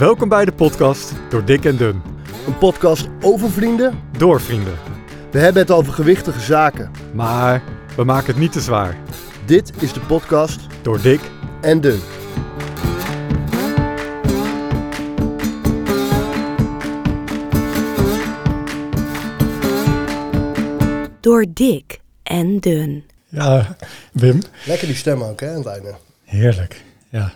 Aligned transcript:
Welkom 0.00 0.28
bij 0.28 0.44
de 0.44 0.52
podcast 0.52 1.12
Door 1.30 1.44
Dik 1.44 1.64
en 1.64 1.76
Dun. 1.76 2.02
Een 2.46 2.58
podcast 2.58 3.08
over 3.22 3.50
vrienden. 3.50 3.98
Door 4.18 4.40
vrienden. 4.40 4.74
We 5.30 5.38
hebben 5.38 5.62
het 5.62 5.70
over 5.70 5.92
gewichtige 5.92 6.40
zaken. 6.40 6.90
Maar 7.14 7.62
we 7.96 8.04
maken 8.04 8.26
het 8.26 8.36
niet 8.38 8.52
te 8.52 8.60
zwaar. 8.60 8.96
Dit 9.46 9.82
is 9.82 9.92
de 9.92 10.00
podcast 10.00 10.60
Door 10.82 11.00
Dik 11.00 11.20
en 11.60 11.80
Dun. 11.80 12.00
Door 21.20 21.46
dik 21.54 22.00
en 22.22 22.58
dun. 22.60 23.04
Ja, 23.28 23.76
Wim. 24.12 24.40
Lekker 24.66 24.86
die 24.86 24.96
stem 24.96 25.22
ook, 25.22 25.40
hè, 25.40 25.48
aan 25.50 25.56
het 25.56 25.66
einde. 25.66 25.94
Heerlijk. 26.24 26.84
Ja. 27.08 27.32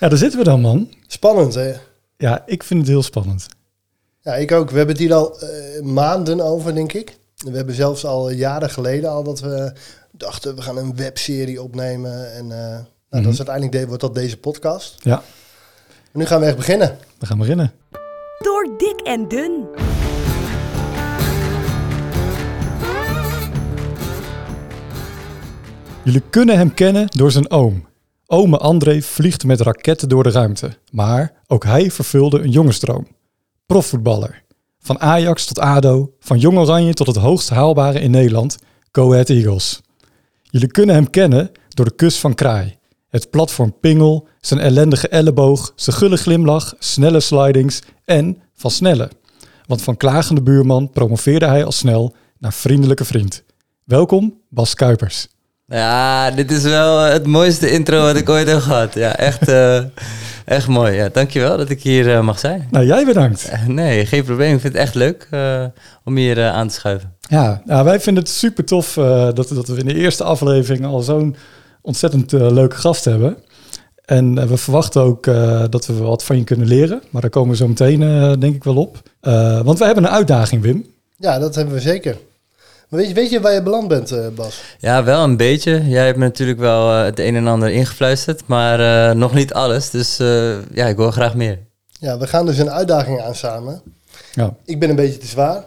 Ja, 0.00 0.08
daar 0.08 0.18
zitten 0.18 0.38
we 0.38 0.44
dan, 0.44 0.60
man. 0.60 0.98
Spannend, 1.12 1.54
hè? 1.54 1.72
Ja, 2.16 2.42
ik 2.46 2.62
vind 2.62 2.80
het 2.80 2.88
heel 2.88 3.02
spannend. 3.02 3.46
Ja, 4.20 4.34
ik 4.34 4.52
ook. 4.52 4.70
We 4.70 4.76
hebben 4.76 4.94
het 4.94 5.04
hier 5.04 5.14
al 5.14 5.40
eh, 5.40 5.82
maanden 5.82 6.40
over, 6.40 6.74
denk 6.74 6.92
ik. 6.92 7.18
We 7.36 7.56
hebben 7.56 7.74
zelfs 7.74 8.04
al 8.04 8.30
jaren 8.30 8.70
geleden 8.70 9.10
al 9.10 9.22
dat 9.22 9.40
we 9.40 9.72
dachten, 10.12 10.54
we 10.54 10.62
gaan 10.62 10.76
een 10.76 10.96
webserie 10.96 11.62
opnemen. 11.62 12.32
En 12.34 12.42
eh, 12.52 12.78
nou, 13.10 13.24
dat 13.24 13.32
is 13.32 13.38
uiteindelijk 13.38 13.72
de, 13.72 13.86
wordt 13.86 14.02
dat 14.02 14.14
deze 14.14 14.36
podcast. 14.38 14.94
Ja, 15.02 15.14
Maar 15.14 15.22
nu 16.12 16.26
gaan 16.26 16.40
we 16.40 16.46
echt 16.46 16.56
beginnen. 16.56 16.98
we 17.18 17.26
gaan 17.26 17.38
beginnen. 17.38 17.72
Door 18.38 18.74
dik 18.78 19.00
en 19.00 19.28
dun. 19.28 19.66
Jullie 26.04 26.22
kunnen 26.30 26.56
hem 26.56 26.74
kennen 26.74 27.06
door 27.06 27.30
zijn 27.30 27.50
oom. 27.50 27.88
Ome 28.32 28.56
André 28.56 29.02
vliegt 29.02 29.44
met 29.44 29.60
raketten 29.60 30.08
door 30.08 30.22
de 30.22 30.30
ruimte. 30.30 30.76
Maar 30.92 31.32
ook 31.46 31.64
hij 31.64 31.90
vervulde 31.90 32.40
een 32.40 32.50
jongensdroom. 32.50 33.06
Profvoetballer. 33.66 34.42
Van 34.78 35.00
Ajax 35.00 35.46
tot 35.46 35.58
ADO, 35.58 36.12
van 36.20 36.38
Jong 36.38 36.58
Oranje 36.58 36.94
tot 36.94 37.06
het 37.06 37.16
hoogst 37.16 37.48
haalbare 37.48 38.00
in 38.00 38.10
Nederland, 38.10 38.58
Go 38.92 39.12
Eagles. 39.12 39.80
Jullie 40.42 40.68
kunnen 40.68 40.94
hem 40.94 41.10
kennen 41.10 41.50
door 41.68 41.84
de 41.84 41.94
kus 41.94 42.18
van 42.18 42.34
Kraai. 42.34 42.78
Het 43.08 43.30
platform 43.30 43.74
Pingel, 43.80 44.28
zijn 44.40 44.60
ellendige 44.60 45.08
elleboog, 45.08 45.72
zijn 45.74 45.96
gulle 45.96 46.16
glimlach, 46.16 46.74
snelle 46.78 47.20
slidings 47.20 47.82
en 48.04 48.42
van 48.54 48.70
Snelle. 48.70 49.10
Want 49.66 49.82
van 49.82 49.96
klagende 49.96 50.42
buurman 50.42 50.90
promoveerde 50.90 51.46
hij 51.46 51.64
al 51.64 51.72
snel 51.72 52.14
naar 52.38 52.52
vriendelijke 52.52 53.04
vriend. 53.04 53.42
Welkom, 53.84 54.40
Bas 54.48 54.74
Kuipers. 54.74 55.28
Ja, 55.70 56.30
dit 56.30 56.50
is 56.50 56.62
wel 56.62 56.98
het 56.98 57.26
mooiste 57.26 57.70
intro 57.70 58.00
wat 58.02 58.16
ik 58.16 58.28
ooit 58.28 58.48
heb 58.48 58.58
gehad. 58.60 58.94
Ja, 58.94 59.16
echt, 59.16 59.48
eh, 59.48 59.76
echt 60.56 60.66
mooi. 60.68 60.92
Ja, 60.92 61.08
dankjewel 61.12 61.56
dat 61.56 61.70
ik 61.70 61.82
hier 61.82 62.14
eh, 62.14 62.20
mag 62.20 62.38
zijn. 62.38 62.68
Nou, 62.70 62.86
jij 62.86 63.04
bedankt. 63.04 63.48
Eh, 63.48 63.66
Nee, 63.66 64.06
geen 64.06 64.24
probleem. 64.24 64.54
Ik 64.54 64.60
vind 64.60 64.72
het 64.72 64.82
echt 64.82 64.94
leuk 64.94 65.26
eh, 65.30 65.64
om 66.04 66.16
hier 66.16 66.38
eh, 66.38 66.52
aan 66.52 66.68
te 66.68 66.74
schuiven. 66.74 67.14
Ja, 67.28 67.62
nou, 67.64 67.84
wij 67.84 68.00
vinden 68.00 68.22
het 68.22 68.32
super 68.32 68.64
tof 68.64 68.96
eh, 68.96 69.28
dat, 69.34 69.48
dat 69.48 69.68
we 69.68 69.76
in 69.76 69.86
de 69.86 69.94
eerste 69.94 70.24
aflevering 70.24 70.86
al 70.86 71.00
zo'n 71.00 71.36
ontzettend 71.82 72.32
eh, 72.32 72.50
leuke 72.50 72.76
gast 72.76 73.04
hebben. 73.04 73.36
En 74.04 74.38
eh, 74.38 74.44
we 74.46 74.56
verwachten 74.56 75.02
ook 75.02 75.26
eh, 75.26 75.64
dat 75.70 75.86
we 75.86 75.94
wat 75.94 76.24
van 76.24 76.36
je 76.36 76.44
kunnen 76.44 76.66
leren. 76.66 77.02
Maar 77.10 77.20
daar 77.22 77.30
komen 77.30 77.50
we 77.50 77.56
zo 77.56 77.68
meteen 77.68 78.02
eh, 78.02 78.32
denk 78.38 78.54
ik 78.54 78.64
wel 78.64 78.76
op. 78.76 79.02
Eh, 79.20 79.60
want 79.60 79.78
we 79.78 79.84
hebben 79.84 80.04
een 80.04 80.10
uitdaging, 80.10 80.62
Wim. 80.62 80.86
Ja, 81.16 81.38
dat 81.38 81.54
hebben 81.54 81.74
we 81.74 81.80
zeker. 81.80 82.16
Maar 82.90 83.00
weet 83.00 83.08
je, 83.08 83.14
weet 83.14 83.30
je 83.30 83.40
waar 83.40 83.52
je 83.52 83.62
beland 83.62 83.88
bent, 83.88 84.10
eh, 84.10 84.26
Bas? 84.34 84.62
Ja, 84.78 85.04
wel 85.04 85.24
een 85.24 85.36
beetje. 85.36 85.88
Jij 85.88 86.04
hebt 86.04 86.18
me 86.18 86.24
natuurlijk 86.24 86.58
wel 86.58 86.92
eh, 86.92 87.04
het 87.04 87.18
een 87.18 87.36
en 87.36 87.46
ander 87.46 87.70
ingefluisterd, 87.70 88.42
maar 88.46 89.08
eh, 89.08 89.14
nog 89.16 89.34
niet 89.34 89.52
alles. 89.52 89.90
Dus 89.90 90.18
eh, 90.18 90.52
ja, 90.74 90.86
ik 90.86 90.96
wil 90.96 91.10
graag 91.10 91.34
meer. 91.34 91.58
Ja, 92.00 92.18
we 92.18 92.26
gaan 92.26 92.46
dus 92.46 92.58
een 92.58 92.70
uitdaging 92.70 93.20
aan 93.20 93.34
samen. 93.34 93.82
Ja. 94.32 94.54
Ik 94.64 94.78
ben 94.80 94.90
een 94.90 94.96
beetje 94.96 95.18
te 95.18 95.26
zwaar, 95.26 95.64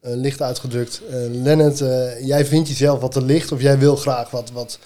eh, 0.00 0.12
licht 0.14 0.42
uitgedrukt. 0.42 1.00
Eh 1.10 1.16
Lennart, 1.30 1.80
eh, 1.80 2.26
jij 2.26 2.46
vindt 2.46 2.68
jezelf 2.68 3.00
wat 3.00 3.12
te 3.12 3.22
licht 3.24 3.52
of 3.52 3.60
jij 3.60 3.78
wil 3.78 3.96
graag 3.96 4.30
wat, 4.30 4.50
wat... 4.52 4.78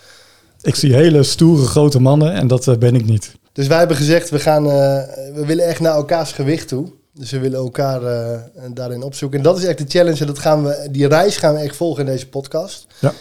Ik 0.62 0.74
zie 0.74 0.94
hele 0.94 1.22
stoere 1.22 1.66
grote 1.66 2.00
mannen 2.00 2.32
en 2.32 2.46
dat 2.46 2.78
ben 2.78 2.94
ik 2.94 3.04
niet. 3.04 3.32
Dus 3.52 3.66
wij 3.66 3.78
hebben 3.78 3.96
gezegd, 3.96 4.30
we, 4.30 4.38
gaan, 4.38 4.64
eh, 4.64 4.72
we 5.34 5.42
willen 5.46 5.66
echt 5.66 5.80
naar 5.80 5.94
elkaars 5.94 6.32
gewicht 6.32 6.68
toe. 6.68 6.88
Dus 7.18 7.30
we 7.30 7.38
willen 7.38 7.58
elkaar 7.58 8.02
eh, 8.02 8.40
daarin 8.72 9.02
opzoeken. 9.02 9.38
En 9.38 9.44
dat 9.44 9.58
is 9.58 9.64
echt 9.64 9.78
de 9.78 9.84
challenge. 9.88 10.20
En 10.20 10.26
dat 10.26 10.38
gaan 10.38 10.64
we, 10.64 10.88
die 10.90 11.08
reis 11.08 11.36
gaan 11.36 11.54
we 11.54 11.60
echt 11.60 11.76
volgen 11.76 12.06
in 12.06 12.12
deze 12.12 12.28
podcast. 12.28 12.86
Ja. 13.00 13.12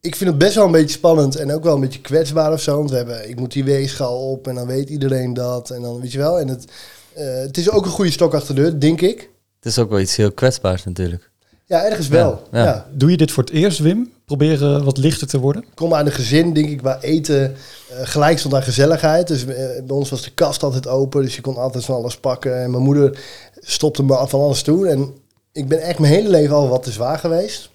Ik 0.00 0.16
vind 0.16 0.30
het 0.30 0.38
best 0.38 0.54
wel 0.54 0.64
een 0.64 0.72
beetje 0.72 0.96
spannend 0.96 1.36
en 1.36 1.52
ook 1.52 1.64
wel 1.64 1.74
een 1.74 1.80
beetje 1.80 2.00
kwetsbaar 2.00 2.52
of 2.52 2.60
zo. 2.60 2.76
Want 2.76 2.90
we 2.90 2.96
hebben, 2.96 3.28
ik 3.28 3.38
moet 3.38 3.52
die 3.52 3.64
weegschaal 3.64 4.30
op 4.30 4.48
en 4.48 4.54
dan 4.54 4.66
weet 4.66 4.88
iedereen 4.88 5.34
dat. 5.34 5.70
En 5.70 5.82
dan 5.82 6.00
weet 6.00 6.12
je 6.12 6.18
wel. 6.18 6.40
En 6.40 6.48
het, 6.48 6.64
eh, 7.12 7.34
het 7.34 7.56
is 7.56 7.70
ook 7.70 7.84
een 7.84 7.90
goede 7.90 8.10
stok 8.10 8.34
achter 8.34 8.54
de 8.54 8.60
deur, 8.60 8.80
denk 8.80 9.00
ik. 9.00 9.30
Het 9.56 9.72
is 9.72 9.78
ook 9.78 9.90
wel 9.90 10.00
iets 10.00 10.16
heel 10.16 10.32
kwetsbaars 10.32 10.84
natuurlijk. 10.84 11.30
Ja, 11.66 11.84
ergens 11.84 12.08
wel. 12.08 12.42
Ja, 12.52 12.58
Ja, 12.58 12.64
ja. 12.64 12.86
Doe 12.92 13.10
je 13.10 13.16
dit 13.16 13.30
voor 13.32 13.42
het 13.42 13.52
eerst, 13.52 13.78
Wim? 13.78 14.12
Proberen 14.24 14.84
wat 14.84 14.96
lichter 14.98 15.26
te 15.26 15.38
worden? 15.38 15.62
Ik 15.62 15.68
kom 15.74 15.94
uit 15.94 16.06
een 16.06 16.12
gezin, 16.12 16.52
denk 16.52 16.68
ik, 16.68 16.82
waar 16.82 17.00
eten 17.00 17.44
eh, 17.90 17.96
gelijk 18.02 18.38
stond 18.38 18.54
aan 18.54 18.62
gezelligheid. 18.62 19.28
Dus 19.28 19.40
eh, 19.46 19.46
bij 19.84 19.96
ons 19.96 20.10
was 20.10 20.22
de 20.22 20.30
kast 20.30 20.62
altijd 20.62 20.86
open, 20.86 21.22
dus 21.22 21.34
je 21.36 21.40
kon 21.40 21.56
altijd 21.56 21.84
van 21.84 21.94
alles 21.94 22.16
pakken. 22.16 22.62
En 22.62 22.70
mijn 22.70 22.82
moeder 22.82 23.18
stopte 23.54 24.02
me 24.02 24.24
van 24.28 24.40
alles 24.40 24.62
toe. 24.62 24.88
En 24.88 25.14
ik 25.52 25.68
ben 25.68 25.80
echt 25.82 25.98
mijn 25.98 26.12
hele 26.12 26.28
leven 26.28 26.54
al 26.56 26.68
wat 26.68 26.82
te 26.82 26.90
zwaar 26.92 27.18
geweest. 27.18 27.70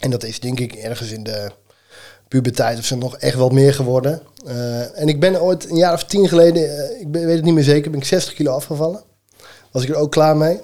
En 0.00 0.10
dat 0.10 0.24
is 0.24 0.40
denk 0.40 0.60
ik 0.60 0.72
ergens 0.74 1.10
in 1.12 1.22
de 1.22 1.50
puberteit 2.28 2.78
of 2.78 2.84
zo 2.84 2.96
nog 2.96 3.16
echt 3.16 3.36
wat 3.36 3.52
meer 3.52 3.74
geworden. 3.74 4.20
Eh, 4.46 5.00
en 5.00 5.08
ik 5.08 5.20
ben 5.20 5.40
ooit 5.42 5.70
een 5.70 5.76
jaar 5.76 5.92
of 5.94 6.04
tien 6.04 6.28
geleden, 6.28 6.62
ik 7.00 7.10
ben- 7.10 7.26
weet 7.26 7.36
het 7.36 7.44
niet 7.44 7.54
meer 7.54 7.64
zeker, 7.64 7.90
ben 7.90 8.00
ik 8.00 8.06
60 8.06 8.34
kilo 8.34 8.52
afgevallen. 8.52 9.00
Was 9.72 9.82
ik 9.82 9.88
er 9.88 9.94
ook 9.96 10.10
klaar 10.10 10.36
mee. 10.36 10.60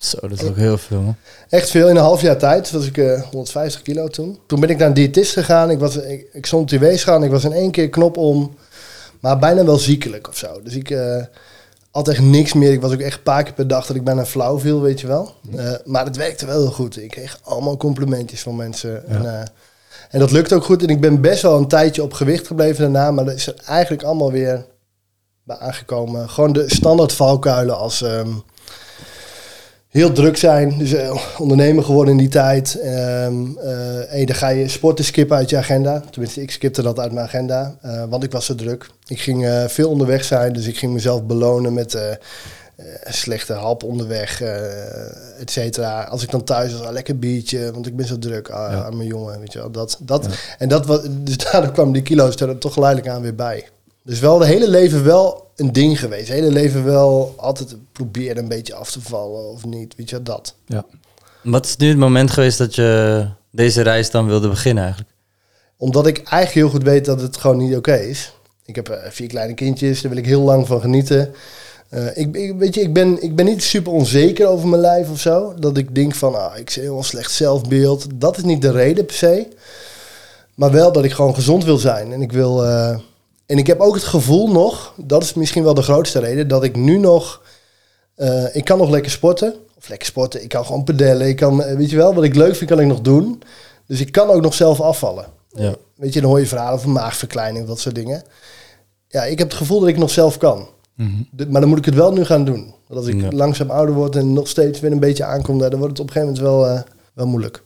Zo, 0.00 0.18
dat 0.20 0.42
is 0.42 0.48
ook 0.48 0.56
heel 0.56 0.78
veel. 0.78 1.14
Echt 1.48 1.70
veel. 1.70 1.88
In 1.88 1.96
een 1.96 2.02
half 2.02 2.20
jaar 2.20 2.38
tijd 2.38 2.70
was 2.70 2.86
ik 2.86 2.98
eh 2.98 3.22
150 3.22 3.82
kilo 3.82 4.08
toen. 4.08 4.38
Toen 4.46 4.60
ben 4.60 4.68
ik 4.70 4.78
naar 4.78 4.88
een 4.88 4.94
diëtist 4.94 5.32
gegaan. 5.32 5.70
Ik, 5.70 5.78
was, 5.78 5.96
ik, 5.96 6.28
ik 6.32 6.46
stond 6.46 6.62
op 6.62 6.68
die 6.68 6.78
weegschaal 6.78 7.16
en 7.16 7.22
ik 7.22 7.30
was 7.30 7.44
in 7.44 7.52
één 7.52 7.70
keer 7.70 7.88
knop 7.88 8.16
om. 8.16 8.54
Maar 9.20 9.38
bijna 9.38 9.64
wel 9.64 9.78
ziekelijk 9.78 10.28
of 10.28 10.36
zo. 10.36 10.62
Dus 10.62 10.74
ik 10.74 10.90
eh 10.90 11.24
had 11.90 12.08
echt 12.08 12.20
niks 12.20 12.52
meer. 12.52 12.72
Ik 12.72 12.80
was 12.80 12.92
ook 12.92 13.00
echt 13.00 13.16
een 13.16 13.22
paar 13.22 13.42
keer 13.42 13.52
per 13.52 13.68
dag 13.68 13.86
dat 13.86 13.96
ik 13.96 14.04
bijna 14.04 14.24
flauw 14.26 14.58
viel, 14.58 14.80
weet 14.80 15.00
je 15.00 15.06
wel. 15.06 15.34
Eh, 15.56 15.72
maar 15.84 16.04
het 16.04 16.16
werkte 16.16 16.46
wel 16.46 16.60
heel 16.60 16.70
goed. 16.70 17.02
Ik 17.02 17.10
kreeg 17.10 17.38
allemaal 17.42 17.76
complimentjes 17.76 18.42
van 18.42 18.56
mensen. 18.56 19.06
En, 19.08 19.26
eh, 19.26 19.40
en 20.10 20.18
dat 20.18 20.30
lukte 20.30 20.54
ook 20.54 20.64
goed. 20.64 20.82
En 20.82 20.88
ik 20.88 21.00
ben 21.00 21.20
best 21.20 21.42
wel 21.42 21.56
een 21.56 21.68
tijdje 21.68 22.02
op 22.02 22.12
gewicht 22.12 22.46
gebleven 22.46 22.82
daarna. 22.92 23.10
Maar 23.10 23.24
dat 23.24 23.34
is 23.34 23.46
er 23.46 23.54
eigenlijk 23.66 24.02
allemaal 24.02 24.32
weer 24.32 24.66
bij 25.42 25.56
aangekomen. 25.56 26.28
Gewoon 26.28 26.52
de 26.52 26.64
standaard 26.66 27.12
valkuilen 27.12 27.78
als... 27.78 28.02
ehm, 28.02 28.28
heel 29.90 30.12
druk 30.12 30.36
zijn. 30.36 30.78
Dus 30.78 30.92
eh, 30.92 31.16
ondernemer 31.38 31.84
geworden 31.84 32.12
in 32.12 32.18
die 32.18 32.28
tijd. 32.28 32.74
En 32.80 33.54
dan 34.24 34.34
ga 34.34 34.48
je 34.48 34.68
sporten 34.68 35.04
skippen 35.04 35.36
uit 35.36 35.50
je 35.50 35.56
agenda. 35.56 36.02
Tenminste, 36.10 36.42
ik 36.42 36.50
skipte 36.50 36.82
dat 36.82 36.98
uit 36.98 37.12
mijn 37.12 37.26
agenda. 37.26 37.76
eh, 37.82 38.04
want 38.08 38.24
ik 38.24 38.32
was 38.32 38.46
zo 38.46 38.54
druk. 38.54 38.90
Ik 39.06 39.20
ging 39.20 39.64
veel 39.68 39.88
onderweg 39.90 40.24
zijn. 40.24 40.52
Dus 40.52 40.66
ik 40.66 40.78
ging 40.78 40.92
mezelf 40.92 41.22
belonen 41.24 41.74
met 41.74 41.98
slechte 43.08 43.52
hap 43.52 43.82
onderweg, 43.82 44.40
et 45.38 45.50
cetera. 45.50 46.02
Als 46.02 46.22
ik 46.22 46.30
dan 46.30 46.44
thuis 46.44 46.72
was, 46.72 46.82
ah, 46.86 46.92
lekker 46.92 47.18
biertje. 47.18 47.72
Want 47.72 47.86
ik 47.86 47.96
ben 47.96 48.06
zo 48.06 48.18
druk 48.18 48.48
ah, 48.48 48.72
Ja. 48.72 48.84
aan 48.84 48.96
mijn 48.96 49.08
jongen. 49.08 49.40
Weet 49.40 49.52
je 49.52 49.58
wel. 49.58 49.70
Dat, 49.70 49.98
dat, 50.00 50.28
En 50.58 50.68
dat 50.68 50.86
was, 50.86 51.00
dus 51.10 51.36
daardoor 51.52 51.72
kwamen 51.72 51.92
die 51.92 52.02
kilo's 52.02 52.36
er 52.36 52.58
toch 52.58 52.72
geleidelijk 52.72 53.08
aan 53.14 53.22
weer 53.22 53.34
bij. 53.34 53.68
Dus 54.02 54.20
wel 54.20 54.38
de 54.38 54.46
hele 54.46 54.68
leven 54.68 55.04
wel 55.04 55.50
een 55.56 55.72
ding 55.72 55.98
geweest. 56.00 56.28
Het 56.28 56.36
hele 56.36 56.50
leven 56.50 56.84
wel 56.84 57.34
altijd 57.36 57.76
proberen 57.92 58.36
een 58.36 58.48
beetje 58.48 58.74
af 58.74 58.90
te 58.90 59.00
vallen 59.00 59.50
of 59.50 59.64
niet. 59.64 59.94
Weet 59.96 60.10
je, 60.10 60.22
dat. 60.22 60.54
Ja. 60.66 60.84
Wat 61.42 61.66
is 61.66 61.76
nu 61.76 61.88
het 61.88 61.98
moment 61.98 62.30
geweest 62.30 62.58
dat 62.58 62.74
je 62.74 63.28
deze 63.50 63.82
reis 63.82 64.10
dan 64.10 64.26
wilde 64.26 64.48
beginnen 64.48 64.82
eigenlijk? 64.82 65.14
Omdat 65.76 66.06
ik 66.06 66.16
eigenlijk 66.16 66.52
heel 66.52 66.68
goed 66.68 66.82
weet 66.82 67.04
dat 67.04 67.20
het 67.20 67.36
gewoon 67.36 67.56
niet 67.56 67.76
oké 67.76 67.94
is. 67.94 68.32
Ik 68.64 68.74
heb 68.74 68.88
eh, 68.88 69.10
vier 69.10 69.28
kleine 69.28 69.54
kindjes, 69.54 70.00
daar 70.00 70.10
wil 70.10 70.20
ik 70.20 70.26
heel 70.26 70.42
lang 70.42 70.66
van 70.66 70.80
genieten. 70.80 71.34
Eh, 71.88 72.16
ik, 72.16 72.36
ik, 72.36 72.54
weet 72.58 72.74
je, 72.74 72.80
ik 72.80 72.92
ben, 72.92 73.22
ik 73.22 73.36
ben 73.36 73.44
niet 73.44 73.62
super 73.62 73.92
onzeker 73.92 74.46
over 74.46 74.68
mijn 74.68 74.82
lijf 74.82 75.10
of 75.10 75.20
zo. 75.20 75.54
Dat 75.58 75.76
ik 75.76 75.94
denk 75.94 76.14
van, 76.14 76.34
ah, 76.34 76.58
ik 76.58 76.70
zie 76.70 76.82
heel 76.82 77.02
slecht 77.02 77.32
zelfbeeld. 77.32 78.06
Dat 78.14 78.36
is 78.36 78.42
niet 78.42 78.62
de 78.62 78.70
reden 78.70 79.06
per 79.06 79.14
se. 79.14 79.48
Maar 80.54 80.70
wel 80.70 80.92
dat 80.92 81.04
ik 81.04 81.12
gewoon 81.12 81.34
gezond 81.34 81.64
wil 81.64 81.78
zijn. 81.78 82.12
En 82.12 82.22
ik 82.22 82.32
wil... 82.32 82.64
eh, 82.64 82.98
en 83.50 83.58
ik 83.58 83.66
heb 83.66 83.80
ook 83.80 83.94
het 83.94 84.04
gevoel 84.04 84.48
nog, 84.50 84.94
dat 84.96 85.22
is 85.22 85.34
misschien 85.34 85.62
wel 85.64 85.74
de 85.74 85.82
grootste 85.82 86.18
reden, 86.18 86.48
dat 86.48 86.64
ik 86.64 86.76
nu 86.76 86.98
nog... 86.98 87.42
eh, 88.14 88.56
ik 88.56 88.64
kan 88.64 88.78
nog 88.78 88.90
lekker 88.90 89.10
sporten. 89.10 89.54
Of 89.78 89.88
lekker 89.88 90.06
sporten, 90.06 90.42
ik 90.42 90.48
kan 90.48 90.64
gewoon 90.66 90.84
pedellen. 90.84 91.28
Ik 91.28 91.36
kan, 91.36 91.62
eh, 91.62 91.76
weet 91.76 91.90
je 91.90 91.96
wel, 91.96 92.14
wat 92.14 92.24
ik 92.24 92.34
leuk 92.34 92.54
vind, 92.56 92.70
kan 92.70 92.80
ik 92.80 92.86
nog 92.86 93.00
doen. 93.00 93.42
Dus 93.86 94.00
ik 94.00 94.12
kan 94.12 94.28
ook 94.28 94.42
nog 94.42 94.54
zelf 94.54 94.80
afvallen. 94.80 95.26
Ja. 95.48 95.74
Weet 95.94 96.12
je, 96.12 96.20
dan 96.20 96.30
hoor 96.30 96.40
je 96.40 96.46
verhalen 96.46 96.74
over 96.74 96.90
maagverkleining, 96.90 97.66
dat 97.66 97.80
soort 97.80 97.94
dingen. 97.94 98.22
Ja, 99.08 99.22
ik 99.24 99.38
heb 99.38 99.48
het 99.48 99.56
gevoel 99.56 99.80
dat 99.80 99.88
ik 99.88 99.98
nog 99.98 100.10
zelf 100.10 100.38
kan. 100.38 100.68
Mhm. 100.94 101.10
Maar 101.48 101.60
dan 101.60 101.70
moet 101.70 101.78
ik 101.78 101.84
het 101.84 101.94
wel 101.94 102.12
nu 102.12 102.24
gaan 102.24 102.44
doen. 102.44 102.74
Want 102.86 103.00
als 103.00 103.08
ik 103.08 103.20
Ja. 103.20 103.28
langzaam 103.30 103.70
ouder 103.70 103.94
word 103.94 104.16
en 104.16 104.32
nog 104.32 104.48
steeds 104.48 104.80
weer 104.80 104.92
een 104.92 104.98
beetje 105.00 105.24
aankom, 105.24 105.58
dan 105.58 105.70
wordt 105.78 105.98
het 105.98 106.00
op 106.00 106.06
een 106.06 106.12
gegeven 106.12 106.34
moment 106.34 106.38
wel, 106.44 106.66
eh, 106.66 106.80
wel 107.14 107.26
moeilijk. 107.26 107.62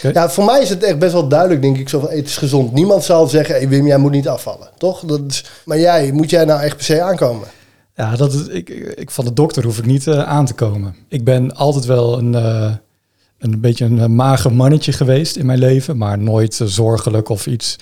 Ja, 0.00 0.30
voor 0.30 0.44
mij 0.44 0.60
is 0.60 0.68
het 0.68 0.82
echt 0.82 0.98
best 0.98 1.12
wel 1.12 1.28
duidelijk, 1.28 1.62
denk 1.62 1.78
ik, 1.78 1.88
zo 1.88 2.00
van, 2.00 2.10
het 2.10 2.26
is 2.26 2.36
gezond. 2.36 2.72
Niemand 2.72 3.04
zal 3.04 3.26
zeggen, 3.26 3.54
hey 3.54 3.68
Wim, 3.68 3.86
jij 3.86 3.98
moet 3.98 4.10
niet 4.10 4.28
afvallen, 4.28 4.68
toch? 4.78 5.00
Dat 5.00 5.20
is, 5.28 5.44
maar 5.64 5.78
jij, 5.78 6.12
moet 6.12 6.30
jij 6.30 6.44
nou 6.44 6.60
echt 6.60 6.76
per 6.76 6.84
se 6.84 7.02
aankomen? 7.02 7.48
Ja, 7.96 8.16
dat 8.16 8.32
is, 8.32 8.46
ik, 8.46 8.68
ik, 8.70 9.10
van 9.10 9.24
de 9.24 9.32
dokter 9.32 9.64
hoef 9.64 9.78
ik 9.78 9.86
niet 9.86 10.06
eh, 10.06 10.22
aan 10.22 10.46
te 10.46 10.54
komen. 10.54 10.96
Ik 11.08 11.24
ben 11.24 11.54
altijd 11.54 11.84
wel 11.84 12.18
een, 12.18 12.34
eh, 12.34 12.72
een 13.38 13.60
beetje 13.60 13.84
een 13.84 13.98
eh, 13.98 14.06
mager 14.06 14.52
mannetje 14.52 14.92
geweest 14.92 15.36
in 15.36 15.46
mijn 15.46 15.58
leven, 15.58 15.96
maar 15.96 16.18
nooit 16.18 16.60
zorgelijk 16.64 17.28
of 17.28 17.46
iets. 17.46 17.76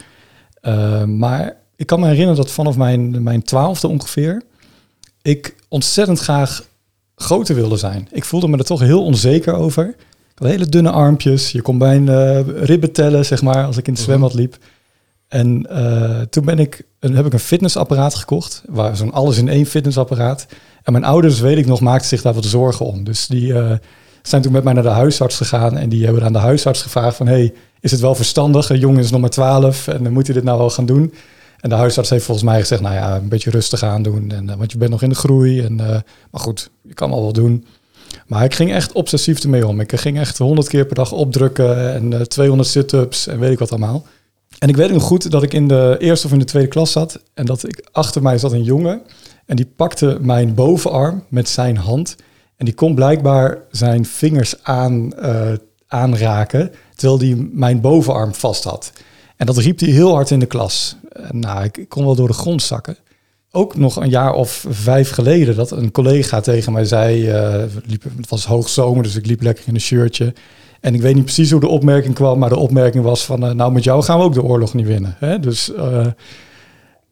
Maar 1.07 1.57
ik 1.77 1.87
kan 1.87 2.01
me 2.01 2.07
herinneren 2.07 2.37
dat 2.37 2.51
vanaf 2.51 2.77
mijn, 2.77 3.23
mijn 3.23 3.43
twaalfde 3.43 3.89
ongeveer, 3.89 4.43
ik 5.23 5.55
ontzettend 5.69 6.19
graag 6.19 6.65
groter 7.17 7.55
wilde 7.55 7.77
zijn. 7.77 8.09
Ik 8.13 8.25
voelde 8.25 8.49
me 8.49 8.57
er 8.57 8.65
toch 8.65 8.81
heel 8.81 9.05
onzeker 9.05 9.55
over. 9.55 9.95
Hele 10.49 10.67
dunne 10.67 10.91
armpjes. 10.91 11.53
Je 11.53 11.63
kon 11.63 11.77
mijn 11.77 12.09
eh, 12.09 12.41
ribben 12.57 12.93
tellen, 12.93 13.25
zeg 13.25 13.43
maar, 13.43 13.65
als 13.65 13.77
ik 13.77 13.87
in 13.87 13.93
het 13.93 14.03
zwembad 14.03 14.35
liep. 14.35 14.57
En 15.29 15.67
eh, 15.69 16.21
toen 16.21 16.45
ben 16.45 16.59
ik, 16.59 16.83
een, 17.01 17.17
heb 17.17 17.27
ik 17.27 17.33
een 17.33 17.39
fitnessapparaat 17.39 18.15
gekocht, 18.15 18.63
waar 18.69 18.97
zo'n 18.97 19.13
alles 19.13 19.39
in 19.39 19.49
één 19.49 19.67
fitnessapparaat. 19.67 20.47
En 20.83 20.93
mijn 20.93 21.05
ouders, 21.05 21.41
weet 21.41 21.59
ik 21.59 21.67
nog, 21.67 21.81
maakten 21.81 22.09
zich 22.09 22.23
daar 22.23 22.35
wat 22.35 22.45
zorgen 22.45 22.87
om. 22.87 23.05
Dus 23.05 23.27
die 23.27 23.55
eh, 23.55 23.73
zijn 24.23 24.43
toen 24.43 24.53
met 24.53 24.65
mij 24.65 24.73
naar 24.73 24.83
de 24.83 24.89
huisarts 24.89 25.37
gegaan 25.37 25.77
en 25.77 25.89
die 25.89 26.05
hebben 26.05 26.25
aan 26.25 26.33
de 26.33 26.39
huisarts 26.39 26.83
gevraagd 26.83 27.17
van, 27.17 27.27
hey, 27.27 27.53
is 27.81 27.91
het 27.91 28.01
wel 28.01 28.15
verstandig? 28.15 28.71
Een 28.71 28.79
jongen 28.79 29.01
is 29.01 29.11
nog 29.11 29.21
maar 29.21 29.31
12 29.31 29.89
en 29.89 30.03
dan 30.03 30.13
moet 30.13 30.27
hij 30.27 30.35
dit 30.35 30.45
nou 30.45 30.59
wel 30.59 30.71
gaan 30.71 30.87
doen. 30.87 31.15
En 31.61 31.69
de 31.69 31.75
huisarts 31.75 32.11
heeft 32.11 32.25
volgens 32.25 32.47
mij 32.47 32.61
gezegd, 32.61 32.83
nou 32.83 32.95
ja, 32.95 33.17
een 33.17 33.29
beetje 33.29 33.51
rustig 33.51 33.83
aandoen, 33.83 34.31
en, 34.31 34.51
eh, 34.51 34.57
want 34.57 34.73
je 34.73 34.79
bent 34.79 34.91
nog 34.91 35.03
in 35.03 35.09
de 35.09 35.15
groei. 35.15 35.61
En, 35.61 35.75
maar 36.31 36.41
goed, 36.41 36.71
je 36.83 36.95
kan 36.95 37.13
al 37.13 37.23
wel 37.23 37.33
doen. 37.33 37.65
Maar 38.27 38.45
ik 38.45 38.55
ging 38.55 38.73
echt 38.73 38.93
obsessief 38.93 39.43
ermee 39.43 39.67
om. 39.67 39.81
Ik 39.81 39.99
ging 39.99 40.19
echt 40.19 40.39
100 40.39 40.69
keer 40.69 40.87
per 40.87 40.95
dag 40.95 41.13
opdrukken 41.13 41.95
en 41.95 42.13
eh, 42.13 42.21
200 42.21 42.69
sit-ups 42.69 43.27
en 43.27 43.39
weet 43.39 43.53
ik 43.53 43.59
wat 43.59 43.71
allemaal. 43.71 44.07
En 44.59 44.69
ik 44.69 44.77
weet 44.77 44.93
nog 44.93 45.03
goed 45.03 45.31
dat 45.31 45.43
ik 45.43 45.53
in 45.53 45.69
de 45.69 45.97
eerste 45.99 46.27
of 46.27 46.33
in 46.33 46.39
de 46.39 46.45
tweede 46.45 46.69
klas 46.69 46.93
zat 46.93 47.23
en 47.35 47.47
dat 47.47 47.69
ik 47.69 47.89
achter 47.93 48.23
mij 48.23 48.39
zat 48.39 48.53
een 48.53 48.63
jongen 48.63 49.03
en 49.47 49.57
die 49.57 49.73
pakte 49.77 50.19
mijn 50.21 50.55
bovenarm 50.55 51.25
met 51.29 51.49
zijn 51.49 51.77
hand 51.77 52.17
en 52.57 52.65
die 52.65 52.75
kon 52.75 52.95
blijkbaar 52.95 53.59
zijn 53.71 54.05
vingers 54.05 54.55
aan, 54.63 55.13
eh, 55.13 55.53
aanraken 55.87 56.73
terwijl 56.95 57.21
hij 57.21 57.49
mijn 57.53 57.81
bovenarm 57.81 58.35
vast 58.35 58.65
had. 58.65 58.93
En 59.37 59.47
dat 59.47 59.57
riep 59.57 59.81
hij 59.81 59.89
heel 59.89 60.15
hard 60.15 60.31
in 60.31 60.39
de 60.39 60.47
klas. 60.47 60.97
Nou, 61.31 61.65
ik 61.65 61.89
kon 61.89 62.05
wel 62.05 62.15
door 62.15 62.29
de 62.29 62.35
grond 62.35 62.63
zakken. 62.63 62.97
Ook 63.53 63.77
nog 63.77 63.97
een 63.97 64.09
jaar 64.09 64.33
of 64.33 64.67
vijf 64.69 65.11
geleden 65.11 65.57
dat 65.57 65.71
een 65.71 65.91
collega 65.91 66.41
tegen 66.41 66.73
mij 66.73 66.85
zei, 66.85 67.29
eh, 67.29 67.63
liep, 67.87 68.05
het 68.17 68.29
was 68.29 68.45
hoogzomer, 68.45 69.03
dus 69.03 69.17
ik 69.17 69.27
liep 69.27 69.43
lekker 69.43 69.65
in 69.69 69.75
een 69.75 69.81
shirtje. 69.81 70.35
En 70.81 70.95
ik 70.95 71.01
weet 71.01 71.15
niet 71.15 71.25
precies 71.25 71.51
hoe 71.51 71.61
de 71.61 71.69
opmerking 71.69 72.15
kwam, 72.15 72.39
maar 72.39 72.49
de 72.49 72.57
opmerking 72.57 73.05
was 73.05 73.25
van, 73.25 73.45
eh, 73.45 73.51
nou 73.51 73.73
met 73.73 73.85
jou 73.85 74.03
gaan 74.03 74.19
we 74.19 74.25
ook 74.25 74.35
de 74.35 74.43
oorlog 74.43 74.75
niet 74.75 74.87
winnen. 74.87 75.17
Hè? 75.19 75.41
Dus, 75.41 75.75
eh, 75.75 76.07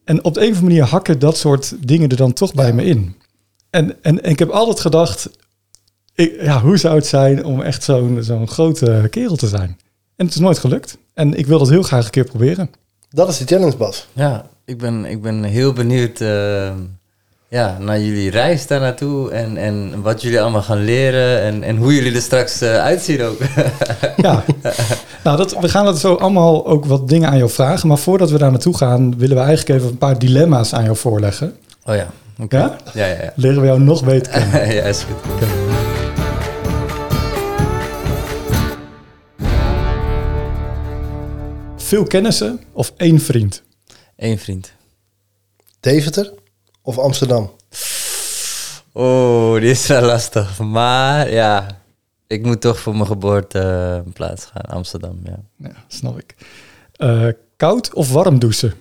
en 0.04 0.24
op 0.24 0.34
de 0.34 0.40
een 0.40 0.50
of 0.50 0.56
andere 0.56 0.74
manier 0.74 0.84
hakken 0.84 1.18
dat 1.18 1.36
soort 1.36 1.76
dingen 1.86 2.08
er 2.08 2.16
dan 2.16 2.32
toch 2.32 2.54
bij 2.54 2.72
me 2.72 2.84
in. 2.84 3.16
En, 3.70 3.96
en, 4.02 4.22
en 4.22 4.30
ik 4.30 4.38
heb 4.38 4.50
altijd 4.50 4.80
gedacht, 4.80 5.30
ik, 6.14 6.42
ja, 6.42 6.60
hoe 6.60 6.76
zou 6.76 6.94
het 6.94 7.06
zijn 7.06 7.44
om 7.44 7.60
echt 7.62 7.82
zo'n 7.82 8.18
zo'n 8.20 8.48
grote 8.48 9.06
kerel 9.10 9.36
te 9.36 9.48
zijn? 9.48 9.78
En 10.16 10.24
het 10.26 10.34
is 10.34 10.40
nooit 10.40 10.58
gelukt. 10.58 10.98
En 11.14 11.34
ik 11.34 11.46
wil 11.46 11.58
dat 11.58 11.68
heel 11.68 11.82
graag 11.82 12.04
een 12.04 12.10
keer 12.10 12.24
proberen. 12.24 12.70
Dat 13.10 13.28
is 13.28 13.38
de 13.38 13.44
challenge, 13.44 13.76
Bas. 13.76 14.06
Ja, 14.12 14.46
ik 14.68 14.78
ben, 14.78 15.04
ik 15.04 15.22
ben 15.22 15.42
heel 15.42 15.72
benieuwd 15.72 16.20
eh, 16.20 16.70
ja, 17.48 17.76
naar 17.78 18.00
jullie 18.00 18.30
reis 18.30 18.66
daar 18.66 18.80
naartoe 18.80 19.30
en, 19.30 19.56
en 19.56 20.02
wat 20.02 20.22
jullie 20.22 20.40
allemaal 20.40 20.62
gaan 20.62 20.84
leren 20.84 21.40
en, 21.40 21.62
en 21.62 21.76
hoe 21.76 21.94
jullie 21.94 22.14
er 22.14 22.22
straks 22.22 22.60
eh, 22.60 22.76
uitzien 22.76 23.22
ook. 23.22 23.38
Ja, 24.16 24.44
nou, 25.24 25.36
dat, 25.36 25.56
we 25.60 25.68
gaan 25.68 25.86
het 25.86 25.98
zo 25.98 26.14
allemaal 26.14 26.66
ook 26.66 26.84
wat 26.84 27.08
dingen 27.08 27.28
aan 27.28 27.36
jou 27.36 27.50
vragen. 27.50 27.88
Maar 27.88 27.98
voordat 27.98 28.30
we 28.30 28.38
daar 28.38 28.50
naartoe 28.50 28.76
gaan, 28.76 29.18
willen 29.18 29.36
we 29.36 29.42
eigenlijk 29.42 29.78
even 29.78 29.90
een 29.90 29.98
paar 29.98 30.18
dilemma's 30.18 30.74
aan 30.74 30.84
jou 30.84 30.96
voorleggen. 30.96 31.56
oh 31.84 31.94
ja, 31.94 32.06
oké. 32.38 32.56
Ja? 32.58 32.76
Ja, 32.94 33.06
ja, 33.06 33.22
ja. 33.22 33.32
Leren 33.34 33.60
we 33.60 33.66
jou 33.66 33.80
nog 33.80 34.04
beter 34.04 34.32
kennen. 34.32 34.74
ja, 34.74 34.82
is 34.82 35.02
goed. 35.02 35.48
Veel 41.76 42.04
kennissen 42.04 42.60
of 42.72 42.92
één 42.96 43.20
vriend? 43.20 43.62
Eén 44.18 44.38
vriend. 44.38 44.72
Deventer 45.80 46.34
of 46.82 46.98
Amsterdam? 46.98 47.50
Oh, 48.92 49.60
die 49.60 49.70
is 49.70 49.86
wel 49.86 50.02
lastig. 50.02 50.58
Maar 50.58 51.30
ja, 51.30 51.80
ik 52.26 52.42
moet 52.44 52.60
toch 52.60 52.78
voor 52.78 52.94
mijn 52.94 53.06
geboorteplaats 53.06 54.44
gaan, 54.44 54.62
Amsterdam. 54.62 55.20
Ja. 55.24 55.40
Ja, 55.56 55.84
snap 55.88 56.18
ik. 56.18 56.34
Eh, 56.92 57.28
koud 57.56 57.94
of 57.94 58.12
warm 58.12 58.38
douchen? 58.38 58.74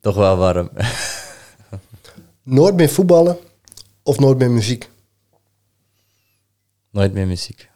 Toch 0.00 0.14
wel 0.14 0.36
warm. 0.36 0.70
Nooit 2.42 2.74
meer 2.74 2.88
voetballen 2.88 3.38
of 4.02 4.18
nooit 4.18 4.38
meer 4.38 4.50
muziek? 4.50 4.90
Nooit 6.90 7.12
meer 7.12 7.26
muziek. 7.26 7.70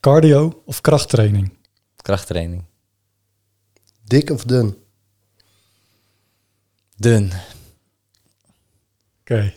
Cardio 0.00 0.62
of 0.64 0.80
krachttraining? 0.80 1.52
Krachttraining. 1.96 2.64
Dik 4.04 4.30
of 4.30 4.44
dun? 4.44 4.84
Dun. 6.96 7.32
Oké, 9.20 9.52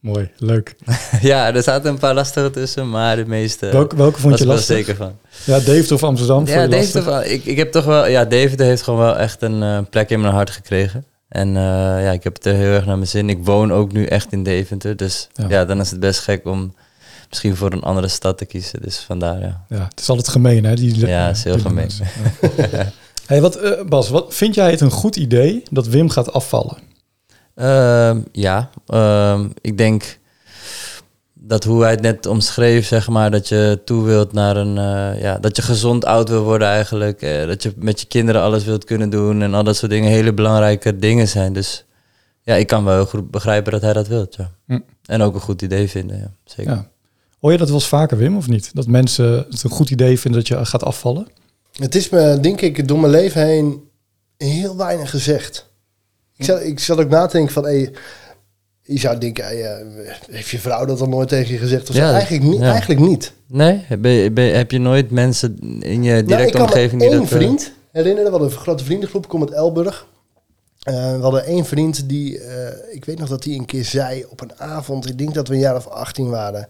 mooi, 0.00 0.30
leuk. 0.36 0.74
ja, 1.20 1.54
er 1.54 1.62
zaten 1.62 1.90
een 1.90 1.98
paar 1.98 2.14
lastige 2.14 2.50
tussen, 2.50 2.90
maar 2.90 3.16
de 3.16 3.26
meeste 3.26 3.66
Welke, 3.70 3.96
welke 3.96 4.20
vond 4.20 4.30
was 4.30 4.38
je 4.38 4.44
ik 4.44 4.48
wel 4.50 4.56
lastig? 4.58 4.76
zeker 4.76 4.96
van. 4.96 5.18
Ja, 5.44 5.58
Deventer 5.58 5.94
of 5.94 6.02
Amsterdam? 6.02 6.46
Ja, 6.46 6.66
Deventer, 6.66 7.04
lastig? 7.04 7.32
ik, 7.32 7.44
ik 7.44 7.56
heb 7.56 7.72
toch 7.72 7.84
wel, 7.84 8.06
ja, 8.06 8.24
Deventer 8.24 8.66
heeft 8.66 8.82
gewoon 8.82 9.00
wel 9.00 9.16
echt 9.16 9.42
een 9.42 9.62
eh, 9.62 9.78
plek 9.90 10.10
in 10.10 10.20
mijn 10.20 10.32
hart 10.34 10.50
gekregen. 10.50 11.04
En 11.28 11.48
eh, 11.48 11.62
ja, 12.04 12.10
ik 12.10 12.24
heb 12.24 12.34
het 12.34 12.46
er 12.46 12.54
heel 12.54 12.72
erg 12.72 12.86
naar 12.86 12.96
mijn 12.96 13.08
zin. 13.08 13.28
Ik 13.28 13.44
woon 13.44 13.72
ook 13.72 13.92
nu 13.92 14.04
echt 14.04 14.32
in 14.32 14.42
Deventer, 14.42 14.96
dus 14.96 15.28
Ja. 15.32 15.46
ja. 15.48 15.64
dan 15.64 15.80
is 15.80 15.90
het 15.90 16.00
best 16.00 16.20
gek 16.20 16.46
om 16.46 16.74
misschien 17.28 17.56
voor 17.56 17.72
een 17.72 17.82
andere 17.82 18.08
stad 18.08 18.38
te 18.38 18.44
kiezen. 18.44 18.82
Dus 18.82 18.98
vandaar, 18.98 19.40
ja. 19.40 19.64
Ja, 19.68 19.84
het 19.90 20.00
is 20.00 20.08
altijd 20.08 20.28
gemeen, 20.28 20.64
hè? 20.64 20.74
Die, 20.74 21.06
Ja, 21.06 21.26
het 21.26 21.36
is 21.36 21.44
heel 21.44 21.56
dilemma's. 21.56 22.00
Hey, 23.30 23.40
wat, 23.40 23.56
eh, 23.56 23.84
Bas, 23.88 24.08
wat, 24.08 24.34
vind 24.34 24.54
jij 24.54 24.70
het 24.70 24.80
een 24.80 24.90
goed 24.90 25.16
idee 25.16 25.62
dat 25.70 25.86
Wim 25.86 26.08
gaat 26.08 26.32
afvallen? 26.32 26.76
Ehm, 27.54 28.20
ja, 28.32 28.70
ehm, 28.86 29.48
ik 29.60 29.78
denk 29.78 30.18
dat 31.34 31.64
hoe 31.64 31.82
hij 31.82 31.90
het 31.90 32.00
net 32.00 32.26
omschreef, 32.26 32.86
zeg 32.86 33.08
maar, 33.08 33.30
dat 33.30 33.48
je 33.48 33.80
toe 33.84 34.04
wilt 34.04 34.32
naar 34.32 34.56
een, 34.56 34.78
eh, 34.78 35.22
ja, 35.22 35.38
dat 35.38 35.56
je 35.56 35.62
gezond 35.62 36.04
oud 36.04 36.28
wil 36.28 36.42
worden 36.42 36.68
eigenlijk, 36.68 37.22
eh, 37.22 37.46
dat 37.46 37.62
je 37.62 37.72
met 37.76 38.00
je 38.00 38.06
kinderen 38.06 38.42
alles 38.42 38.64
wilt 38.64 38.84
kunnen 38.84 39.10
doen 39.10 39.42
en 39.42 39.54
al 39.54 39.64
dat 39.64 39.76
soort 39.76 39.90
dingen 39.90 40.10
hele 40.10 40.32
belangrijke 40.32 40.96
dingen 40.96 41.28
zijn. 41.28 41.52
Dus 41.52 41.84
ja, 42.42 42.54
ik 42.54 42.66
kan 42.66 42.84
wel 42.84 42.94
heel 42.94 43.06
goed 43.06 43.30
begrijpen 43.30 43.72
dat 43.72 43.82
hij 43.82 43.92
dat 43.92 44.08
wilt, 44.08 44.36
ja. 44.36 44.50
En 45.04 45.22
ook 45.22 45.34
een 45.34 45.40
goed 45.40 45.62
idee 45.62 45.88
vinden, 45.88 46.18
ja, 46.18 46.32
zeker. 46.44 46.72
Ja. 46.72 46.90
Hoor 47.40 47.52
je 47.52 47.58
dat 47.58 47.68
wel 47.68 47.76
eens 47.76 47.88
vaker, 47.88 48.16
Wim, 48.16 48.36
of 48.36 48.48
niet? 48.48 48.70
Dat 48.74 48.86
mensen 48.86 49.46
het 49.50 49.62
een 49.62 49.70
goed 49.70 49.90
idee 49.90 50.18
vinden 50.20 50.40
dat 50.40 50.48
je 50.48 50.64
gaat 50.64 50.84
afvallen? 50.84 51.26
Het 51.80 51.94
is 51.94 52.08
me, 52.08 52.38
denk 52.40 52.60
ik, 52.60 52.88
door 52.88 52.98
mijn 52.98 53.12
leven 53.12 53.46
heen 53.46 53.88
heel 54.36 54.76
weinig 54.76 55.10
gezegd. 55.10 55.68
Ik 56.36 56.44
zat, 56.44 56.62
ik 56.62 56.78
zat 56.80 56.98
ook 56.98 57.08
na 57.08 57.26
te 57.26 57.36
denken 57.36 57.52
van, 57.54 57.64
hey, 57.64 57.92
je 58.82 58.98
zou 58.98 59.18
denken, 59.18 59.44
hey, 59.44 59.62
eh, 59.64 59.86
heeft 60.30 60.48
je 60.48 60.58
vrouw 60.58 60.84
dat 60.84 60.98
dan 60.98 61.10
nooit 61.10 61.28
tegen 61.28 61.52
je 61.52 61.58
gezegd? 61.58 61.88
Of? 61.90 61.96
Ja, 61.96 62.12
eigenlijk, 62.12 62.44
niet, 62.44 62.60
ja. 62.60 62.70
eigenlijk 62.70 63.00
niet. 63.00 63.32
Nee, 63.46 63.86
ben 63.98 64.10
je- 64.10 64.30
ben 64.30 64.56
heb 64.56 64.70
je 64.70 64.78
nooit 64.78 65.10
mensen 65.10 65.56
in 65.80 66.02
je 66.02 66.10
Nou, 66.10 66.18
ik 66.22 66.26
directe 66.26 66.58
omgeving 66.62 67.00
die 67.00 67.10
dat... 67.10 67.20
eh, 67.20 67.26
vriend 67.26 67.72
herinneren. 67.92 68.24
We 68.24 68.30
hadden 68.38 68.50
een 68.50 68.62
grote 68.62 68.84
vriendengroep, 68.84 69.22
ik 69.22 69.28
kom 69.28 69.40
uit 69.40 69.50
Elburg. 69.50 70.06
Eh, 70.80 70.94
we 71.16 71.22
hadden 71.22 71.44
één 71.44 71.64
vriend 71.64 72.08
die, 72.08 72.40
ik 72.90 73.04
weet 73.04 73.18
nog 73.18 73.28
dat 73.28 73.44
hij 73.44 73.54
een 73.54 73.64
keer 73.66 73.84
zei 73.84 74.24
op 74.28 74.40
een 74.40 74.58
avond, 74.60 75.08
ik 75.08 75.18
denk 75.18 75.34
dat 75.34 75.48
we 75.48 75.54
een 75.54 75.60
jaar 75.60 75.76
of 75.76 75.86
18 75.86 76.28
waren. 76.30 76.68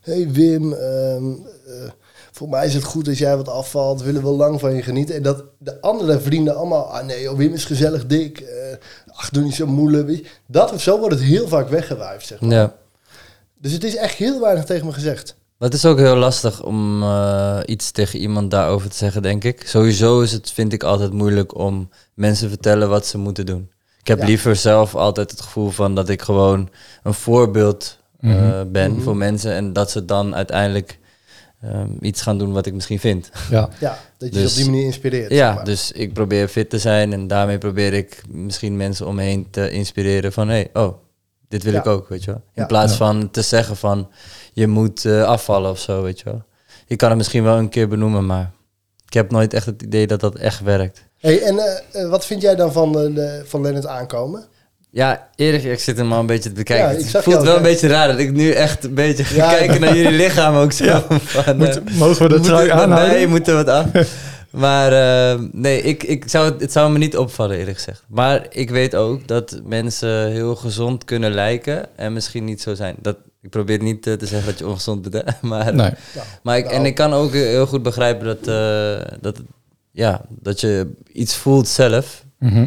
hey 0.00 0.28
Wim, 0.30 0.72
ehm, 0.72 1.24
eh, 1.66 1.90
voor 2.38 2.48
mij 2.48 2.66
is 2.66 2.74
het 2.74 2.84
goed 2.84 3.08
als 3.08 3.18
jij 3.18 3.36
wat 3.36 3.48
afvalt, 3.48 3.98
we 4.00 4.04
willen 4.06 4.22
wel 4.22 4.36
lang 4.36 4.60
van 4.60 4.74
je 4.74 4.82
genieten. 4.82 5.14
En 5.14 5.22
dat 5.22 5.44
de 5.58 5.80
andere 5.80 6.20
vrienden 6.20 6.56
allemaal, 6.56 6.84
ah 6.92 7.04
nee, 7.06 7.22
joh, 7.22 7.36
Wim 7.36 7.52
is 7.54 7.64
gezellig 7.64 8.06
dik, 8.06 8.38
eh, 8.40 8.76
ach 9.14 9.30
doe 9.30 9.42
niet 9.42 9.54
zo 9.54 9.66
moeilijk. 9.66 10.40
Dat 10.46 10.72
of 10.72 10.82
zo 10.82 10.98
wordt 10.98 11.14
het 11.14 11.24
heel 11.24 11.48
vaak 11.48 11.68
weggewuifd, 11.68 12.26
zeg 12.26 12.40
maar. 12.40 12.50
ja. 12.50 12.74
Dus 13.60 13.72
het 13.72 13.84
is 13.84 13.96
echt 13.96 14.14
heel 14.14 14.40
weinig 14.40 14.64
tegen 14.64 14.86
me 14.86 14.92
gezegd. 14.92 15.36
Maar 15.58 15.68
het 15.68 15.76
is 15.78 15.84
ook 15.84 15.98
heel 15.98 16.16
lastig 16.16 16.62
om 16.64 17.02
eh, 17.02 17.58
iets 17.66 17.90
tegen 17.90 18.18
iemand 18.18 18.50
daarover 18.50 18.90
te 18.90 18.96
zeggen, 18.96 19.22
denk 19.22 19.44
ik. 19.44 19.62
Sowieso 19.66 20.20
is 20.20 20.32
het, 20.32 20.50
vind 20.50 20.72
ik, 20.72 20.82
altijd 20.82 21.12
moeilijk 21.12 21.56
om 21.58 21.90
mensen 22.14 22.44
te 22.44 22.52
vertellen 22.52 22.88
wat 22.88 23.06
ze 23.06 23.18
moeten 23.18 23.46
doen. 23.46 23.70
Ik 24.00 24.06
heb 24.08 24.18
Ja. 24.18 24.24
liever 24.26 24.56
zelf 24.56 24.94
altijd 24.94 25.30
het 25.30 25.40
gevoel 25.40 25.70
van 25.70 25.94
dat 25.94 26.08
ik 26.08 26.22
gewoon 26.22 26.68
een 27.02 27.14
voorbeeld 27.14 27.96
eh, 28.20 28.30
Mhm. 28.30 28.70
ben 28.72 28.92
Mhm. 28.92 29.00
voor 29.02 29.16
mensen. 29.16 29.52
En 29.52 29.72
dat 29.72 29.90
ze 29.90 30.04
dan 30.04 30.34
uiteindelijk 30.34 30.98
ehm, 31.62 31.90
iets 32.00 32.22
gaan 32.22 32.38
doen 32.38 32.52
wat 32.52 32.66
ik 32.66 32.74
misschien 32.74 32.98
vind. 33.00 33.30
Ja, 33.50 33.68
Ja, 33.80 33.98
dat 34.18 34.28
je 34.28 34.34
je 34.36 34.42
Dus- 34.42 34.50
op 34.50 34.56
die 34.56 34.70
manier 34.70 34.84
inspireert. 34.84 35.30
ja, 35.30 35.46
zeg 35.46 35.54
maar. 35.54 35.64
dus 35.64 35.92
ik 35.92 36.12
probeer 36.12 36.48
fit 36.48 36.70
te 36.70 36.78
zijn. 36.78 37.12
En 37.12 37.26
daarmee 37.26 37.58
probeer 37.58 37.92
ik 37.92 38.22
misschien 38.28 38.76
mensen 38.76 39.06
om 39.06 39.14
me 39.14 39.22
heen 39.22 39.46
te 39.50 39.70
inspireren 39.70 40.32
van... 40.32 40.48
Hé, 40.48 40.54
hey, 40.54 40.82
oh, 40.82 40.94
dit 41.48 41.62
wil 41.62 41.72
Ja. 41.72 41.78
ik 41.78 41.86
ook, 41.86 42.08
weet 42.08 42.24
je 42.24 42.30
wel. 42.30 42.40
In 42.54 42.62
Ja. 42.62 42.66
plaats 42.66 42.90
Ja. 42.92 42.98
van 42.98 43.30
te 43.30 43.42
zeggen 43.42 43.76
van... 43.76 44.08
Je 44.52 44.66
moet 44.66 45.04
eh, 45.04 45.22
afvallen 45.22 45.70
of 45.70 45.78
zo, 45.78 46.02
weet 46.02 46.18
je 46.18 46.24
wel. 46.24 46.42
Je 46.86 46.96
kan 46.96 47.08
het 47.08 47.18
misschien 47.18 47.42
wel 47.44 47.56
een 47.58 47.68
keer 47.68 47.88
benoemen, 47.88 48.26
maar... 48.26 48.50
Ik 49.06 49.14
heb 49.14 49.30
nooit 49.30 49.54
echt 49.54 49.66
het 49.66 49.82
idee 49.82 50.06
dat 50.06 50.20
dat 50.20 50.34
echt 50.36 50.60
werkt. 50.62 51.04
Hey, 51.18 51.42
en 51.42 51.58
eh, 51.58 52.02
eh, 52.02 52.08
wat 52.10 52.26
vind 52.26 52.42
jij 52.42 52.54
dan 52.54 52.72
van, 52.72 53.00
eh, 53.00 53.14
de, 53.14 53.42
van 53.46 53.60
Lennart 53.62 53.86
aankomen? 53.86 54.44
Ja, 54.90 55.28
Erik, 55.36 55.62
ik 55.64 55.78
zit 55.78 55.96
hem 55.96 56.12
al 56.12 56.20
een 56.20 56.26
beetje 56.26 56.48
te 56.48 56.54
bekijken. 56.54 56.98
Ja, 56.98 57.04
het 57.12 57.24
voelt 57.24 57.42
wel 57.42 57.56
een 57.56 57.62
beetje 57.62 57.88
raar 57.88 58.08
dat 58.08 58.18
ik 58.18 58.32
nu 58.32 58.50
echt 58.50 58.84
een 58.84 58.94
beetje 58.94 59.24
ga 59.24 59.34
Ja. 59.36 59.54
kijken 59.58 59.80
naar 59.80 59.96
jullie 59.96 60.16
lichaam 60.18 60.54
ook 60.56 60.72
zo. 60.72 60.84
Van, 61.08 61.44
eh, 61.44 61.54
Moet- 61.54 61.96
mogen 61.98 62.28
we 62.28 62.34
moet 62.36 62.44
trui 62.46 62.70
aanhouden? 62.70 63.08
bij, 63.08 63.26
moet 63.26 63.48
er 63.48 63.54
wat 63.54 63.68
af. 63.68 63.86
Maar 64.50 64.92
eh, 64.92 65.40
nee, 65.52 65.82
ik, 65.82 66.02
ik 66.02 66.24
zou, 66.28 66.44
het- 66.50 66.60
het 66.60 66.72
zou 66.72 66.92
me 66.92 66.98
niet 66.98 67.16
opvallen 67.16 67.56
eerlijk 67.58 67.76
gezegd. 67.76 68.04
Maar 68.08 68.46
ik 68.50 68.70
weet 68.70 68.94
ook 68.94 69.26
dat 69.28 69.60
mensen 69.64 70.30
heel 70.30 70.56
gezond 70.56 71.04
kunnen 71.04 71.32
lijken 71.32 71.86
en 71.96 72.12
misschien 72.12 72.44
niet 72.44 72.62
zo 72.62 72.74
zijn. 72.74 72.94
Dat, 73.02 73.16
ik 73.42 73.50
probeer 73.50 73.82
niet 73.82 74.06
eh, 74.06 74.12
te 74.14 74.26
zeggen 74.26 74.48
dat 74.48 74.58
je 74.58 74.66
ongezond 74.68 75.10
bent, 75.10 75.24
hè, 75.26 75.32
maar, 75.48 75.74
Nee. 75.74 75.90
maar 76.42 76.58
ik, 76.58 76.66
en 76.66 76.84
ik 76.86 76.94
kan 76.94 77.12
ook 77.12 77.32
heel 77.32 77.66
goed 77.66 77.82
begrijpen 77.82 78.26
dat, 78.26 78.46
eh, 78.48 79.12
dat, 79.20 79.36
ja, 79.92 80.20
dat 80.28 80.60
je 80.60 80.90
iets 81.12 81.34
voelt 81.36 81.68
zelf. 81.68 82.24
Mhm. 82.38 82.66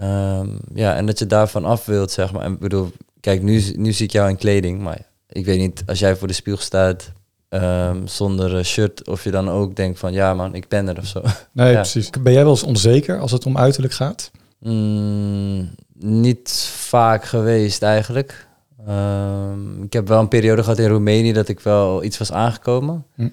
Ehm, 0.00 0.48
ja, 0.74 0.94
en 0.96 1.06
dat 1.06 1.18
je 1.18 1.26
daarvan 1.26 1.64
af 1.64 1.84
wilt, 1.86 2.10
zeg 2.10 2.32
maar. 2.32 2.42
En 2.42 2.58
bedoel, 2.58 2.90
kijk, 3.20 3.42
nu, 3.42 3.62
nu 3.76 3.92
zie 3.92 4.04
ik 4.06 4.12
jou 4.12 4.28
in 4.28 4.36
kleding, 4.36 4.80
maar 4.80 4.98
ik 5.28 5.44
weet 5.44 5.58
niet, 5.58 5.82
als 5.86 5.98
jij 5.98 6.16
voor 6.16 6.28
de 6.28 6.34
spiegel 6.34 6.62
staat 6.62 7.12
ehm, 7.48 8.06
zonder 8.06 8.64
shirt, 8.64 9.08
of 9.08 9.24
je 9.24 9.30
dan 9.30 9.50
ook 9.50 9.76
denkt 9.76 9.98
van, 9.98 10.12
ja 10.12 10.34
man, 10.34 10.54
ik 10.54 10.68
ben 10.68 10.88
er 10.88 10.98
of 10.98 11.06
zo. 11.06 11.22
Nee, 11.52 11.70
Ja. 11.72 11.80
precies. 11.80 12.10
Ben 12.22 12.32
jij 12.32 12.42
wel 12.42 12.50
eens 12.52 12.62
onzeker 12.62 13.18
als 13.18 13.32
het 13.32 13.46
om 13.46 13.56
uiterlijk 13.58 13.94
gaat? 13.94 14.30
Mm, 14.58 15.70
niet 15.98 16.70
vaak 16.76 17.24
geweest 17.24 17.82
eigenlijk. 17.82 18.46
Ehm, 18.86 19.82
ik 19.82 19.92
heb 19.92 20.08
wel 20.08 20.20
een 20.20 20.28
periode 20.28 20.62
gehad 20.62 20.78
in 20.78 20.88
Roemenië 20.88 21.32
dat 21.32 21.48
ik 21.48 21.60
wel 21.60 22.04
iets 22.04 22.18
was 22.18 22.32
aangekomen. 22.32 23.04
Hm. 23.14 23.28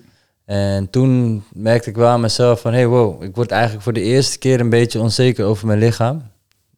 En 0.46 0.90
toen 0.90 1.44
merkte 1.54 1.90
ik 1.90 1.96
wel 1.96 2.08
aan 2.08 2.22
mezelf 2.22 2.62
van, 2.62 2.74
hey 2.74 2.88
wow, 2.88 3.24
ik 3.24 3.36
word 3.36 3.52
eigenlijk 3.52 3.84
voor 3.84 3.94
de 3.94 4.02
eerste 4.02 4.38
keer 4.38 4.60
een 4.60 4.70
beetje 4.70 5.00
onzeker 5.00 5.46
over 5.46 5.68
mijn 5.68 5.80
lichaam. 5.80 6.22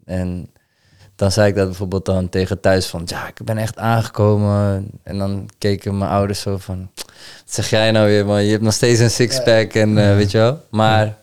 En 0.10 0.50
dan 1.16 1.32
zei 1.32 1.50
ik 1.50 1.56
dat 1.56 1.66
bijvoorbeeld 1.66 2.06
dan 2.06 2.30
tegen 2.30 2.60
thuis 2.60 2.86
van, 2.86 3.02
ja, 3.06 3.28
ik 3.28 3.44
ben 3.44 3.58
echt 3.58 3.78
aangekomen. 3.78 4.90
En 5.04 5.18
dan 5.18 5.50
keken 5.58 5.98
mijn 5.98 6.12
ouders 6.12 6.42
zo 6.42 6.58
van, 6.58 6.90
wat 6.96 7.06
zeg 7.46 7.70
jij 7.70 7.92
nou 7.92 8.08
weer 8.08 8.26
man, 8.26 8.44
je 8.44 8.52
hebt 8.52 8.64
nog 8.64 8.74
steeds 8.74 9.00
een 9.00 9.10
sixpack 9.10 9.74
en 9.74 9.98
eh, 9.98 10.16
weet 10.16 10.32
je 10.32 10.38
wel. 10.38 10.62
Maar 10.70 11.18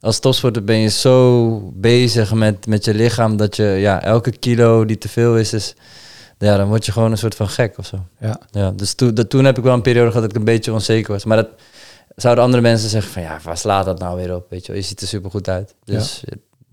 als 0.00 0.18
topsporter 0.18 0.64
ben 0.64 0.76
je 0.76 0.88
zo 0.88 1.60
bezig 1.74 2.32
met, 2.34 2.66
met 2.66 2.84
je 2.84 2.94
lichaam 2.94 3.36
dat 3.36 3.56
je 3.56 3.64
ja, 3.64 4.02
elke 4.02 4.30
kilo 4.30 4.84
die 4.84 4.98
te 4.98 5.08
veel 5.08 5.36
is, 5.36 5.52
is 5.52 5.74
ja, 6.38 6.56
dan 6.56 6.68
word 6.68 6.86
je 6.86 6.92
gewoon 6.92 7.10
een 7.10 7.18
soort 7.18 7.34
van 7.34 7.48
gek 7.48 7.78
of 7.78 7.86
zo. 7.86 8.04
Ja. 8.20 8.40
Ja, 8.50 8.70
dus 8.70 8.94
toen, 8.94 9.14
dat, 9.14 9.30
toen 9.30 9.44
heb 9.44 9.58
ik 9.58 9.64
wel 9.64 9.74
een 9.74 9.82
periode 9.82 10.06
gehad 10.08 10.22
dat 10.22 10.30
ik 10.30 10.38
een 10.38 10.44
beetje 10.44 10.72
onzeker 10.72 11.12
was. 11.12 11.24
Maar 11.24 11.36
dat 11.36 11.48
zouden 12.16 12.44
andere 12.44 12.62
mensen 12.62 12.88
zeggen 12.88 13.12
van 13.12 13.22
ja, 13.22 13.38
waar 13.42 13.58
slaat 13.58 13.84
dat 13.84 13.98
nou 13.98 14.16
weer 14.16 14.34
op? 14.34 14.50
Weet 14.50 14.66
je, 14.66 14.72
wel? 14.72 14.80
je 14.80 14.86
ziet 14.86 15.00
er 15.00 15.06
super 15.06 15.30
goed 15.30 15.48
uit. 15.48 15.74
Dus 15.84 16.24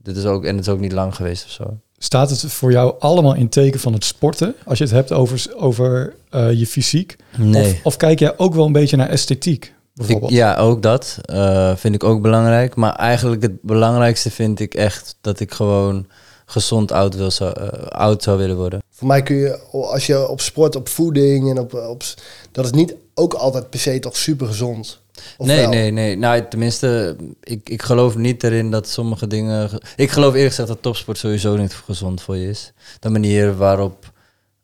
dit 0.06 0.18
is 0.18 0.26
ook, 0.26 0.46
en 0.46 0.56
het 0.56 0.66
is 0.66 0.72
ook 0.74 0.80
niet 0.80 0.92
lang 0.92 1.16
geweest 1.16 1.46
of 1.46 1.52
zo. 1.52 1.78
Staat 1.98 2.30
het 2.30 2.42
voor 2.42 2.72
jou 2.72 2.96
allemaal 3.00 3.36
in 3.36 3.50
teken 3.50 3.80
van 3.80 3.94
het 3.94 4.04
sporten? 4.04 4.56
Als 4.66 4.78
je 4.78 4.84
het 4.84 4.94
hebt 4.94 5.12
over, 5.12 5.46
over 5.58 6.16
eh, 6.30 6.52
je 6.52 6.68
fysiek? 6.68 7.16
Of, 7.54 7.74
of 7.84 7.98
kijk 7.98 8.20
jij 8.20 8.38
ook 8.38 8.54
wel 8.54 8.66
een 8.66 8.72
beetje 8.72 8.98
naar 8.98 9.10
esthetiek? 9.10 9.74
Ik, 10.08 10.30
ja, 10.30 10.56
ook 10.58 10.82
dat 10.82 11.18
eh, 11.22 11.76
vind 11.76 11.96
ik 11.96 12.04
ook 12.04 12.22
belangrijk. 12.22 12.76
Maar 12.76 12.96
eigenlijk 12.96 13.42
het 13.42 13.62
belangrijkste 13.62 14.32
vind 14.32 14.60
ik 14.60 14.74
echt 14.74 15.16
dat 15.22 15.40
ik 15.40 15.54
gewoon 15.54 16.08
gezond 16.46 16.92
oud, 16.92 17.16
wil, 17.16 17.32
zou, 17.32 17.60
eh, 17.60 17.88
oud 17.88 18.24
zou 18.24 18.38
willen 18.38 18.56
worden. 18.56 18.84
Voor 18.90 19.08
mij 19.08 19.24
kun 19.24 19.36
je, 19.36 19.60
als 19.72 20.06
je 20.06 20.28
op 20.28 20.42
sport, 20.42 20.76
op 20.76 20.90
voeding 20.90 21.50
en 21.50 21.60
op, 21.60 21.74
op 21.74 22.04
dat 22.52 22.66
is 22.66 22.72
niet 22.72 22.96
ook 23.14 23.34
altijd 23.34 23.70
per 23.70 23.80
se 23.80 24.00
toch 24.00 24.18
super 24.18 24.48
gezond. 24.48 25.04
Of 25.38 25.48
nee, 25.48 25.60
wel? 25.62 25.69
nee, 25.69 25.91
nee. 25.91 26.17
Nou, 26.17 26.43
tenminste, 26.50 27.15
ik, 27.43 27.69
ik 27.69 27.81
geloof 27.81 28.15
niet 28.15 28.43
erin 28.43 28.72
dat 28.72 28.88
sommige 28.88 29.27
dingen... 29.27 29.69
Ik 29.95 30.12
geloof 30.12 30.34
eerlijk 30.34 30.50
gezegd 30.50 30.67
dat 30.67 30.81
topsport 30.81 31.17
sowieso 31.17 31.55
niet 31.55 31.74
gezond 31.74 32.22
voor 32.22 32.38
je 32.38 32.50
is. 32.50 32.74
De 33.00 33.10
manier 33.10 33.57
waarop 33.57 34.12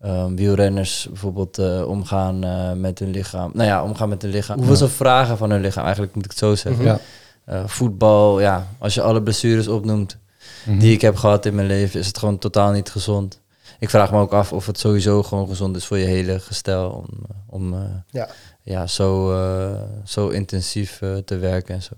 ehm, 0.02 0.36
wielrenners 0.36 1.08
bijvoorbeeld 1.10 1.58
eh, 1.58 1.88
omgaan 1.88 2.44
eh, 2.44 2.72
met 2.74 3.00
hun 3.00 3.12
lichaam. 3.12 3.52
Nou 3.54 3.68
ja, 3.68 3.84
omgaan 3.84 4.10
met 4.10 4.22
hun 4.22 4.32
lichaam. 4.32 4.58
Hoeveel 4.58 4.76
ze 4.76 4.90
vragen 4.90 5.38
van 5.38 5.50
hun 5.52 5.62
lichaam, 5.62 5.84
eigenlijk 5.84 6.16
moet 6.16 6.24
ik 6.26 6.30
het 6.30 6.40
zo 6.40 6.56
zeggen. 6.56 6.86
Ja. 6.86 7.00
Eh, 7.46 7.64
voetbal, 7.66 8.40
ja, 8.40 8.68
als 8.80 8.94
je 8.94 9.02
alle 9.02 9.22
blessures 9.24 9.68
opnoemt 9.68 10.18
Mhm. 10.66 10.80
die 10.80 10.94
ik 10.94 11.02
heb 11.02 11.16
gehad 11.16 11.46
in 11.46 11.56
mijn 11.56 11.68
leven, 11.68 12.00
is 12.00 12.08
het 12.08 12.18
gewoon 12.18 12.38
totaal 12.38 12.72
niet 12.72 12.90
gezond. 12.90 13.40
Ik 13.82 13.90
vraag 13.90 14.12
me 14.12 14.20
ook 14.20 14.34
af 14.34 14.54
of 14.54 14.66
het 14.66 14.80
sowieso 14.80 15.24
gewoon 15.24 15.48
gezond 15.48 15.76
is 15.76 15.86
voor 15.86 15.98
je 15.98 16.06
hele 16.06 16.40
gestel 16.40 16.90
om, 16.90 17.08
eh, 17.30 17.36
om 17.50 17.74
eh, 17.74 17.80
Ja. 18.10 18.30
ja, 18.62 18.88
zo, 18.88 19.34
eh, 19.34 19.82
zo 20.06 20.28
intensief 20.28 21.02
te 21.26 21.38
werken 21.38 21.76
en 21.76 21.82
zo. 21.82 21.94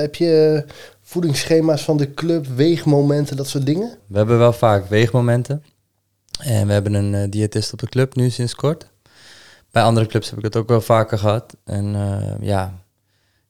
Heb 0.00 0.14
je 0.14 0.64
voedingsschema's 1.02 1.84
van 1.84 1.96
de 1.96 2.14
club, 2.14 2.46
weegmomenten, 2.46 3.36
dat 3.36 3.48
soort 3.48 3.66
dingen? 3.66 3.98
We 4.06 4.16
hebben 4.16 4.38
wel 4.38 4.52
vaak 4.52 4.88
weegmomenten. 4.88 5.62
En 6.40 6.66
we 6.66 6.72
hebben 6.72 6.94
een 6.94 7.30
diëtist 7.30 7.72
op 7.72 7.78
de 7.78 7.88
club 7.88 8.14
nu 8.14 8.30
sinds 8.30 8.54
kort. 8.54 8.86
Bij 9.70 9.82
andere 9.82 10.06
clubs 10.06 10.28
heb 10.30 10.38
ik 10.38 10.44
het 10.44 10.56
ook 10.56 10.68
wel 10.68 10.80
vaker 10.80 11.18
gehad. 11.18 11.56
En 11.64 11.96
ja, 12.40 12.74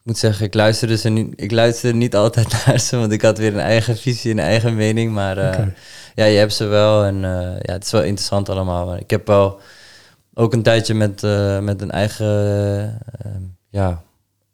moet 0.08 0.18
zeggen, 0.18 0.46
ik 0.46 0.54
luisterde, 0.54 0.96
ze 0.96 1.08
niet, 1.08 1.32
ik 1.36 1.50
luisterde 1.50 1.98
niet 1.98 2.16
altijd 2.16 2.48
naar 2.66 2.78
ze, 2.80 2.96
want 2.96 3.12
ik 3.12 3.22
had 3.22 3.38
weer 3.38 3.52
een 3.54 3.60
eigen 3.60 3.96
visie, 3.96 4.30
een 4.30 4.38
eigen 4.38 4.74
mening. 4.74 5.12
Maar 5.12 5.38
eh, 5.38 5.66
ja, 6.14 6.24
je 6.24 6.38
hebt 6.38 6.52
ze 6.52 6.64
wel 6.64 7.04
en 7.04 7.14
eh, 7.24 7.56
ja, 7.62 7.72
het 7.72 7.84
is 7.84 7.90
wel 7.90 8.02
interessant 8.02 8.48
allemaal. 8.48 8.86
Maar 8.86 8.98
ik 9.00 9.10
heb 9.10 9.26
wel 9.26 9.60
ook 10.34 10.52
een 10.52 10.62
tijdje 10.62 10.94
met, 10.94 11.22
eh, 11.22 11.58
met 11.58 11.80
een 11.82 11.90
eigen 11.90 12.98
eh, 13.22 13.30
ja, 13.70 14.02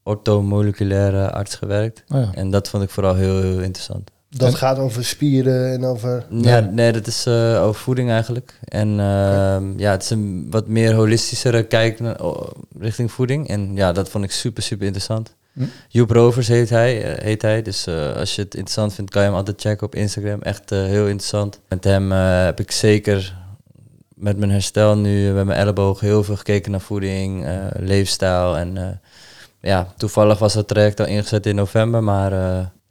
orthomoleculaire 0.03 1.31
arts 1.31 1.55
gewerkt. 1.55 2.05
Oh 2.09 2.21
ja. 2.21 2.31
En 2.35 2.51
dat 2.51 2.69
vond 2.69 2.83
ik 2.83 2.91
vooral 2.91 3.15
heel, 3.15 3.41
heel 3.43 3.61
interessant. 3.61 4.11
Dat 4.29 4.49
En- 4.49 4.57
gaat 4.57 4.79
over 4.79 5.05
spieren 5.05 5.73
en 5.73 5.85
over... 5.85 6.25
Ja, 6.31 6.61
nee, 6.61 6.93
dat 6.93 7.07
is 7.07 7.27
eh, 7.27 7.63
over 7.63 7.81
voeding 7.81 8.11
eigenlijk. 8.11 8.59
En 8.65 8.89
ehm, 9.01 9.79
ja, 9.79 9.91
het 9.91 10.03
is 10.03 10.11
een 10.11 10.47
wat 10.51 10.67
meer 10.69 10.95
holistischere 10.95 11.63
kijk 11.63 12.01
naar- 12.01 12.23
oh, 12.25 12.51
richting 12.79 13.13
voeding. 13.13 13.49
En 13.49 13.77
ja, 13.77 13.93
dat 13.93 14.09
vond 14.09 14.25
ik 14.25 14.31
super, 14.31 14.63
super 14.63 14.85
interessant. 14.85 15.35
Hm. 15.55 15.65
Joep 15.89 16.11
Rovers 16.11 16.49
heet 16.49 16.71
hij, 16.71 17.03
eh, 17.03 17.25
heet 17.25 17.43
hij. 17.43 17.63
Dus 17.63 17.87
eh, 17.87 18.17
als 18.17 18.35
je 18.35 18.43
het 18.43 18.55
interessant 18.55 18.95
vindt, 18.95 19.11
kan 19.11 19.23
je 19.23 19.29
hem 19.29 19.37
altijd 19.37 19.61
checken 19.61 19.87
op 19.87 19.95
Instagram. 19.95 20.43
Echt 20.43 20.73
eh, 20.73 20.79
heel 20.79 21.07
interessant. 21.07 21.61
Met 21.69 21.85
hem 21.85 22.11
heb 22.11 22.61
ik 22.61 22.71
zeker 22.71 23.37
met 24.15 24.37
mijn 24.37 24.51
herstel 24.51 24.97
nu, 24.97 25.33
met 25.33 25.45
mijn 25.45 25.59
elleboog, 25.59 26.01
heel 26.01 26.25
veel 26.25 26.37
gekeken 26.37 26.71
naar 26.71 26.81
voeding, 26.81 27.47
leefstijl. 27.79 28.57
En 28.57 29.01
ja, 29.61 29.93
toevallig 29.97 30.39
was 30.39 30.53
dat 30.53 30.69
traject 30.69 31.01
al 31.01 31.07
ingezet 31.07 31.47
in 31.47 31.55
november. 31.55 32.03
Maar 32.03 32.33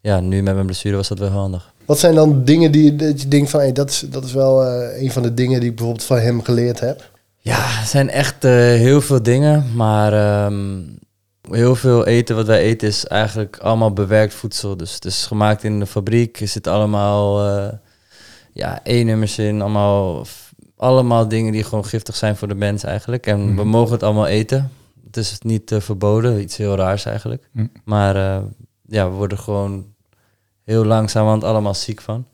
ja, 0.01 0.20
nu 0.20 0.41
met 0.41 0.53
mijn 0.53 0.65
blessure 0.65 0.96
was 0.96 1.08
dat 1.08 1.20
wel 1.20 1.29
handig. 1.29 1.74
Wat 1.86 2.00
zijn 2.00 2.15
dan 2.15 2.43
dingen 2.43 2.72
die 2.72 2.96
dat 2.96 3.22
je 3.22 3.27
denkt 3.27 3.50
van, 3.50 3.60
hey, 3.60 3.72
dat, 3.72 3.89
is, 3.89 4.05
dat 4.10 4.24
is 4.24 4.34
wel 4.34 4.65
een 4.96 5.12
van 5.12 5.24
de 5.24 5.34
dingen 5.34 5.60
die 5.60 5.70
ik 5.70 5.75
bijvoorbeeld 5.75 6.05
van 6.05 6.17
hem 6.17 6.41
geleerd 6.41 6.79
heb? 6.79 7.10
Ja, 7.38 7.79
er 7.79 7.88
zijn 7.88 8.10
echt 8.10 8.43
heel 8.43 9.01
veel 9.01 9.24
dingen, 9.24 9.65
maar 9.75 10.13
ehm, 10.13 10.79
heel 11.52 11.76
veel 11.76 12.06
eten 12.06 12.36
wat 12.36 12.46
wij 12.48 12.60
eten 12.60 12.88
is 12.88 13.06
eigenlijk 13.08 13.58
allemaal 13.58 13.94
bewerkt 13.94 14.34
voedsel. 14.34 14.78
Dus 14.78 14.94
het 14.94 15.06
is 15.06 15.26
gemaakt 15.26 15.64
in 15.64 15.80
de 15.80 15.86
fabriek, 15.86 16.40
er 16.40 16.48
zit 16.48 16.68
allemaal 16.68 17.48
eh 17.48 17.74
ja, 18.54 18.80
E-nummers 18.84 19.38
in, 19.38 19.62
allemaal, 19.62 20.26
allemaal 20.78 21.28
dingen 21.28 21.52
die 21.52 21.64
gewoon 21.64 21.86
giftig 21.86 22.16
zijn 22.16 22.36
voor 22.36 22.48
de 22.48 22.56
mens 22.56 22.84
eigenlijk. 22.84 23.28
En 23.28 23.46
we 23.46 23.52
Mhm. 23.62 23.68
mogen 23.68 23.94
het 23.94 24.04
allemaal 24.04 24.28
eten. 24.28 24.72
Het 25.06 25.18
is 25.18 25.38
niet 25.40 25.72
eh, 25.72 25.80
verboden, 25.80 26.42
iets 26.42 26.58
heel 26.58 26.76
raars 26.76 27.06
eigenlijk. 27.06 27.50
Mhm. 27.52 27.68
Maar 27.84 28.16
eh, 28.16 28.42
ja, 28.88 29.10
we 29.10 29.16
worden 29.16 29.38
gewoon 29.40 29.86
heel 30.64 30.86
langzamerhand 30.86 31.44
allemaal 31.44 31.74
ziek 31.74 32.02
van. 32.02 32.26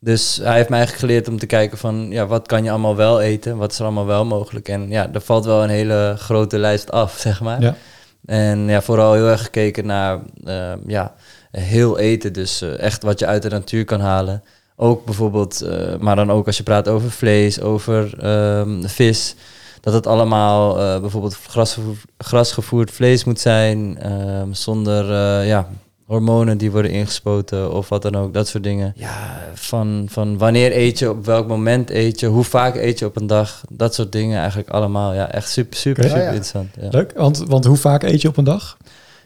Dus 0.00 0.36
hij 0.42 0.56
heeft 0.56 0.68
mij 0.68 0.78
eigenlijk 0.78 1.06
geleerd 1.08 1.28
om 1.28 1.38
te 1.38 1.46
kijken 1.46 1.78
van, 1.78 2.06
ja, 2.10 2.26
wat 2.26 2.46
kan 2.46 2.64
je 2.64 2.70
allemaal 2.70 2.96
wel 2.96 3.20
eten? 3.20 3.56
Wat 3.56 3.72
is 3.72 3.78
er 3.78 3.84
allemaal 3.84 4.06
wel 4.06 4.24
mogelijk? 4.24 4.68
En 4.68 4.88
ja, 4.90 5.12
er 5.12 5.20
valt 5.20 5.44
wel 5.44 5.62
een 5.62 5.68
hele 5.68 6.14
grote 6.18 6.58
lijst 6.58 6.90
af, 6.90 7.18
zeg 7.28 7.40
maar. 7.40 7.60
Ja. 7.62 7.76
En 8.24 8.58
ja, 8.58 8.82
vooral 8.82 9.12
heel 9.12 9.26
erg 9.28 9.42
gekeken 9.42 9.86
naar, 9.86 10.18
eh, 10.44 10.72
ja, 10.86 11.14
heel 11.52 11.98
eten. 11.98 12.32
Dus 12.32 12.62
eh, 12.62 12.78
echt 12.78 13.02
wat 13.02 13.18
je 13.18 13.26
uit 13.26 13.42
de 13.42 13.48
natuur 13.48 13.84
kan 13.84 14.00
halen. 14.00 14.42
Ook 14.76 15.04
bijvoorbeeld, 15.04 15.60
eh, 15.60 15.96
maar 15.98 16.16
dan 16.16 16.30
ook 16.30 16.46
als 16.46 16.56
je 16.56 16.62
praat 16.62 16.88
over 16.88 17.10
vlees, 17.10 17.60
over 17.60 18.18
ehm, 18.20 18.82
vis. 18.82 19.34
Dat 19.80 19.94
het 19.94 20.06
allemaal 20.06 20.78
eh, 20.80 21.00
bijvoorbeeld 21.00 21.34
grasgevoerd, 21.34 21.98
grasgevoerd 22.18 22.90
vlees 22.90 23.24
moet 23.24 23.40
zijn. 23.40 23.98
ehm, 23.98 24.52
zonder 24.52 25.04
ja, 25.44 25.68
hormonen 26.12 26.58
die 26.58 26.70
worden 26.70 26.90
ingespoten 26.90 27.72
of 27.72 27.88
wat 27.88 28.02
dan 28.02 28.16
ook. 28.16 28.34
Dat 28.34 28.48
soort 28.48 28.62
dingen. 28.64 28.92
Ja, 28.96 29.40
van, 29.54 30.06
van 30.10 30.38
wanneer 30.38 30.76
eet 30.76 30.98
je, 30.98 31.10
op 31.10 31.24
welk 31.24 31.48
moment 31.48 31.90
eet 31.90 32.20
je, 32.20 32.26
hoe 32.26 32.44
vaak 32.44 32.74
eet 32.74 32.98
je 32.98 33.06
op 33.06 33.16
een 33.16 33.26
dag. 33.26 33.64
Dat 33.70 33.94
soort 33.94 34.12
dingen 34.12 34.38
eigenlijk 34.38 34.68
allemaal. 34.68 35.14
Ja, 35.14 35.30
echt 35.32 35.50
super, 35.50 35.76
super, 35.76 36.02
super 36.02 36.16
Ah, 36.18 36.22
ja. 36.22 36.26
interessant. 36.26 36.68
Ja. 36.80 36.88
Leuk, 36.90 37.12
want, 37.16 37.38
want 37.38 37.64
hoe 37.64 37.76
vaak 37.76 38.02
eet 38.02 38.20
je 38.22 38.28
op 38.28 38.36
een 38.36 38.44
dag? 38.44 38.76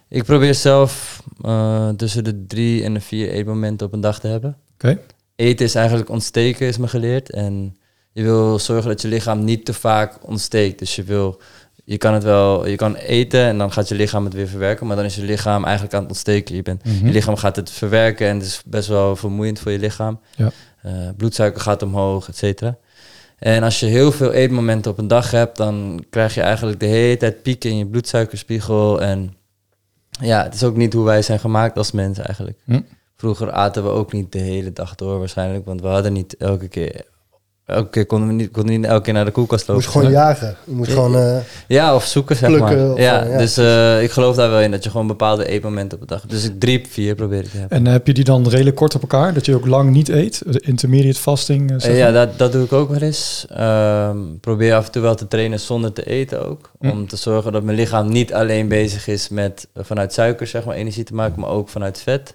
Ik 0.09 0.25
probeer 0.25 0.55
zelf 0.55 1.23
eh, 1.43 1.89
tussen 1.89 2.25
de 2.25 2.47
drie 2.47 2.83
en 2.85 2.95
de 2.95 3.01
vier 3.01 3.31
eetmomenten 3.31 3.87
op 3.87 3.93
een 3.93 4.01
dag 4.01 4.21
te 4.21 4.27
hebben. 4.27 4.57
Oké. 4.75 4.99
Eten 5.37 5.67
is 5.67 5.75
eigenlijk 5.75 6.09
ontsteken, 6.11 6.67
is 6.67 6.79
me 6.79 6.89
geleerd. 6.89 7.31
En 7.31 7.77
je 8.13 8.23
wil 8.23 8.59
zorgen 8.59 8.89
dat 8.89 9.03
je 9.03 9.09
lichaam 9.09 9.45
niet 9.45 9.65
te 9.65 9.73
vaak 9.73 10.19
ontsteekt. 10.21 10.79
Dus 10.79 10.97
je 10.97 11.03
wil 11.03 11.41
je 11.89 11.99
kan 11.99 12.15
het 12.15 12.23
wel, 12.25 12.67
je 12.67 12.77
kan 12.77 12.95
eten 12.95 13.41
en 13.41 13.59
dan 13.59 13.73
gaat 13.73 13.89
je 13.89 13.95
lichaam 13.95 14.25
het 14.25 14.35
weer 14.35 14.49
verwerken, 14.49 14.87
maar 14.87 14.97
dan 14.97 15.05
is 15.05 15.17
je 15.17 15.23
lichaam 15.23 15.65
eigenlijk 15.65 15.95
aan 15.95 16.01
het 16.01 16.09
ontsteken. 16.11 16.55
Je, 16.55 16.63
bent, 16.63 16.85
Mhm. 16.85 17.07
je 17.07 17.13
lichaam 17.13 17.37
gaat 17.37 17.57
het 17.57 17.71
verwerken 17.71 18.29
en 18.29 18.37
het 18.37 18.47
is 18.47 18.63
best 18.67 18.89
wel 18.89 19.17
vermoeiend 19.17 19.59
voor 19.59 19.73
je 19.73 19.79
lichaam. 19.79 20.21
Ja. 20.37 20.51
Eh, 20.83 20.93
bloedsuiker 21.17 21.61
gaat 21.61 21.83
omhoog, 21.83 22.29
et 22.29 22.37
cetera. 22.37 22.77
En 23.39 23.63
als 23.63 23.81
je 23.81 23.87
heel 23.87 24.13
veel 24.13 24.33
eetmomenten 24.33 24.91
op 24.91 24.99
een 24.99 25.09
dag 25.09 25.31
hebt, 25.31 25.57
dan 25.57 26.05
krijg 26.11 26.35
je 26.35 26.41
eigenlijk 26.41 26.81
de 26.81 26.87
hele 26.87 27.17
tijd 27.17 27.43
pieken 27.43 27.71
in 27.71 27.79
je 27.79 27.87
bloedsuikerspiegel. 27.87 29.01
En 29.03 29.37
ja, 30.21 30.43
het 30.43 30.55
is 30.55 30.63
ook 30.65 30.77
niet 30.77 30.93
hoe 30.93 31.05
wij 31.05 31.23
zijn 31.23 31.39
gemaakt 31.39 31.77
als 31.79 31.93
mensen 31.93 32.25
eigenlijk. 32.25 32.59
Hm. 32.65 32.81
Vroeger 33.17 33.51
aten 33.53 33.83
we 33.83 33.89
ook 33.89 34.13
niet 34.13 34.33
de 34.33 34.39
hele 34.39 34.73
dag 34.73 34.95
door 34.95 35.19
waarschijnlijk, 35.19 35.65
want 35.65 35.81
we 35.81 35.87
hadden 35.87 36.13
niet 36.13 36.37
elke 36.37 36.69
keer... 36.69 37.05
Elke 37.67 37.89
keer 37.91 38.07
konden 38.07 38.29
we 38.29 38.35
niet, 38.35 38.51
konden 38.51 38.81
niet 38.81 38.89
elke 38.89 39.03
keer 39.03 39.13
naar 39.13 39.25
de 39.25 39.31
koelkast 39.31 39.67
Je 39.67 39.73
lopen. 39.73 39.85
moet 39.87 39.95
gewoon 39.95 40.11
jagen. 40.11 40.57
Je 40.65 40.73
moet 40.75 40.87
Ja, 40.87 40.93
gewoon... 40.93 41.17
eh, 41.17 41.37
Ja, 41.69 41.95
of 41.95 42.05
zoeken, 42.05 42.37
zeg 42.37 42.49
Plukken 42.49 42.77
maar. 42.79 42.93
of, 42.93 42.99
ja, 42.99 43.23
eh, 43.25 43.31
ja, 43.31 43.39
dus 43.39 43.57
eh, 43.57 44.03
ik 44.03 44.11
geloof 44.11 44.37
daar 44.37 44.51
wel 44.51 44.61
in 44.61 44.71
dat 44.71 44.85
je 44.85 44.91
gewoon 44.91 45.07
bepaalde 45.07 45.47
eetmomenten 45.49 46.01
op 46.01 46.09
de 46.09 46.15
dag... 46.15 46.27
Dus 46.27 46.45
ik 46.45 46.61
drie, 46.61 46.87
vier 46.89 47.15
probeer 47.15 47.39
ik 47.39 47.51
te 47.51 47.57
hebben. 47.57 47.79
En 47.79 47.87
heb 47.87 48.07
je 48.07 48.13
die 48.13 48.25
dan 48.25 48.49
redelijk 48.49 48.77
kort 48.77 48.95
op 48.95 49.01
elkaar? 49.03 49.35
Dat 49.35 49.47
je 49.47 49.55
ook 49.55 49.67
lang 49.67 49.91
niet 49.91 50.09
eet? 50.09 50.43
De 50.47 50.61
intermediate 50.61 51.21
fasting? 51.21 51.75
zeg 51.77 51.97
ja, 51.97 52.11
dat, 52.11 52.39
dat 52.39 52.53
doe 52.53 52.65
ik 52.65 52.73
ook 52.73 52.91
wel 52.91 53.01
eens. 53.01 53.47
Ehm, 53.51 54.19
probeer 54.41 54.75
af 54.75 54.87
en 54.87 54.93
toe 54.93 55.03
wel 55.03 55.15
te 55.15 55.29
trainen 55.29 55.61
zonder 55.61 55.93
te 55.93 56.07
eten 56.07 56.47
ook. 56.49 56.71
Hm. 56.81 56.89
Om 56.91 57.09
te 57.09 57.17
zorgen 57.17 57.53
dat 57.53 57.63
mijn 57.63 57.77
lichaam 57.77 58.09
niet 58.09 58.33
alleen 58.33 58.69
bezig 58.69 59.07
is 59.09 59.29
met 59.29 59.69
vanuit 59.75 60.13
suiker 60.13 60.47
zeg 60.47 60.65
maar, 60.65 60.75
energie 60.75 61.05
te 61.05 61.15
maken, 61.15 61.41
maar 61.41 61.51
ook 61.51 61.69
vanuit 61.69 62.01
vet. 62.01 62.35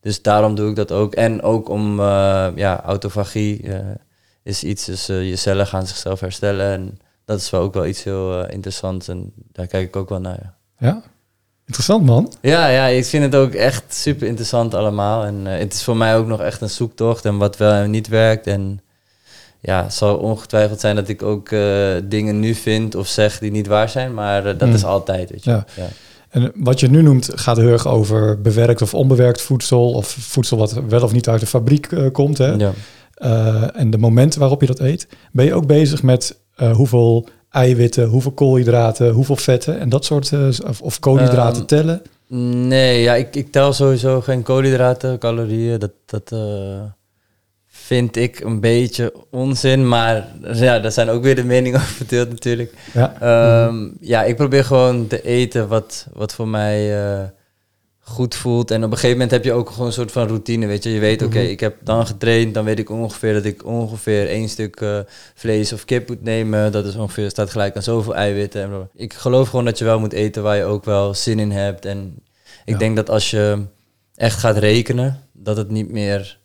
Dus 0.00 0.22
daarom 0.22 0.54
doe 0.54 0.70
ik 0.70 0.76
dat 0.76 0.92
ook. 0.92 1.14
En 1.14 1.42
ook 1.42 1.68
om, 1.68 2.00
eh, 2.00 2.46
ja, 2.54 2.82
autofagie 2.84 3.62
eh, 3.62 3.78
is 4.48 4.64
iets, 4.64 4.84
dus 4.84 5.08
eh, 5.08 5.28
je 5.28 5.36
cellen 5.36 5.66
gaan 5.66 5.86
zichzelf 5.86 6.20
herstellen. 6.20 6.66
En 6.72 6.98
dat 7.24 7.40
is 7.40 7.50
wel 7.50 7.60
ook 7.60 7.74
wel 7.74 7.86
iets 7.86 8.04
heel 8.04 8.42
eh, 8.44 8.52
interessants 8.52 9.08
en 9.08 9.32
daar 9.52 9.66
kijk 9.66 9.86
ik 9.88 9.96
ook 9.96 10.08
wel 10.08 10.20
naar. 10.20 10.38
Ja. 10.40 10.86
Ja? 10.86 11.02
Interessant, 11.66 12.04
man. 12.04 12.32
Ja, 12.40 12.68
ja, 12.68 12.86
ik 12.86 13.04
vind 13.04 13.24
het 13.24 13.34
ook 13.34 13.52
echt 13.52 13.94
super 13.94 14.26
interessant 14.26 14.74
allemaal. 14.74 15.24
En 15.24 15.46
eh, 15.46 15.58
het 15.58 15.72
is 15.74 15.82
voor 15.82 15.96
mij 15.96 16.16
ook 16.16 16.26
nog 16.26 16.40
echt 16.40 16.60
een 16.60 16.70
zoektocht 16.70 17.24
en 17.24 17.36
wat 17.36 17.56
wel 17.56 17.72
en 17.72 17.90
niet 17.90 18.08
werkt. 18.08 18.46
En 18.46 18.80
ja, 19.60 19.82
het 19.82 19.94
zal 19.94 20.16
ongetwijfeld 20.16 20.80
zijn 20.80 20.96
dat 20.96 21.08
ik 21.08 21.22
ook 21.22 21.48
dingen 22.04 22.40
nu 22.40 22.54
vind 22.54 22.94
of 22.94 23.06
zeg 23.06 23.38
die 23.38 23.50
niet 23.50 23.66
waar 23.66 23.88
zijn. 23.88 24.14
Maar 24.14 24.42
dat 24.42 24.60
Hmm. 24.60 24.74
is 24.74 24.84
altijd, 24.84 25.30
weet 25.30 25.44
je. 25.44 25.50
Ja. 25.50 25.64
Ja. 25.76 25.86
En 26.28 26.52
wat 26.54 26.80
je 26.80 26.88
nu 26.90 27.02
noemt 27.02 27.28
gaat 27.34 27.56
heel 27.56 27.68
erg 27.68 27.86
over 27.86 28.40
bewerkt 28.40 28.82
of 28.82 28.94
onbewerkt 28.94 29.40
voedsel. 29.40 29.90
Of 29.92 30.08
voedsel 30.08 30.56
wat 30.58 30.72
wel 30.72 31.02
of 31.02 31.12
niet 31.12 31.28
uit 31.28 31.40
de 31.40 31.46
fabriek 31.46 31.88
komt. 32.12 32.38
Hè? 32.38 32.52
Ja. 32.52 32.72
Eh, 33.18 33.62
en 33.80 33.90
de 33.90 33.98
momenten 33.98 34.40
waarop 34.40 34.60
je 34.60 34.66
dat 34.66 34.78
eet. 34.80 35.06
Ben 35.32 35.44
je 35.44 35.54
ook 35.54 35.66
bezig 35.66 36.02
met 36.02 36.38
eh, 36.56 36.72
hoeveel 36.72 37.28
eiwitten, 37.50 38.06
hoeveel 38.08 38.30
koolhydraten, 38.32 39.10
hoeveel 39.10 39.36
vetten 39.36 39.80
en 39.80 39.88
dat 39.88 40.04
soort... 40.04 40.32
eh, 40.32 40.46
of, 40.68 40.80
of 40.82 40.98
koolhydraten 40.98 41.56
Ehm, 41.58 41.66
tellen? 41.66 42.02
Nee, 42.68 43.02
ja, 43.02 43.14
ik, 43.14 43.36
ik 43.36 43.52
tel 43.52 43.72
sowieso 43.72 44.20
geen 44.20 44.42
koolhydraten, 44.42 45.18
calorieën. 45.18 45.78
Dat, 45.78 45.92
dat 46.06 46.32
vind 47.66 48.16
ik 48.16 48.40
een 48.40 48.60
beetje 48.60 49.12
onzin. 49.30 49.88
Maar 49.88 50.28
ja, 50.52 50.78
daar 50.78 50.92
zijn 50.92 51.08
ook 51.08 51.22
weer 51.22 51.34
de 51.34 51.44
meningen 51.44 51.80
over 51.80 51.92
verdeeld 51.94 52.28
natuurlijk. 52.30 52.72
Ja. 52.94 53.14
Ehm, 53.20 53.88
Ja, 54.00 54.24
ik 54.24 54.36
probeer 54.36 54.64
gewoon 54.64 55.06
te 55.06 55.22
eten 55.22 55.68
wat, 55.68 56.06
wat 56.12 56.34
voor 56.34 56.48
mij 56.48 56.90
goed 58.08 58.34
voelt. 58.34 58.70
En 58.70 58.76
op 58.84 58.90
een 58.90 58.94
gegeven 58.96 59.12
moment 59.16 59.30
heb 59.30 59.44
je 59.44 59.52
ook 59.52 59.70
gewoon 59.70 59.86
een 59.86 59.92
soort 59.92 60.12
van 60.12 60.26
routine, 60.26 60.66
weet 60.66 60.82
je. 60.82 60.90
Je 60.90 60.98
weet, 61.00 61.22
oké, 61.22 61.38
Mhm. 61.38 61.48
ik 61.50 61.60
heb 61.60 61.76
dan 61.82 62.06
getraind, 62.06 62.54
dan 62.54 62.64
weet 62.64 62.78
ik 62.78 62.90
ongeveer 62.90 63.32
dat 63.32 63.44
ik 63.44 63.64
ongeveer 63.66 64.28
één 64.28 64.48
stuk 64.48 64.80
eh, 64.80 64.98
vlees 65.34 65.72
of 65.72 65.84
kip 65.84 66.08
moet 66.08 66.22
nemen. 66.22 66.72
Dat 66.72 66.84
is 66.84 66.96
ongeveer, 66.96 67.30
staat 67.30 67.50
gelijk 67.50 67.76
aan 67.76 67.82
zoveel 67.82 68.14
eiwitten. 68.14 68.62
En 68.62 68.88
ik 68.94 69.14
geloof 69.14 69.48
gewoon 69.48 69.64
dat 69.64 69.78
je 69.78 69.84
wel 69.84 70.00
moet 70.00 70.12
eten 70.12 70.42
waar 70.42 70.56
je 70.56 70.64
ook 70.64 70.84
wel 70.84 71.14
zin 71.14 71.38
in 71.38 71.50
hebt. 71.50 71.84
En 71.84 72.14
ik 72.64 72.72
Ja. 72.72 72.78
denk 72.78 72.96
dat 72.96 73.10
als 73.10 73.30
je 73.30 73.64
echt 74.14 74.38
gaat 74.38 74.56
rekenen, 74.56 75.22
dat 75.32 75.56
het 75.56 75.70
niet 75.70 75.90
meer, 75.90 76.38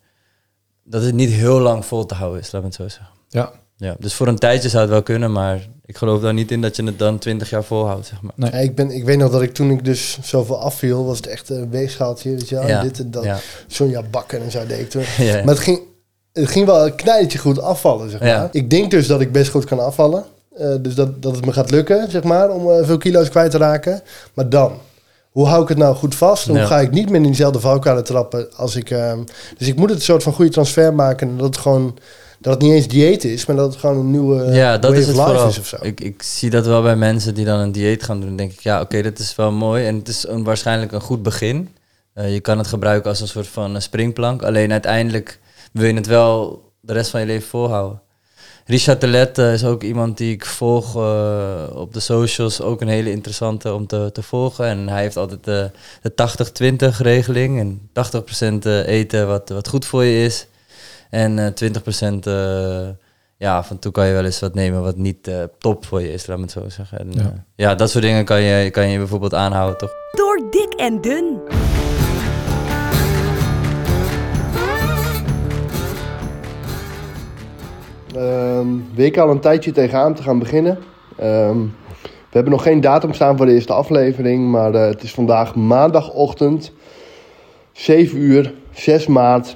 dat 0.83 1.03
het 1.03 1.13
niet 1.15 1.29
heel 1.29 1.59
lang 1.59 1.85
vol 1.85 2.05
te 2.05 2.13
houden 2.13 2.39
is, 2.41 2.51
laat 2.51 2.61
me 2.61 2.67
het 2.67 2.77
zo 2.77 2.87
zeggen. 2.87 3.07
Ja. 3.29 3.51
Ja, 3.83 3.95
dus 3.99 4.13
voor 4.13 4.27
een 4.27 4.37
tijdje 4.39 4.69
zou 4.69 4.81
het 4.81 4.91
wel 4.91 5.03
kunnen, 5.03 5.31
maar 5.31 5.67
ik 5.85 5.97
geloof 5.97 6.21
daar 6.21 6.33
niet 6.33 6.51
in 6.51 6.61
dat 6.61 6.75
je 6.75 6.83
het 6.83 6.99
dan 6.99 7.17
20 7.17 7.49
jaar 7.49 7.63
volhoudt, 7.63 8.05
zeg 8.05 8.21
maar. 8.21 8.31
Nee. 8.35 8.51
ja, 8.51 8.57
ik, 8.57 8.75
ben, 8.75 8.91
ik 8.91 9.03
weet 9.05 9.17
nog 9.17 9.31
dat 9.31 9.41
ik 9.41 9.53
toen 9.53 9.71
ik 9.71 9.85
dus 9.85 10.17
zoveel 10.21 10.59
afviel, 10.61 11.05
was 11.05 11.17
het 11.17 11.27
echt 11.27 11.49
een 11.49 11.69
weegschaaltje. 11.69 12.29
Weet 12.29 12.49
je 12.49 12.55
wel? 12.55 12.67
Ja, 12.67 12.81
Dit 12.81 12.99
en 12.99 13.11
dat. 13.11 13.23
Ja. 13.23 13.37
Sonja 13.67 14.01
bakken 14.11 14.41
en 14.43 14.51
zo 14.51 14.65
deed 14.65 14.79
ik 14.79 14.89
toen. 14.89 15.01
Ja, 15.17 15.23
ja. 15.23 15.43
Maar 15.43 15.53
het 15.53 15.63
ging, 15.63 15.79
het 16.33 16.49
ging 16.49 16.65
wel 16.65 16.85
een 16.85 16.95
knijtje 16.95 17.37
goed 17.37 17.61
afvallen, 17.61 18.09
zeg 18.09 18.19
maar. 18.19 18.29
Ja. 18.29 18.49
Ik 18.51 18.69
denk 18.69 18.91
dus 18.91 19.07
dat 19.07 19.21
ik 19.21 19.31
best 19.31 19.51
goed 19.51 19.65
kan 19.65 19.79
afvallen. 19.79 20.23
Eh, 20.57 20.75
dus 20.81 20.95
dat, 20.95 21.21
dat 21.21 21.35
het 21.35 21.45
me 21.45 21.53
gaat 21.53 21.71
lukken, 21.71 22.11
zeg 22.11 22.23
maar, 22.23 22.49
om 22.49 22.69
eh, 22.71 22.85
veel 22.85 22.97
kilo's 22.97 23.29
kwijt 23.29 23.51
te 23.51 23.57
raken. 23.57 24.01
Maar 24.33 24.49
dan, 24.49 24.71
hoe 25.31 25.47
hou 25.47 25.61
ik 25.63 25.69
het 25.69 25.77
nou 25.77 25.95
goed 25.95 26.15
vast? 26.15 26.47
Hoe 26.47 26.57
Ja. 26.57 26.65
ga 26.65 26.79
ik 26.79 26.91
niet 26.91 27.07
meer 27.09 27.15
in 27.21 27.23
diezelfde 27.23 27.59
valkuilen 27.59 28.03
trappen 28.03 28.47
als 28.55 28.75
ik... 28.75 28.89
ehm, 28.89 29.19
dus 29.57 29.67
ik 29.67 29.75
moet 29.75 29.89
het 29.89 29.97
een 29.97 30.03
soort 30.03 30.23
van 30.23 30.33
goede 30.33 30.51
transfer 30.51 30.93
maken. 30.93 31.27
En 31.29 31.37
dat 31.37 31.45
het 31.45 31.57
gewoon, 31.57 31.97
dat 32.43 32.53
het 32.53 32.61
niet 32.61 32.71
eens 32.71 32.87
dieet 32.87 33.23
is, 33.23 33.45
maar 33.45 33.55
dat 33.55 33.71
het 33.71 33.79
gewoon 33.79 33.97
een 33.97 34.11
nieuwe 34.11 34.51
ja, 34.51 34.77
dat 34.77 34.93
is 34.93 35.07
het 35.07 35.15
life 35.15 35.27
vooral. 35.27 35.47
is 35.47 35.59
of 35.59 35.67
zo. 35.67 35.77
Ik, 35.81 36.01
ik 36.01 36.23
zie 36.23 36.49
dat 36.49 36.65
wel 36.65 36.81
bij 36.81 36.95
mensen 36.95 37.33
die 37.33 37.45
dan 37.45 37.59
een 37.59 37.71
dieet 37.71 38.03
gaan 38.03 38.19
doen. 38.19 38.27
Dan 38.27 38.37
denk 38.37 38.51
ik, 38.51 38.59
ja, 38.59 38.81
oké, 38.81 39.01
dat 39.01 39.19
is 39.19 39.35
wel 39.35 39.51
mooi. 39.51 39.85
En 39.85 39.95
het 39.95 40.07
is 40.07 40.27
een, 40.27 40.43
waarschijnlijk 40.43 40.91
een 40.91 41.01
goed 41.01 41.23
begin. 41.23 41.69
Eh, 42.13 42.33
je 42.33 42.39
kan 42.39 42.57
het 42.57 42.67
gebruiken 42.67 43.09
als 43.09 43.21
een 43.21 43.27
soort 43.27 43.47
van 43.47 43.75
eh, 43.75 43.81
springplank. 43.81 44.43
Alleen 44.43 44.71
uiteindelijk 44.71 45.39
wil 45.71 45.87
je 45.87 45.93
het 45.93 46.07
wel 46.07 46.63
de 46.79 46.93
rest 46.93 47.09
van 47.09 47.19
je 47.19 47.25
leven 47.25 47.47
volhouden. 47.47 48.01
Richard 48.65 48.99
Telet 48.99 49.37
eh, 49.37 49.53
is 49.53 49.63
ook 49.63 49.83
iemand 49.83 50.17
die 50.17 50.33
ik 50.33 50.45
volg 50.45 50.95
op 51.75 51.93
de 51.93 51.99
socials. 51.99 52.61
Ook 52.61 52.81
een 52.81 52.87
hele 52.87 53.11
interessante 53.11 53.73
om 53.73 53.87
te, 53.87 54.09
te 54.13 54.21
volgen. 54.21 54.65
En 54.65 54.87
hij 54.87 55.01
heeft 55.01 55.17
altijd 55.17 55.43
de, 55.43 55.71
de 56.01 56.91
80-20 56.93 56.97
regeling. 56.97 57.59
En 57.59 57.89
80% 58.59 58.59
eh, 58.59 58.87
eten 58.87 59.27
wat, 59.27 59.49
wat 59.49 59.67
goed 59.67 59.85
voor 59.85 60.03
je 60.03 60.25
is. 60.25 60.47
En 61.13 61.39
eh 61.39 61.47
20% 61.47 62.27
eh, 62.27 62.89
ja, 63.37 63.57
af 63.57 63.69
en 63.69 63.79
toe 63.79 63.91
kan 63.91 64.07
je 64.07 64.13
wel 64.13 64.25
eens 64.25 64.39
wat 64.39 64.53
nemen 64.53 64.81
wat 64.81 64.97
niet 64.97 65.27
eh, 65.27 65.43
top 65.57 65.85
voor 65.85 66.01
je 66.01 66.13
is, 66.13 66.27
laat 66.27 66.37
me 66.37 66.43
het 66.43 66.51
zo 66.51 66.69
zeggen. 66.69 66.99
En, 66.99 67.11
Ja. 67.11 67.21
ja. 67.21 67.45
ja, 67.55 67.75
dat 67.75 67.89
soort 67.89 68.03
dingen 68.03 68.25
kan 68.25 68.41
je, 68.41 68.69
kan 68.69 68.89
je 68.89 68.97
bijvoorbeeld 68.97 69.33
aanhouden, 69.33 69.77
toch? 69.77 69.91
Door 70.11 70.47
dik 70.51 70.73
en 70.73 71.01
dun. 71.01 71.39
Ehm 78.15 78.67
week 78.95 79.17
al 79.17 79.29
een 79.29 79.39
tijdje 79.39 79.71
tegenaan 79.71 80.13
te 80.13 80.23
gaan 80.23 80.39
beginnen. 80.39 80.77
Ehm, 81.17 81.59
we 82.01 82.39
hebben 82.39 82.51
nog 82.51 82.63
geen 82.63 82.81
datum 82.81 83.13
staan 83.13 83.37
voor 83.37 83.45
de 83.45 83.53
eerste 83.53 83.73
aflevering, 83.73 84.51
maar 84.51 84.73
eh, 84.73 84.85
het 84.85 85.03
is 85.03 85.13
vandaag 85.13 85.55
maandagochtend, 85.55 86.71
7 87.71 88.17
uur, 88.17 88.53
6 88.71 89.07
maart. 89.07 89.55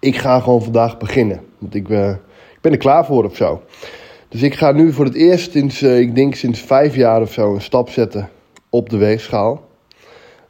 Ik 0.00 0.16
ga 0.16 0.40
gewoon 0.40 0.62
vandaag 0.62 0.98
beginnen, 0.98 1.40
want 1.58 1.74
ik, 1.74 1.88
eh, 1.88 2.10
ik 2.54 2.60
ben 2.60 2.72
er 2.72 2.78
klaar 2.78 3.06
voor 3.06 3.24
of 3.24 3.36
zo. 3.36 3.62
Dus 4.28 4.42
ik 4.42 4.54
ga 4.54 4.72
nu 4.72 4.92
voor 4.92 5.04
het 5.04 5.14
eerst 5.14 5.52
sinds, 5.52 5.82
eh, 5.82 5.98
ik 5.98 6.14
denk 6.14 6.34
sinds 6.34 6.60
vijf 6.60 6.94
jaar 6.94 7.20
of 7.20 7.32
zo, 7.32 7.54
een 7.54 7.60
stap 7.60 7.88
zetten 7.88 8.28
op 8.68 8.90
de 8.90 8.96
weegschaal. 8.96 9.68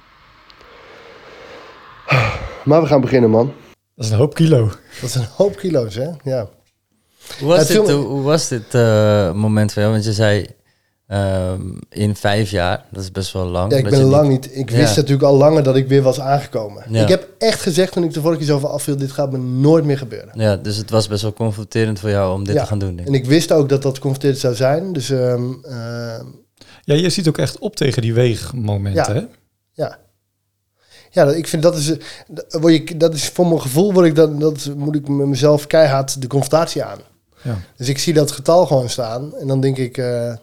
Maar 2.65 2.81
we 2.83 2.87
gaan 2.87 3.01
beginnen, 3.01 3.31
man. 3.31 3.53
Dat 3.95 4.05
is 4.05 4.11
een 4.11 4.17
hoop 4.19 4.35
kilo. 4.35 4.67
Dat 5.01 5.09
is 5.09 5.15
een 5.15 5.27
hoop 5.37 5.57
kilo's, 5.57 5.95
hè? 5.95 6.09
Ja. 6.25 6.49
Hoe 7.39 7.49
was 7.49 7.59
Het 7.59 7.69
dit, 7.69 7.91
hoe 7.91 8.23
was 8.23 8.49
dit 8.49 8.75
eh, 8.75 9.33
moment 9.33 9.73
voor 9.73 9.83
jou? 9.83 9.95
Want 9.95 10.05
je 10.05 10.13
zei 10.13 10.47
ehm, 11.07 11.61
in 11.89 12.17
vijf 12.17 12.51
jaar, 12.51 12.85
dat 12.91 13.03
is 13.03 13.11
best 13.13 13.33
wel 13.33 13.45
lang. 13.47 13.73
Ja, 13.73 13.79
ik 13.79 13.85
ben 13.89 13.99
je 13.99 14.05
lang 14.05 14.29
niet- 14.29 14.41
niet. 14.47 14.57
Ik 14.59 14.71
Ja. 14.71 14.77
wist 14.77 14.97
natuurlijk 14.97 15.23
al 15.23 15.37
langer 15.37 15.63
dat 15.63 15.77
ik 15.77 15.89
weer 15.89 16.03
was 16.03 16.21
aangekomen. 16.21 16.85
Ja. 16.89 17.03
Ik 17.03 17.09
heb 17.09 17.29
echt 17.39 17.61
gezegd 17.61 17.93
toen 17.93 18.05
ik 18.05 18.13
de 18.13 18.21
vorige 18.21 18.39
keer 18.39 18.49
zoveel 18.49 18.69
afviel: 18.71 18.97
dit 18.97 19.13
gaat 19.13 19.33
me 19.33 19.39
nooit 19.39 19.85
meer 19.85 19.99
gebeuren. 19.99 20.31
Ja, 20.41 20.57
dus 20.57 20.77
het 20.77 20.91
was 20.91 21.09
best 21.09 21.23
wel 21.23 21.33
confronterend 21.33 21.99
voor 22.01 22.11
jou 22.11 22.33
om 22.35 22.45
dit 22.45 22.55
Ja. 22.55 22.61
te 22.61 22.67
gaan 22.67 22.79
doen. 22.79 22.97
Denk 22.97 23.09
En 23.09 23.15
ik. 23.15 23.25
wist 23.25 23.53
ook 23.53 23.69
dat 23.69 23.83
dat 23.83 23.99
confronterend 23.99 24.39
zou 24.41 24.55
zijn. 24.55 24.93
Dus 24.93 25.11
ehm, 25.11 25.53
ehm, 25.63 26.25
Ja, 26.85 26.95
je 26.95 27.11
ziet 27.11 27.29
ook 27.29 27.39
echt 27.39 27.59
op 27.59 27.77
tegen 27.77 28.03
die 28.03 28.15
weegmomenten, 28.15 29.15
Ja. 29.15 29.21
hè? 29.21 29.27
ja. 29.73 29.99
Ja, 31.13 31.31
ik 31.31 31.49
vind 31.49 31.63
dat 31.63 31.77
is, 31.77 31.91
eh, 31.91 31.99
word 32.61 32.89
je, 32.89 32.97
dat 32.97 33.15
is 33.15 33.29
voor 33.29 33.47
mijn 33.47 33.61
gevoel, 33.61 33.93
word 33.93 34.07
ik 34.07 34.15
dan, 34.15 34.39
dat 34.39 34.71
moet 34.77 34.95
ik 34.95 35.09
met 35.09 35.27
mezelf 35.27 35.67
keihard 35.67 36.21
de 36.21 36.27
confrontatie 36.27 36.85
aan. 36.85 36.99
Ja. 37.43 37.59
Dus 37.77 37.89
ik 37.89 37.99
zie 37.99 38.13
dat 38.13 38.31
getal 38.31 38.67
gewoon 38.67 38.89
staan 38.89 39.35
en 39.37 39.47
dan 39.47 39.61
denk 39.61 39.77
ik, 39.77 39.99
eh, 39.99 40.35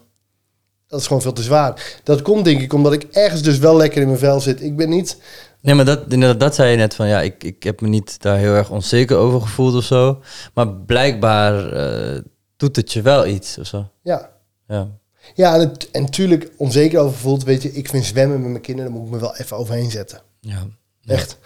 dat 0.87 0.99
is 0.99 1.07
gewoon 1.07 1.21
veel 1.21 1.33
te 1.33 1.43
zwaar. 1.43 1.99
Dat 2.03 2.21
komt 2.21 2.45
denk 2.45 2.61
ik 2.61 2.73
omdat 2.73 2.93
ik 2.93 3.03
ergens 3.03 3.41
dus 3.41 3.57
wel 3.57 3.77
lekker 3.77 4.01
in 4.01 4.07
mijn 4.07 4.19
vel 4.19 4.39
zit. 4.39 4.61
Ik 4.61 4.75
ben 4.75 4.89
niet, 4.89 5.17
Nee, 5.61 5.75
maar 5.75 5.85
dat, 5.85 5.99
inderdaad, 6.09 6.39
dat 6.39 6.55
zei 6.55 6.71
je 6.71 6.77
net 6.77 6.95
van 6.95 7.07
ja, 7.07 7.21
ik, 7.21 7.43
ik 7.43 7.63
heb 7.63 7.81
me 7.81 7.87
niet 7.87 8.21
daar 8.21 8.37
heel 8.37 8.53
erg 8.53 8.69
onzeker 8.69 9.17
over 9.17 9.41
gevoeld 9.41 9.75
of 9.75 9.83
zo. 9.83 10.21
Maar 10.53 10.73
blijkbaar, 10.73 11.73
eh, 11.73 12.21
doet 12.57 12.75
het 12.75 12.93
je 12.93 13.01
wel 13.01 13.27
iets 13.27 13.57
of 13.57 13.67
zo. 13.67 13.89
Ja. 14.03 14.29
Ja. 14.67 14.87
Ja, 15.35 15.53
en, 15.53 15.59
het, 15.59 15.91
en 15.91 16.09
tuurlijk 16.09 16.51
onzeker 16.57 16.99
over 16.99 17.17
voelt, 17.17 17.43
weet 17.43 17.61
je, 17.61 17.71
ik 17.71 17.89
vind 17.89 18.05
zwemmen 18.05 18.41
met 18.41 18.49
mijn 18.49 18.61
kinderen, 18.61 18.91
daar 18.91 18.99
moet 18.99 19.09
ik 19.09 19.15
me 19.15 19.21
wel 19.21 19.35
even 19.35 19.57
overheen 19.57 19.91
zetten. 19.91 20.21
Ja. 20.39 20.67
Echt. 21.05 21.37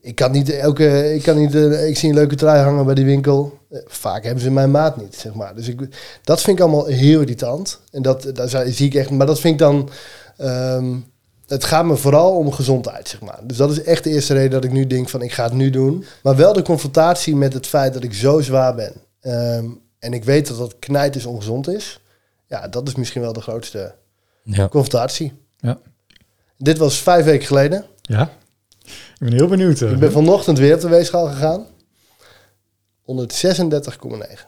Ik 0.00 0.14
kan 0.14 0.30
niet 0.32 0.50
elke, 0.50 1.14
ik 1.14 1.22
kan 1.22 1.36
niet, 1.38 1.54
eh, 1.54 1.88
ik 1.88 1.96
zie 1.98 2.08
een 2.08 2.14
leuke 2.14 2.34
trui 2.34 2.62
hangen 2.62 2.84
bij 2.84 2.94
die 2.94 3.04
winkel. 3.04 3.58
Eh, 3.70 3.78
Vaak 3.86 4.24
hebben 4.24 4.42
ze 4.42 4.50
mijn 4.50 4.70
maat 4.70 4.96
niet, 4.96 5.14
zeg 5.16 5.34
maar. 5.34 5.54
Dus 5.54 5.68
ik, 5.68 5.80
dat 6.22 6.40
vind 6.42 6.58
ik 6.58 6.62
allemaal 6.64 6.84
heel 6.86 7.20
irritant. 7.20 7.80
En 7.90 8.02
dat, 8.02 8.30
daar 8.34 8.48
zie 8.66 8.86
ik 8.86 8.94
echt, 8.94 9.10
maar 9.10 9.26
dat 9.26 9.40
vind 9.40 9.52
ik 9.52 9.58
dan, 9.60 9.90
ehm, 10.36 10.96
het 11.46 11.64
gaat 11.64 11.84
me 11.84 11.96
vooral 11.96 12.36
om 12.36 12.52
gezondheid, 12.52 13.08
zeg 13.08 13.20
maar. 13.20 13.38
Dus 13.42 13.56
dat 13.56 13.70
is 13.70 13.82
echt 13.82 14.04
de 14.04 14.10
eerste 14.10 14.34
reden 14.34 14.50
dat 14.50 14.64
ik 14.64 14.72
nu 14.72 14.86
denk 14.86 15.08
van, 15.08 15.22
ik 15.22 15.32
ga 15.32 15.44
het 15.44 15.52
nu 15.52 15.70
doen. 15.70 16.04
Maar 16.22 16.36
wel 16.36 16.52
de 16.52 16.62
confrontatie 16.62 17.36
met 17.36 17.52
het 17.52 17.66
feit 17.66 17.92
dat 17.94 18.02
ik 18.02 18.14
zo 18.14 18.40
zwaar 18.40 18.74
ben. 18.74 18.92
Ehm, 19.20 19.66
en 19.98 20.12
ik 20.12 20.24
weet 20.24 20.48
dat 20.48 20.58
dat 20.58 20.78
knijt 20.78 21.16
is 21.16 21.26
ongezond 21.26 21.68
is. 21.68 22.00
Ja, 22.46 22.68
dat 22.68 22.88
is 22.88 22.94
misschien 22.94 23.20
wel 23.22 23.32
de 23.32 23.40
grootste 23.40 23.94
Ja. 24.42 24.68
confrontatie. 24.68 25.32
Ja. 25.56 25.78
Dit 26.58 26.78
was 26.78 26.98
vijf 27.02 27.24
weken 27.24 27.46
geleden. 27.46 27.84
Ja. 28.08 28.30
Ik 28.84 29.18
ben 29.18 29.32
heel 29.32 29.46
benieuwd. 29.48 29.80
eh. 29.80 29.90
Ik 29.90 29.98
ben 29.98 30.12
vanochtend 30.12 30.58
weer 30.58 30.74
op 30.74 30.80
de 30.80 30.88
weegschaal 30.88 31.26
gegaan. 31.26 31.66
136,9. 33.02 34.46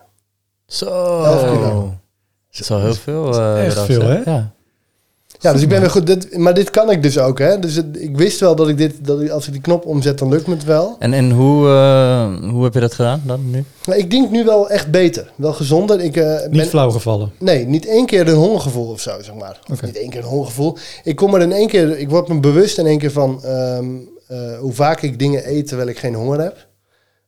Zo. 0.66 1.23
11 1.23 1.40
kilo. 1.42 1.95
Dat 2.51 2.61
is 2.61 2.69
wel 2.69 2.81
heel 2.81 2.95
veel. 2.95 3.35
eh, 3.40 3.66
echt 3.66 3.81
veel, 3.81 4.01
hè? 4.03 4.23
Ja. 4.25 4.55
Ja, 5.38 5.53
dus 5.53 5.62
ik 5.62 5.68
ben 5.68 5.81
weer 5.81 5.90
goed. 5.90 6.07
Dit, 6.07 6.37
maar 6.38 6.55
dit 6.55 6.70
kan 6.70 6.90
ik 6.90 7.03
dus 7.03 7.18
ook, 7.18 7.38
hè? 7.38 7.59
Dus 7.59 7.75
het- 7.75 8.01
ik 8.03 8.16
wist 8.16 8.40
wel 8.40 8.57
dat 8.57 8.68
ik 8.68 8.77
dit, 8.77 8.94
dat 9.05 9.20
ik, 9.20 9.29
als 9.31 9.46
ik 9.46 9.53
die 9.53 9.61
knop 9.62 9.85
omzet, 9.87 10.18
dan 10.18 10.29
lukt 10.29 10.46
me 10.46 10.55
het 10.55 10.64
wel. 10.64 10.96
En, 10.99 11.12
en 11.12 11.31
hoe, 11.31 11.68
eh, 11.68 12.51
hoe 12.51 12.64
heb 12.64 12.75
je 12.75 12.81
dat 12.81 12.94
gedaan 12.94 13.22
dan 13.27 13.51
nu? 13.51 13.64
Maar 13.87 13.96
ik 13.96 14.11
denk 14.11 14.31
nu 14.31 14.44
wel 14.44 14.70
echt 14.70 14.90
beter. 14.90 15.31
Wel 15.37 15.53
gezonder. 15.53 16.01
Ik, 16.01 16.16
eh, 16.16 16.40
Niet 16.42 16.51
ben, 16.51 16.66
flauw 16.66 16.90
gevallen. 16.90 17.33
nee, 17.38 17.66
niet 17.66 17.87
één 17.87 18.07
keer 18.07 18.29
een 18.29 18.35
hongergevoel 18.35 18.90
of 18.90 19.01
zo, 19.01 19.11
zeg 19.22 19.35
maar. 19.35 19.61
Of 19.72 19.83
niet 19.83 19.96
één 19.96 20.11
keer 20.11 20.20
een 20.20 20.29
hongergevoel. 20.29 20.77
Ik 21.05 21.16
kom 21.16 21.35
er 21.35 21.40
in 21.40 21.53
één 21.53 21.68
keer, 21.68 21.99
ik 21.99 22.09
word 22.11 22.29
me 22.29 22.40
bewust 22.40 22.79
in 22.79 22.87
één 22.87 22.99
keer 22.99 23.12
van 23.12 23.44
ehm, 23.44 23.87
eh, 24.27 24.59
hoe 24.59 24.72
vaak 24.72 25.03
ik 25.03 25.18
dingen 25.18 25.51
eet 25.51 25.66
terwijl 25.66 25.88
ik 25.88 25.99
geen 25.99 26.14
honger 26.14 26.40
heb. 26.40 26.66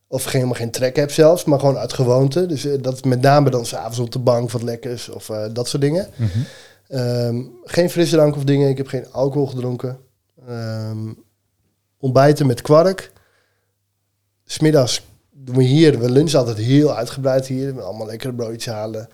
Of 0.07 0.23
geen, 0.23 0.31
helemaal 0.33 0.53
geen 0.53 0.71
trek 0.71 0.95
heb 0.95 1.11
zelfs, 1.11 1.43
maar 1.43 1.59
gewoon 1.59 1.77
uit 1.77 1.93
gewoonte. 1.93 2.45
Dus 2.45 2.67
dat 2.81 3.05
met 3.05 3.21
name 3.21 3.49
dan 3.49 3.65
s'avonds 3.65 3.99
op 3.99 4.11
de 4.11 4.19
bank 4.19 4.51
wat 4.51 4.61
lekkers 4.63 5.09
of 5.09 5.29
eh, 5.29 5.37
dat 5.53 5.67
soort 5.67 5.81
dingen. 5.81 6.07
Mhm. 6.15 6.27
Ehm, 6.89 7.41
geen 7.63 7.89
frisdrank 7.89 8.35
of 8.35 8.43
dingen. 8.43 8.69
Ik 8.69 8.77
heb 8.77 8.87
geen 8.87 9.11
alcohol 9.11 9.47
gedronken. 9.47 9.97
Ehm, 10.47 11.13
ontbijten 11.99 12.47
met 12.47 12.61
kwark. 12.61 13.11
Smiddags 14.45 15.07
doen 15.31 15.55
we 15.55 15.63
hier, 15.63 15.99
we 15.99 16.11
lunchen 16.11 16.39
altijd 16.39 16.57
heel 16.57 16.95
uitgebreid 16.95 17.47
hier. 17.47 17.75
Met 17.75 17.83
allemaal 17.83 18.07
lekkere 18.07 18.33
broodjes 18.33 18.73
halen. 18.73 19.09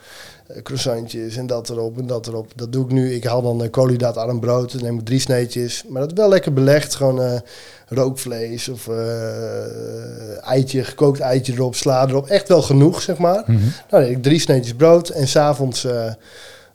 eh, 0.48 0.62
croissantjes 0.62 1.38
en 1.38 1.48
dat 1.48 1.70
erop 1.70 1.98
en 1.98 2.08
dat 2.08 2.28
erop. 2.28 2.52
Dat 2.56 2.72
doe 2.72 2.86
ik 2.86 2.92
nu. 2.92 3.14
Ik 3.14 3.24
haal 3.24 3.42
dan 3.42 3.64
uh, 3.64 3.70
koolhydraatarm 3.70 4.40
brood. 4.40 4.72
Dan 4.72 4.82
neem 4.82 5.00
ik 5.00 5.06
drie 5.06 5.20
sneetjes. 5.20 5.84
Maar 5.88 6.02
dat 6.02 6.12
is 6.12 6.18
wel 6.18 6.30
lekker 6.30 6.54
belegd. 6.54 6.96
Gewoon 6.96 7.22
eh, 7.22 7.40
rookvlees 7.88 8.70
of 8.70 8.88
eh, 8.88 10.48
eitje, 10.48 10.84
gekookt 10.84 11.20
eitje 11.20 11.54
erop, 11.54 11.76
sla 11.76 12.08
erop. 12.08 12.28
Echt 12.28 12.48
wel 12.48 12.62
genoeg, 12.62 13.02
zeg 13.02 13.18
maar. 13.18 13.44
Mhm. 13.48 13.60
Nou, 13.90 14.04
ik 14.04 14.24
drie 14.24 14.40
sneetjes 14.40 14.74
brood 14.74 15.10
en 15.10 15.28
s'avonds 15.28 15.86
eh 15.86 16.14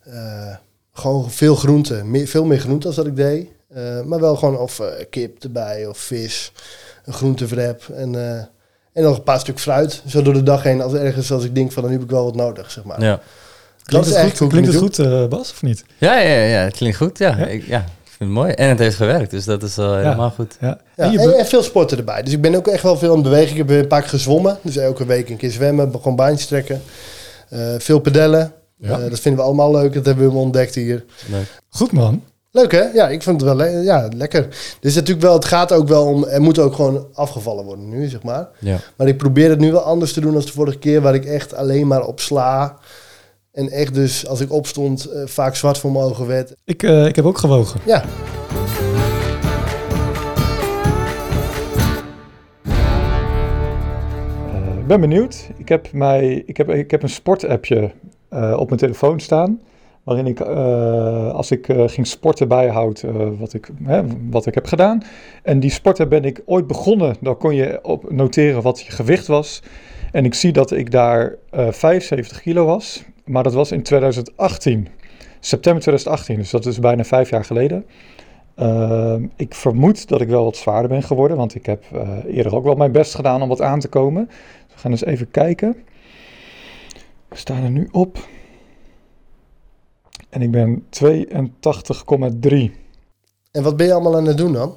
eh 0.04 0.56
gewoon 1.00 1.30
veel 1.30 1.54
groente. 1.54 2.04
Meer, 2.04 2.26
veel 2.26 2.44
meer 2.44 2.58
groente 2.58 2.86
als 2.86 2.96
dat 2.96 3.06
ik 3.06 3.16
deed. 3.16 3.48
Eh, 3.74 4.00
maar 4.02 4.20
wel 4.20 4.36
gewoon 4.36 4.58
of 4.58 4.80
eh, 4.80 4.86
kip 5.10 5.44
erbij 5.44 5.86
of 5.86 5.98
vis, 5.98 6.52
een 7.04 7.12
groentewrap 7.12 7.82
en, 7.94 8.14
eh, 8.14 8.36
en 8.92 9.02
nog 9.02 9.16
een 9.16 9.22
paar 9.22 9.40
stuk 9.40 9.58
fruit. 9.58 10.02
Zo 10.06 10.22
door 10.22 10.34
de 10.34 10.42
dag 10.42 10.62
heen 10.62 10.80
als 10.80 10.92
ergens 10.92 11.32
als 11.32 11.44
ik 11.44 11.54
denk 11.54 11.72
van 11.72 11.82
dan 11.82 11.90
nu 11.90 11.96
heb 11.98 12.06
ik 12.06 12.12
wel 12.12 12.24
wat 12.24 12.34
nodig, 12.34 12.70
zeg 12.70 12.84
maar. 12.84 13.02
Ja. 13.02 13.10
Dat 13.10 13.20
Klinkt 13.84 14.06
is 14.06 14.12
het 14.12 14.24
echt 14.24 14.38
goed, 14.38 14.48
klinkt 14.48 14.68
het 14.68 14.76
goed 14.76 15.28
Bas, 15.28 15.50
of 15.50 15.62
niet? 15.62 15.84
Ja, 15.98 16.18
ja, 16.18 16.34
ja, 16.34 16.44
ja, 16.44 16.62
het 16.64 16.76
klinkt 16.76 16.96
goed. 16.96 17.18
Ja, 17.18 17.36
Ja? 17.38 17.46
Ik, 17.46 17.66
ja, 17.66 17.78
ik 17.78 17.84
vind 18.04 18.18
het 18.18 18.28
mooi. 18.28 18.52
En 18.52 18.68
het 18.68 18.78
heeft 18.78 18.96
gewerkt, 18.96 19.30
dus 19.30 19.44
dat 19.44 19.62
is 19.62 19.76
wel 19.76 19.96
helemaal 19.96 20.30
goed. 20.30 20.56
Ja. 20.60 20.78
Ja, 20.96 21.04
En 21.04 21.12
je 21.12 21.34
en, 21.34 21.46
veel 21.46 21.62
sporten 21.62 21.98
erbij. 21.98 22.22
Dus 22.22 22.32
ik 22.32 22.40
ben 22.40 22.54
ook 22.54 22.68
echt 22.68 22.82
wel 22.82 22.98
veel 22.98 23.08
aan 23.08 23.14
het 23.14 23.24
bewegen. 23.24 23.50
Ik 23.50 23.56
heb 23.56 23.70
een 23.70 23.86
paar 23.86 24.00
keer 24.00 24.10
gezwommen. 24.10 24.58
Dus 24.62 24.76
elke 24.76 25.06
week 25.06 25.28
een 25.28 25.36
keer 25.36 25.50
zwemmen, 25.50 25.92
gewoon 25.92 26.16
baantjes 26.16 26.46
trekken. 26.46 26.82
Eh, 27.48 27.74
veel 27.78 27.98
pedellen. 27.98 28.52
Ja. 28.80 28.98
Eh, 29.00 29.10
dat 29.10 29.20
vinden 29.20 29.40
we 29.40 29.46
allemaal 29.46 29.70
leuk. 29.70 29.92
Dat 29.94 30.06
hebben 30.06 30.30
we 30.32 30.38
ontdekt 30.38 30.74
hier. 30.74 31.04
Leuk. 31.30 31.60
Goed 31.68 31.92
man. 31.92 32.22
Leuk 32.52 32.72
hè? 32.72 32.82
Ja, 32.82 33.08
ik 33.08 33.22
vind 33.22 33.36
het 33.40 33.44
wel 33.44 33.56
le- 33.56 33.80
ja, 33.82 34.08
lekker. 34.16 34.48
Dus 34.80 34.94
natuurlijk 34.94 35.26
wel, 35.26 35.34
het 35.34 35.44
gaat 35.44 35.72
ook 35.72 35.88
wel 35.88 36.06
om, 36.06 36.24
er 36.24 36.40
moet 36.40 36.58
ook 36.58 36.74
gewoon 36.74 37.06
afgevallen 37.12 37.64
worden 37.64 37.88
nu, 37.88 38.08
zeg 38.08 38.22
maar. 38.22 38.48
Ja. 38.58 38.76
Maar 38.96 39.08
ik 39.08 39.16
probeer 39.16 39.50
het 39.50 39.58
nu 39.58 39.72
wel 39.72 39.80
anders 39.80 40.12
te 40.12 40.20
doen 40.20 40.32
dan 40.32 40.40
de 40.42 40.52
vorige 40.52 40.78
keer, 40.78 41.00
waar 41.00 41.14
ik 41.14 41.24
echt 41.24 41.54
alleen 41.54 41.86
maar 41.86 42.06
op 42.06 42.20
sla. 42.20 42.76
En 43.52 43.68
echt 43.70 43.94
dus, 43.94 44.26
als 44.26 44.40
ik 44.40 44.52
opstond, 44.52 45.04
eh, 45.04 45.22
vaak 45.26 45.56
zwart 45.56 45.78
voor 45.78 45.92
mijn 45.92 46.04
ogen 46.04 46.26
werd. 46.26 46.54
Ik, 46.64 46.82
eh, 46.82 47.06
ik 47.06 47.16
heb 47.16 47.24
ook 47.24 47.38
gewogen. 47.38 47.80
Ja, 47.86 48.04
Eh, 54.52 54.78
ik 54.78 54.86
ben 54.86 55.00
benieuwd. 55.00 55.48
Ik 55.56 55.68
heb, 55.68 55.92
mij, 55.92 56.42
ik 56.46 56.56
heb, 56.56 56.68
ik 56.70 56.90
heb 56.90 57.02
een 57.02 57.08
sportappje 57.08 57.90
eh, 58.30 58.56
op 58.58 58.66
mijn 58.66 58.80
telefoon 58.80 59.20
staan. 59.20 59.60
Waarin 60.02 60.26
ik, 60.26 60.40
eh, 60.40 61.32
als 61.32 61.50
ik 61.50 61.68
eh, 61.68 61.88
ging 61.88 62.06
sporten, 62.06 62.48
bijhoud 62.48 63.04
wat, 63.38 63.54
ik, 63.54 63.70
hè, 63.84 64.02
wat 64.30 64.46
ik 64.46 64.54
heb 64.54 64.66
gedaan. 64.66 65.02
En 65.42 65.60
die 65.60 65.70
sporten 65.70 66.08
ben 66.08 66.24
ik 66.24 66.42
ooit 66.44 66.66
begonnen. 66.66 67.16
Dan 67.20 67.36
kon 67.36 67.54
je 67.54 67.78
op 67.82 68.12
noteren 68.12 68.62
wat 68.62 68.80
je 68.80 68.90
gewicht 68.92 69.26
was. 69.26 69.62
En 70.12 70.24
ik 70.24 70.34
zie 70.34 70.52
dat 70.52 70.70
ik 70.70 70.90
daar 70.90 71.34
eh 71.50 71.68
75 71.70 72.40
kilo 72.40 72.64
was. 72.64 73.04
Maar 73.24 73.42
dat 73.42 73.54
was 73.54 73.72
in 73.72 73.82
2018. 73.82 74.88
September 75.40 75.82
2018. 75.82 76.36
Dus 76.36 76.50
dat 76.50 76.66
is 76.66 76.78
bijna 76.78 77.04
vijf 77.04 77.30
jaar 77.30 77.44
geleden. 77.44 77.84
Ik 79.36 79.54
vermoed 79.54 80.08
dat 80.08 80.20
ik 80.20 80.28
wel 80.28 80.44
wat 80.44 80.56
zwaarder 80.56 80.88
ben 80.88 81.02
geworden. 81.02 81.36
Want 81.36 81.54
ik 81.54 81.66
heb 81.66 81.84
eerder 82.26 82.54
ook 82.54 82.64
wel 82.64 82.74
mijn 82.74 82.92
best 82.92 83.14
gedaan 83.14 83.42
om 83.42 83.48
wat 83.48 83.60
aan 83.60 83.80
te 83.80 83.88
komen. 83.88 84.26
Dus 84.26 84.74
we 84.74 84.80
gaan 84.80 84.90
eens 84.90 85.04
even 85.04 85.30
kijken. 85.30 85.76
We 87.30 87.36
staan 87.36 87.62
er 87.62 87.70
nu 87.70 87.88
op. 87.92 88.18
En 90.28 90.42
ik 90.42 90.50
ben 90.50 90.84
82,3. 90.90 92.70
en 93.52 93.62
wat 93.62 93.76
ben 93.76 93.86
je 93.86 93.92
allemaal 93.92 94.16
aan 94.16 94.26
het 94.26 94.36
doen 94.36 94.52
dan? 94.52 94.76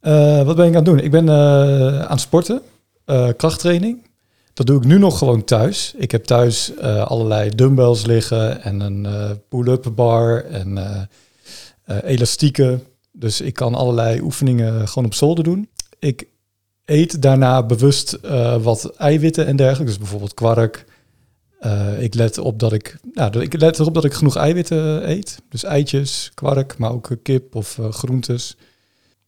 Eh, 0.00 0.42
wat 0.42 0.56
ben 0.56 0.64
ik 0.66 0.70
aan 0.70 0.76
het 0.76 0.84
doen? 0.84 0.98
Ik 1.00 1.10
ben 1.10 1.28
eh, 1.28 2.00
aan 2.00 2.10
het 2.10 2.20
sporten, 2.20 2.62
eh, 3.04 3.28
krachttraining. 3.36 4.08
Dat 4.54 4.66
doe 4.66 4.76
ik 4.76 4.84
nu 4.84 4.98
nog 4.98 5.18
gewoon 5.18 5.44
thuis. 5.44 5.94
Ik 5.96 6.10
heb 6.10 6.24
thuis 6.24 6.74
eh, 6.74 7.06
allerlei 7.06 7.50
dumbbells 7.50 8.06
liggen 8.06 8.62
en 8.62 8.80
een 8.80 9.06
eh, 9.06 9.30
pull-up 9.48 9.92
bar 9.94 10.44
en 10.44 10.78
eh, 10.78 11.02
eh, 11.84 11.96
elastieken. 12.10 12.82
Dus 13.12 13.40
ik 13.40 13.54
kan 13.54 13.74
allerlei 13.74 14.20
oefeningen 14.20 14.88
gewoon 14.88 15.04
op 15.04 15.14
zolder 15.14 15.44
doen. 15.44 15.68
Ik 15.98 16.26
eet 16.84 17.22
daarna 17.22 17.62
bewust 17.62 18.12
eh, 18.12 18.62
wat 18.62 18.92
eiwitten 18.96 19.46
en 19.46 19.56
dergelijke. 19.56 19.90
Dus 19.90 19.98
bijvoorbeeld 19.98 20.34
kwark. 20.34 20.84
Eh, 21.60 22.02
ik 22.02 22.14
let 22.14 22.38
op 22.38 22.58
dat 22.58 22.72
ik, 22.72 22.96
nou, 23.12 23.40
ik 23.42 23.60
let 23.60 23.78
erop 23.78 23.94
dat 23.94 24.04
ik 24.04 24.12
genoeg 24.12 24.36
eiwitten 24.36 25.10
eet. 25.10 25.36
Dus 25.48 25.64
eitjes, 25.64 26.30
kwark, 26.34 26.78
maar 26.78 26.92
ook 26.92 27.10
eh, 27.10 27.16
kip 27.22 27.54
of 27.54 27.78
eh, 27.78 27.92
groentes. 27.92 28.56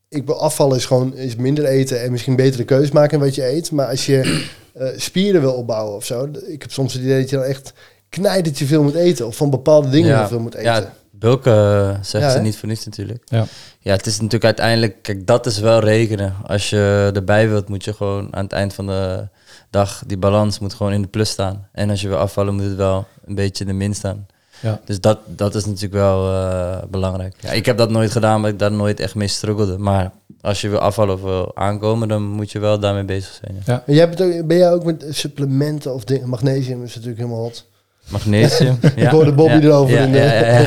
Ik 0.09 0.27
wil 0.27 0.41
afvallen 0.41 0.77
is 0.77 0.85
gewoon 0.85 1.15
is 1.17 1.37
minder 1.37 1.65
eten 1.65 2.03
en 2.03 2.11
misschien 2.11 2.37
betere 2.37 2.65
keus 2.65 2.91
maken 2.91 3.19
in 3.19 3.25
wat 3.25 3.35
je 3.35 3.47
eet. 3.49 3.71
Maar 3.71 3.87
als 3.89 4.07
je 4.07 4.21
eh, 4.73 4.87
spieren 4.97 5.41
wil 5.41 5.53
opbouwen 5.53 5.97
of 5.97 6.05
zo. 6.05 6.29
Ik 6.47 6.63
heb 6.63 6.73
soms 6.73 6.93
het 6.93 7.03
idee 7.03 7.21
dat 7.21 7.31
je 7.31 7.37
dan 7.37 7.45
echt 7.45 7.73
knijdertje 8.09 8.65
veel 8.67 8.83
moet 8.83 8.95
eten. 8.95 9.27
Of 9.27 9.37
van 9.37 9.51
bepaalde 9.51 9.89
dingen 9.89 10.11
Ja. 10.11 10.29
veel 10.29 10.41
moet 10.41 10.55
eten. 10.55 10.73
Ja, 10.73 10.93
bulken 11.11 11.99
zegt 12.05 12.25
Ja, 12.25 12.31
ze 12.31 12.41
niet 12.41 12.57
voor 12.57 12.69
niets 12.69 12.85
natuurlijk. 12.85 13.23
Ja. 13.25 13.47
ja, 13.79 13.93
het 13.93 14.07
is 14.07 14.15
natuurlijk 14.15 14.45
uiteindelijk, 14.45 15.03
kijk, 15.03 15.27
dat 15.27 15.47
is 15.47 15.59
wel 15.59 15.81
rekenen. 15.81 16.35
Als 16.47 16.71
je 16.71 17.11
erbij 17.15 17.49
wilt, 17.49 17.69
moet 17.69 17.85
je 17.85 17.93
gewoon 17.93 18.29
aan 18.31 18.45
het 18.45 18.53
eind 18.53 18.75
van 18.75 18.87
de 18.87 19.29
dag, 19.73 20.03
die 20.07 20.17
balans 20.17 20.59
moet 20.59 20.75
gewoon 20.75 20.93
in 20.93 21.03
de 21.03 21.09
plus 21.09 21.31
staan. 21.31 21.69
En 21.73 21.91
als 21.91 22.01
je 22.01 22.09
wil 22.09 22.17
afvallen, 22.17 22.55
moet 22.55 22.65
het 22.65 22.77
wel 22.77 23.07
een 23.27 23.35
beetje 23.35 23.65
in 23.65 23.71
de 23.71 23.77
min 23.77 23.95
staan. 23.95 24.27
Ja. 24.61 24.81
Dus 24.85 25.01
dat, 25.01 25.19
dat 25.27 25.55
is 25.55 25.65
natuurlijk 25.65 25.93
wel 25.93 26.33
eh, 26.35 26.83
belangrijk. 26.91 27.35
Ja, 27.41 27.51
ik 27.51 27.67
heb 27.67 27.77
dat 27.77 27.91
nooit 27.91 28.11
gedaan, 28.11 28.41
maar 28.41 28.51
ik 28.51 28.59
daar 28.59 28.73
nooit 28.73 29.01
echt 29.01 29.15
mee 29.15 29.29
struggelde. 29.29 29.79
Maar 29.79 30.11
als 30.41 30.61
je 30.61 30.69
wil 30.69 30.79
afvallen 30.79 31.15
of 31.15 31.23
wil 31.23 31.57
aankomen, 31.57 32.09
dan 32.09 32.23
moet 32.23 32.53
je 32.53 32.59
wel 32.59 32.79
daarmee 32.81 33.05
bezig 33.05 33.39
zijn. 33.45 33.63
ja. 33.67 33.83
Maar 33.87 33.97
jij 33.97 34.09
bent 34.09 34.21
ook, 34.23 34.47
ben 34.47 34.57
jij 34.57 34.73
ook 34.73 34.85
met 34.85 35.05
supplementen 35.11 35.95
of 35.95 36.05
dingen? 36.05 36.29
Magnesium 36.29 36.83
is 36.83 36.95
natuurlijk 36.95 37.21
helemaal 37.23 37.43
hot. 37.43 37.67
Magnesium. 38.09 38.79
ja. 38.97 39.11
hoorde 39.11 39.33
Bobby 39.33 39.67
erover 39.67 39.95
Ja, 39.95 40.05
in 40.05 40.13
de- 40.13 40.19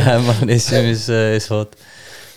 ja, 0.05 0.19
magnesium 0.31 0.83
is, 0.85 1.07
eh, 1.07 1.35
is 1.35 1.47
hot. 1.47 1.75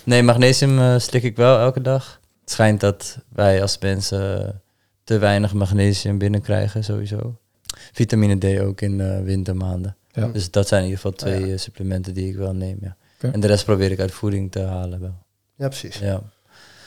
Nee, 0.03 0.23
magnesium 0.23 0.79
eh, 0.79 0.93
slik 0.97 1.23
ik 1.23 1.35
wel 1.35 1.59
elke 1.59 1.81
dag. 1.81 2.19
Het 2.41 2.51
schijnt 2.51 2.79
dat 2.79 3.17
wij 3.33 3.61
als 3.61 3.77
mensen 3.79 4.61
te 5.09 5.17
weinig 5.17 5.53
magnesium 5.53 6.17
binnenkrijgen, 6.17 6.83
sowieso. 6.83 7.35
Vitamine 7.91 8.37
D 8.37 8.61
ook 8.61 8.81
in 8.81 9.01
eh, 9.01 9.21
wintermaanden. 9.21 9.95
Ja. 10.11 10.27
Dus 10.27 10.51
dat 10.51 10.67
zijn 10.67 10.83
in 10.83 10.89
ieder 10.89 11.01
geval 11.01 11.17
twee 11.17 11.41
Oh 11.41 11.47
ja. 11.47 11.53
eh, 11.53 11.59
supplementen 11.59 12.13
die 12.13 12.27
ik 12.29 12.35
wel 12.35 12.53
neem, 12.53 12.77
ja. 12.81 12.95
En 13.31 13.39
de 13.39 13.47
rest 13.47 13.65
probeer 13.65 13.91
ik 13.91 13.99
uit 13.99 14.11
voeding 14.11 14.51
te 14.51 14.59
halen 14.59 14.99
wel. 14.99 15.15
Ja, 15.55 15.67
precies. 15.67 15.97
Ja. 15.97 16.21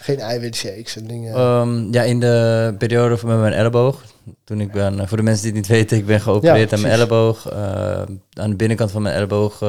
Geen 0.01 0.19
eiwitshakes 0.19 0.97
en 0.97 1.07
dingen. 1.07 1.35
Ehm, 1.35 1.93
ja, 1.93 2.03
in 2.03 2.21
de 2.21 2.75
periode 2.79 3.17
van 3.17 3.41
mijn 3.41 3.53
elleboog. 3.53 4.05
Toen 4.45 4.61
ik 4.61 4.73
ben, 4.73 5.01
eh, 5.01 5.07
voor 5.07 5.17
de 5.17 5.23
mensen 5.23 5.43
die 5.43 5.53
het 5.53 5.61
niet 5.61 5.77
weten, 5.79 5.97
ik 5.97 6.07
ben 6.07 6.21
geopereerd 6.21 6.71
Ja, 6.71 6.77
aan 6.77 6.83
mijn 6.83 6.95
elleboog. 6.95 7.53
Aan 7.53 8.51
de 8.51 8.57
binnenkant 8.57 8.91
van 8.91 9.03
mijn 9.03 9.15
elleboog 9.15 9.63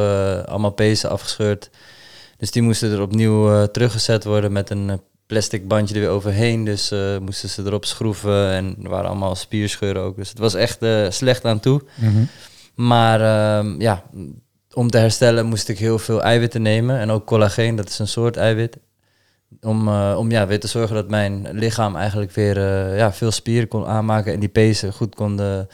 allemaal 0.45 0.71
pezen 0.73 1.09
afgescheurd. 1.09 1.69
Dus 2.37 2.51
die 2.51 2.61
moesten 2.61 2.91
er 2.91 3.01
opnieuw 3.01 3.67
teruggezet 3.67 4.23
worden 4.23 4.51
met 4.51 4.69
een 4.69 5.01
plastic 5.27 5.67
bandje 5.67 5.95
er 5.95 6.01
weer 6.01 6.09
overheen. 6.09 6.63
Dus 6.63 6.91
eh, 6.91 7.17
moesten 7.17 7.49
ze 7.49 7.63
erop 7.65 7.85
schroeven 7.85 8.49
en 8.49 8.75
er 8.83 8.89
waren 8.89 9.09
allemaal 9.09 9.35
spierscheuren 9.35 10.01
ook. 10.01 10.15
Dus 10.15 10.29
het 10.29 10.37
was 10.39 10.53
echt 10.53 10.81
eh, 10.81 11.09
slecht 11.09 11.45
aan 11.45 11.59
toe. 11.59 11.81
Mhm. 11.95 12.23
Maar 12.75 13.21
ehm, 13.21 13.81
ja, 13.81 14.03
om 14.73 14.89
te 14.89 14.97
herstellen 14.97 15.45
moest 15.45 15.69
ik 15.69 15.79
heel 15.79 15.99
veel 15.99 16.21
eiwitten 16.21 16.61
nemen. 16.61 16.99
En 16.99 17.11
ook 17.11 17.25
collageen, 17.25 17.75
dat 17.75 17.89
is 17.89 17.99
een 17.99 18.07
soort 18.07 18.37
eiwit. 18.37 18.77
Om, 19.61 19.87
eh, 19.87 20.15
om 20.17 20.31
ja, 20.31 20.47
weer 20.47 20.59
te 20.59 20.67
zorgen 20.67 20.95
dat 20.95 21.09
mijn 21.09 21.47
lichaam 21.51 21.95
eigenlijk 21.95 22.31
weer 22.31 22.59
ja, 22.95 23.13
veel 23.13 23.31
spieren 23.31 23.67
kon 23.67 23.85
aanmaken. 23.85 24.33
En 24.33 24.39
die 24.39 24.49
pezen 24.49 24.93
goed 24.93 25.15
konden, 25.15 25.67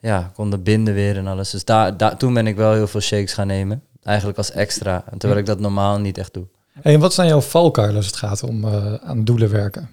ja, 0.00 0.30
konden 0.34 0.62
binden 0.62 0.94
weer 0.94 1.16
en 1.16 1.26
alles. 1.26 1.50
Dus 1.50 1.64
daar, 1.64 1.96
daar, 1.96 2.16
toen 2.16 2.34
ben 2.34 2.46
ik 2.46 2.56
wel 2.56 2.72
heel 2.72 2.86
veel 2.86 3.00
shakes 3.00 3.32
gaan 3.32 3.46
nemen. 3.46 3.82
Eigenlijk 4.02 4.38
als 4.38 4.50
extra. 4.50 5.04
Terwijl 5.18 5.40
ik 5.40 5.46
dat 5.46 5.60
normaal 5.60 5.98
niet 5.98 6.18
echt 6.18 6.34
doe. 6.34 6.46
Hey, 6.82 6.94
en 6.94 7.00
wat 7.00 7.14
zijn 7.14 7.28
jouw 7.28 7.40
valkuilen 7.40 7.96
als 7.96 8.06
het 8.06 8.16
gaat 8.16 8.42
om 8.42 8.64
eh, 8.64 8.94
aan 8.94 9.24
doelen 9.24 9.50
werken? 9.50 9.88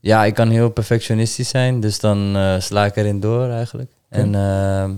Ja, 0.00 0.24
ik 0.24 0.34
kan 0.34 0.48
heel 0.50 0.70
perfectionistisch 0.70 1.48
zijn. 1.48 1.80
Dus 1.80 2.00
dan 2.00 2.36
eh, 2.36 2.60
sla 2.60 2.84
ik 2.84 2.96
erin 2.96 3.20
door 3.20 3.48
eigenlijk. 3.50 3.90
En 4.08 4.34
ehm, 4.34 4.92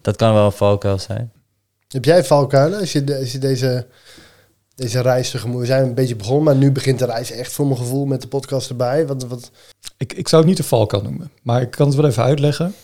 dat 0.00 0.16
kan 0.16 0.34
wel 0.34 0.44
een 0.44 0.52
valkuil 0.52 0.98
zijn. 0.98 1.32
Heb 1.88 2.04
jij 2.04 2.24
valkuilen 2.24 2.78
als 2.80 2.92
je, 2.92 3.04
de- 3.04 3.16
als 3.18 3.32
je 3.32 3.38
deze, 3.38 3.86
deze 4.74 5.00
reis 5.00 5.30
tegemoet... 5.30 5.60
We 5.60 5.66
zijn 5.66 5.82
een 5.84 5.94
beetje 5.94 6.16
begonnen, 6.16 6.44
maar 6.44 6.56
nu 6.56 6.72
begint 6.72 6.98
de 6.98 7.04
reis 7.04 7.30
echt 7.30 7.52
voor 7.52 7.66
mijn 7.66 7.78
gevoel 7.78 8.04
met 8.04 8.20
de 8.22 8.28
podcast 8.28 8.68
erbij. 8.70 9.06
Wat, 9.06 9.26
wat, 9.26 9.50
Ik, 9.96 10.12
ik 10.12 10.28
zou 10.28 10.40
het 10.42 10.50
niet 10.50 10.60
de 10.60 10.68
valkuil 10.68 11.02
noemen, 11.02 11.30
maar 11.42 11.62
ik 11.62 11.70
kan 11.70 11.86
het 11.86 11.96
wel 11.96 12.06
even 12.06 12.22
uitleggen. 12.22 12.74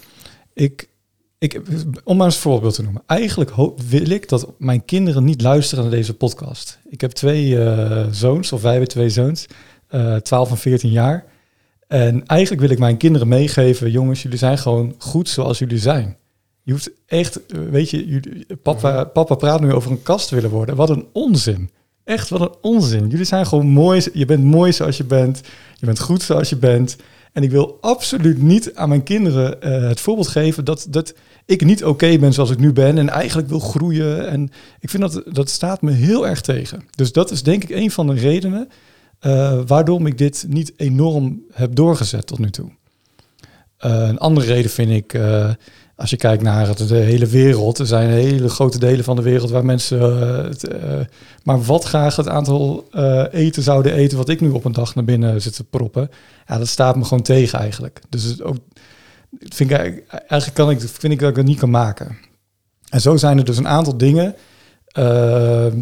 Ik, 0.52 0.88
ik, 1.38 1.60
om 2.04 2.16
maar 2.16 2.26
eens 2.26 2.34
een 2.34 2.40
voorbeeld 2.40 2.74
te 2.74 2.82
noemen. 2.82 3.02
Eigenlijk 3.06 3.50
wil 3.88 4.10
ik 4.10 4.28
dat 4.28 4.52
mijn 4.58 4.84
kinderen 4.84 5.24
niet 5.24 5.42
luisteren 5.42 5.84
naar 5.84 5.92
deze 5.92 6.14
podcast. 6.14 6.78
Ik 6.88 7.00
heb 7.00 7.10
twee 7.10 7.64
eh, 7.64 8.06
zoons, 8.10 8.52
of 8.52 8.62
wij 8.62 8.70
hebben 8.70 8.88
twee 8.88 9.08
zoons, 9.08 9.46
eh 9.88 10.16
12 10.16 10.50
en 10.50 10.56
14 10.56 10.90
jaar. 10.90 11.24
En 11.86 12.26
eigenlijk 12.26 12.60
wil 12.60 12.70
ik 12.70 12.78
mijn 12.78 12.96
kinderen 12.96 13.28
meegeven, 13.28 13.90
jongens, 13.90 14.22
jullie 14.22 14.38
zijn 14.38 14.58
gewoon 14.58 14.94
goed 14.98 15.28
zoals 15.28 15.58
jullie 15.58 15.78
zijn. 15.78 16.16
Je 16.62 16.72
hoeft 16.72 16.90
echt, 17.06 17.46
eh, 17.46 17.60
weet 17.70 17.90
je, 17.90 18.06
jullie, 18.06 18.46
papa, 18.62 19.04
papa 19.04 19.34
praat 19.34 19.60
nu 19.60 19.72
over 19.72 19.90
een 19.90 20.02
kast 20.02 20.30
willen 20.30 20.50
worden. 20.50 20.76
Wat 20.76 20.90
een 20.90 21.06
onzin. 21.12 21.70
Echt, 22.04 22.28
wat 22.28 22.40
een 22.40 22.54
onzin. 22.60 23.08
Jullie 23.08 23.24
zijn 23.24 23.46
gewoon 23.46 23.66
mooi. 23.66 24.08
Je 24.12 24.24
bent 24.24 24.44
mooi 24.44 24.72
zoals 24.72 24.96
je 24.96 25.04
bent. 25.04 25.40
Je 25.74 25.86
bent 25.86 26.00
goed 26.00 26.22
zoals 26.22 26.48
je 26.48 26.56
bent. 26.56 26.96
En 27.36 27.42
ik 27.42 27.50
wil 27.50 27.78
absoluut 27.80 28.42
niet 28.42 28.74
aan 28.74 28.88
mijn 28.88 29.02
kinderen 29.02 29.62
eh, 29.62 29.88
het 29.88 30.00
voorbeeld 30.00 30.28
geven 30.28 30.64
dat, 30.64 30.86
dat 30.90 31.14
ik 31.44 31.64
niet 31.64 31.84
oké 31.84 32.18
ben 32.18 32.32
zoals 32.32 32.50
ik 32.50 32.58
nu 32.58 32.72
ben 32.72 32.98
en 32.98 33.08
eigenlijk 33.08 33.48
wil 33.48 33.58
groeien. 33.58 34.28
En 34.28 34.50
ik 34.80 34.90
vind 34.90 35.02
dat 35.02 35.34
dat 35.34 35.50
staat 35.50 35.82
me 35.82 35.90
heel 35.90 36.26
erg 36.26 36.40
tegen. 36.40 36.84
Dus 36.90 37.12
dat 37.12 37.30
is 37.30 37.42
denk 37.42 37.62
ik 37.62 37.70
een 37.70 37.90
van 37.90 38.06
de 38.06 38.14
redenen 38.14 38.68
eh, 39.18 39.60
waarom 39.66 40.06
ik 40.06 40.18
dit 40.18 40.44
niet 40.48 40.72
enorm 40.76 41.42
heb 41.52 41.74
doorgezet 41.74 42.26
tot 42.26 42.38
nu 42.38 42.50
toe. 42.50 42.70
Eh, 43.76 44.08
een 44.08 44.18
andere 44.18 44.46
reden 44.46 44.70
vind 44.70 44.90
ik, 44.90 45.18
als 45.96 46.10
je 46.10 46.16
kijkt 46.16 46.42
naar 46.42 46.68
het, 46.68 46.88
de 46.88 46.94
hele 46.96 47.26
wereld, 47.26 47.78
er 47.78 47.86
zijn 47.86 48.10
hele 48.10 48.48
grote 48.48 48.78
delen 48.78 49.04
van 49.04 49.16
de 49.16 49.22
wereld 49.22 49.50
waar 49.50 49.64
mensen 49.64 50.00
eh, 50.00 50.44
het, 50.44 50.68
eh, 50.68 51.00
maar 51.42 51.62
wat 51.62 51.84
graag 51.84 52.16
het 52.16 52.28
aantal 52.28 52.86
eh, 52.90 53.24
eten 53.30 53.62
zouden 53.62 53.92
eten 53.92 54.18
wat 54.18 54.28
ik 54.28 54.40
nu 54.40 54.50
op 54.50 54.64
een 54.64 54.72
dag 54.72 54.94
naar 54.94 55.04
binnen 55.04 55.42
zit 55.42 55.56
te 55.56 55.64
proppen. 55.64 56.10
Ja, 56.46 56.58
dat 56.58 56.68
staat 56.68 56.96
me 56.96 57.04
gewoon 57.04 57.22
tegen 57.22 57.58
eigenlijk. 57.58 58.00
Dus 58.08 58.22
het 58.22 58.42
ook, 58.42 58.56
vind 59.38 59.70
ik, 59.70 59.76
eigenlijk- 60.08 60.54
kan 60.54 60.70
ik, 60.70 60.80
vind 60.80 61.12
ik 61.12 61.18
dat 61.18 61.30
ik 61.30 61.36
het 61.36 61.46
niet 61.46 61.58
kan 61.58 61.70
maken. 61.70 62.16
En 62.88 63.00
zo 63.00 63.16
zijn 63.16 63.38
er 63.38 63.44
dus 63.44 63.58
een 63.58 63.68
aantal 63.68 63.96
dingen 63.96 64.34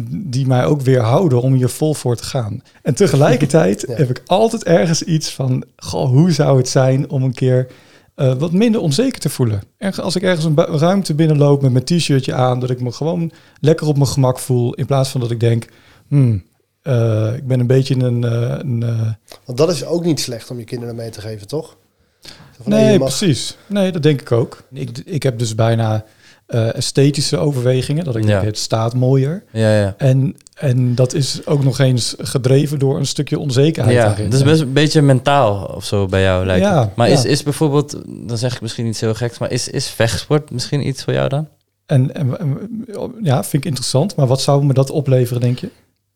die 0.09 0.47
mij 0.47 0.65
ook 0.65 0.81
weerhouden 0.81 1.41
om 1.41 1.53
hier 1.53 1.69
vol 1.69 1.93
voor 1.93 2.15
te 2.15 2.23
gaan. 2.23 2.61
En 2.81 2.95
tegelijkertijd 2.95 3.85
Ja. 3.87 3.95
heb 3.95 4.09
ik 4.09 4.21
altijd 4.25 4.63
ergens 4.63 5.03
iets 5.03 5.33
van, 5.33 5.63
goh, 5.77 6.07
hoe 6.09 6.31
zou 6.31 6.57
het 6.57 6.69
zijn 6.69 7.09
om 7.09 7.23
een 7.23 7.33
keer 7.33 7.67
eh, 8.15 8.33
wat 8.33 8.51
minder 8.51 8.81
onzeker 8.81 9.19
te 9.19 9.29
voelen. 9.29 9.61
Erg, 9.77 9.99
als 9.99 10.15
ik 10.15 10.21
ergens 10.23 10.45
een 10.45 10.55
ruimte 10.55 11.13
binnenloop 11.13 11.61
met 11.61 11.71
mijn 11.71 11.83
t-shirtje 11.85 12.33
aan, 12.33 12.59
dat 12.59 12.69
ik 12.69 12.81
me 12.81 12.91
gewoon 12.91 13.31
lekker 13.59 13.87
op 13.87 13.95
mijn 13.97 14.07
gemak 14.09 14.39
voel, 14.39 14.73
in 14.73 14.85
plaats 14.85 15.09
van 15.09 15.21
dat 15.21 15.31
ik 15.31 15.39
denk, 15.39 15.65
hmm, 16.07 16.43
eh, 16.81 17.33
ik 17.35 17.47
ben 17.47 17.59
een 17.59 17.67
beetje 17.67 17.95
een... 17.95 18.23
eh, 18.23 18.57
een 18.59 18.79
want 19.45 19.57
dat 19.57 19.71
is 19.71 19.85
ook 19.85 20.03
niet 20.05 20.19
slecht 20.19 20.49
om 20.51 20.57
je 20.57 20.63
kinderen 20.63 20.95
mee 20.95 21.09
te 21.09 21.21
geven, 21.21 21.47
toch? 21.47 21.77
Van, 22.61 22.71
nee, 22.71 22.99
mag- 22.99 23.07
precies. 23.07 23.57
Nee, 23.67 23.91
dat 23.91 24.03
denk 24.03 24.21
ik 24.21 24.31
ook. 24.31 24.63
Ik, 24.71 24.97
ik 25.05 25.23
heb 25.23 25.39
dus 25.39 25.55
bijna 25.55 26.05
eh, 26.45 26.75
esthetische 26.75 27.37
overwegingen, 27.37 28.03
dat 28.03 28.15
ik 28.15 28.23
Ja. 28.23 28.29
denk, 28.29 28.43
het 28.43 28.57
staat 28.57 28.93
mooier. 28.95 29.43
Ja, 29.51 29.77
ja. 29.79 29.93
En, 29.97 30.35
en 30.55 30.95
dat 30.95 31.13
is 31.13 31.45
ook 31.45 31.63
nog 31.63 31.79
eens 31.79 32.15
gedreven 32.17 32.79
door 32.79 32.97
een 32.97 33.05
stukje 33.05 33.39
onzekerheid 33.39 33.95
Ja, 33.95 34.05
daarin. 34.05 34.29
dat 34.29 34.39
is 34.39 34.45
best 34.45 34.61
een 34.61 34.73
beetje 34.73 35.01
mentaal 35.01 35.63
of 35.75 35.85
zo 35.85 36.05
bij 36.05 36.21
jou 36.21 36.45
lijkt 36.45 36.65
Ja, 36.65 36.79
het. 36.81 36.95
Maar 36.95 37.09
is, 37.09 37.25
is 37.25 37.43
bijvoorbeeld, 37.43 37.97
dan 38.07 38.37
zeg 38.37 38.55
ik 38.55 38.61
misschien 38.61 38.85
iets 38.85 38.99
heel 39.01 39.13
geks, 39.13 39.37
maar 39.37 39.51
is, 39.51 39.67
is 39.69 39.87
vechtsport 39.87 40.51
misschien 40.51 40.87
iets 40.87 41.03
voor 41.03 41.13
jou 41.13 41.29
dan? 41.29 41.47
En, 41.85 42.15
en, 42.15 42.39
en- 42.39 42.57
ja, 43.23 43.43
vind 43.43 43.53
ik 43.63 43.65
interessant. 43.65 44.15
Maar 44.15 44.27
wat 44.27 44.41
zou 44.41 44.65
me 44.65 44.73
dat 44.73 44.89
opleveren, 44.89 45.41
denk 45.41 45.59
je? 45.59 45.69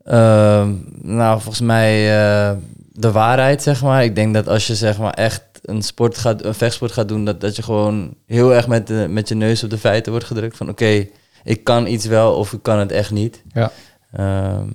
Ehm, 0.04 0.74
nou, 1.02 1.42
volgens 1.42 1.62
mij 1.62 2.20
eh, 2.20 2.52
de 2.94 3.12
waarheid, 3.12 3.64
zeg 3.64 3.82
maar. 3.82 4.04
Ik 4.04 4.16
denk 4.16 4.34
dat 4.34 4.48
als 4.48 4.68
je 4.68 4.76
zeg 4.76 4.98
maar 4.98 5.14
echt 5.14 5.44
een 5.70 5.82
sport 5.82 6.18
gaat, 6.18 6.44
een 6.44 6.54
vechtsport 6.54 6.92
gaat 6.92 7.08
doen, 7.08 7.26
dat, 7.26 7.42
dat 7.42 7.56
je 7.56 7.62
gewoon 7.64 8.14
heel 8.26 8.54
erg 8.54 8.68
met, 8.68 8.88
de, 8.88 9.06
met 9.10 9.28
je 9.30 9.36
neus 9.36 9.64
op 9.64 9.70
de 9.70 9.78
feiten 9.78 10.12
wordt 10.12 10.28
gedrukt. 10.28 10.58
Van 10.58 10.70
oké, 10.70 11.08
ik 11.44 11.64
kan 11.64 11.88
iets 11.88 12.06
wel 12.06 12.34
of 12.36 12.54
ik 12.54 12.62
kan 12.64 12.80
het 12.80 12.92
echt 12.92 13.12
niet. 13.12 13.44
Ja. 13.54 13.72
Ehm, 14.12 14.68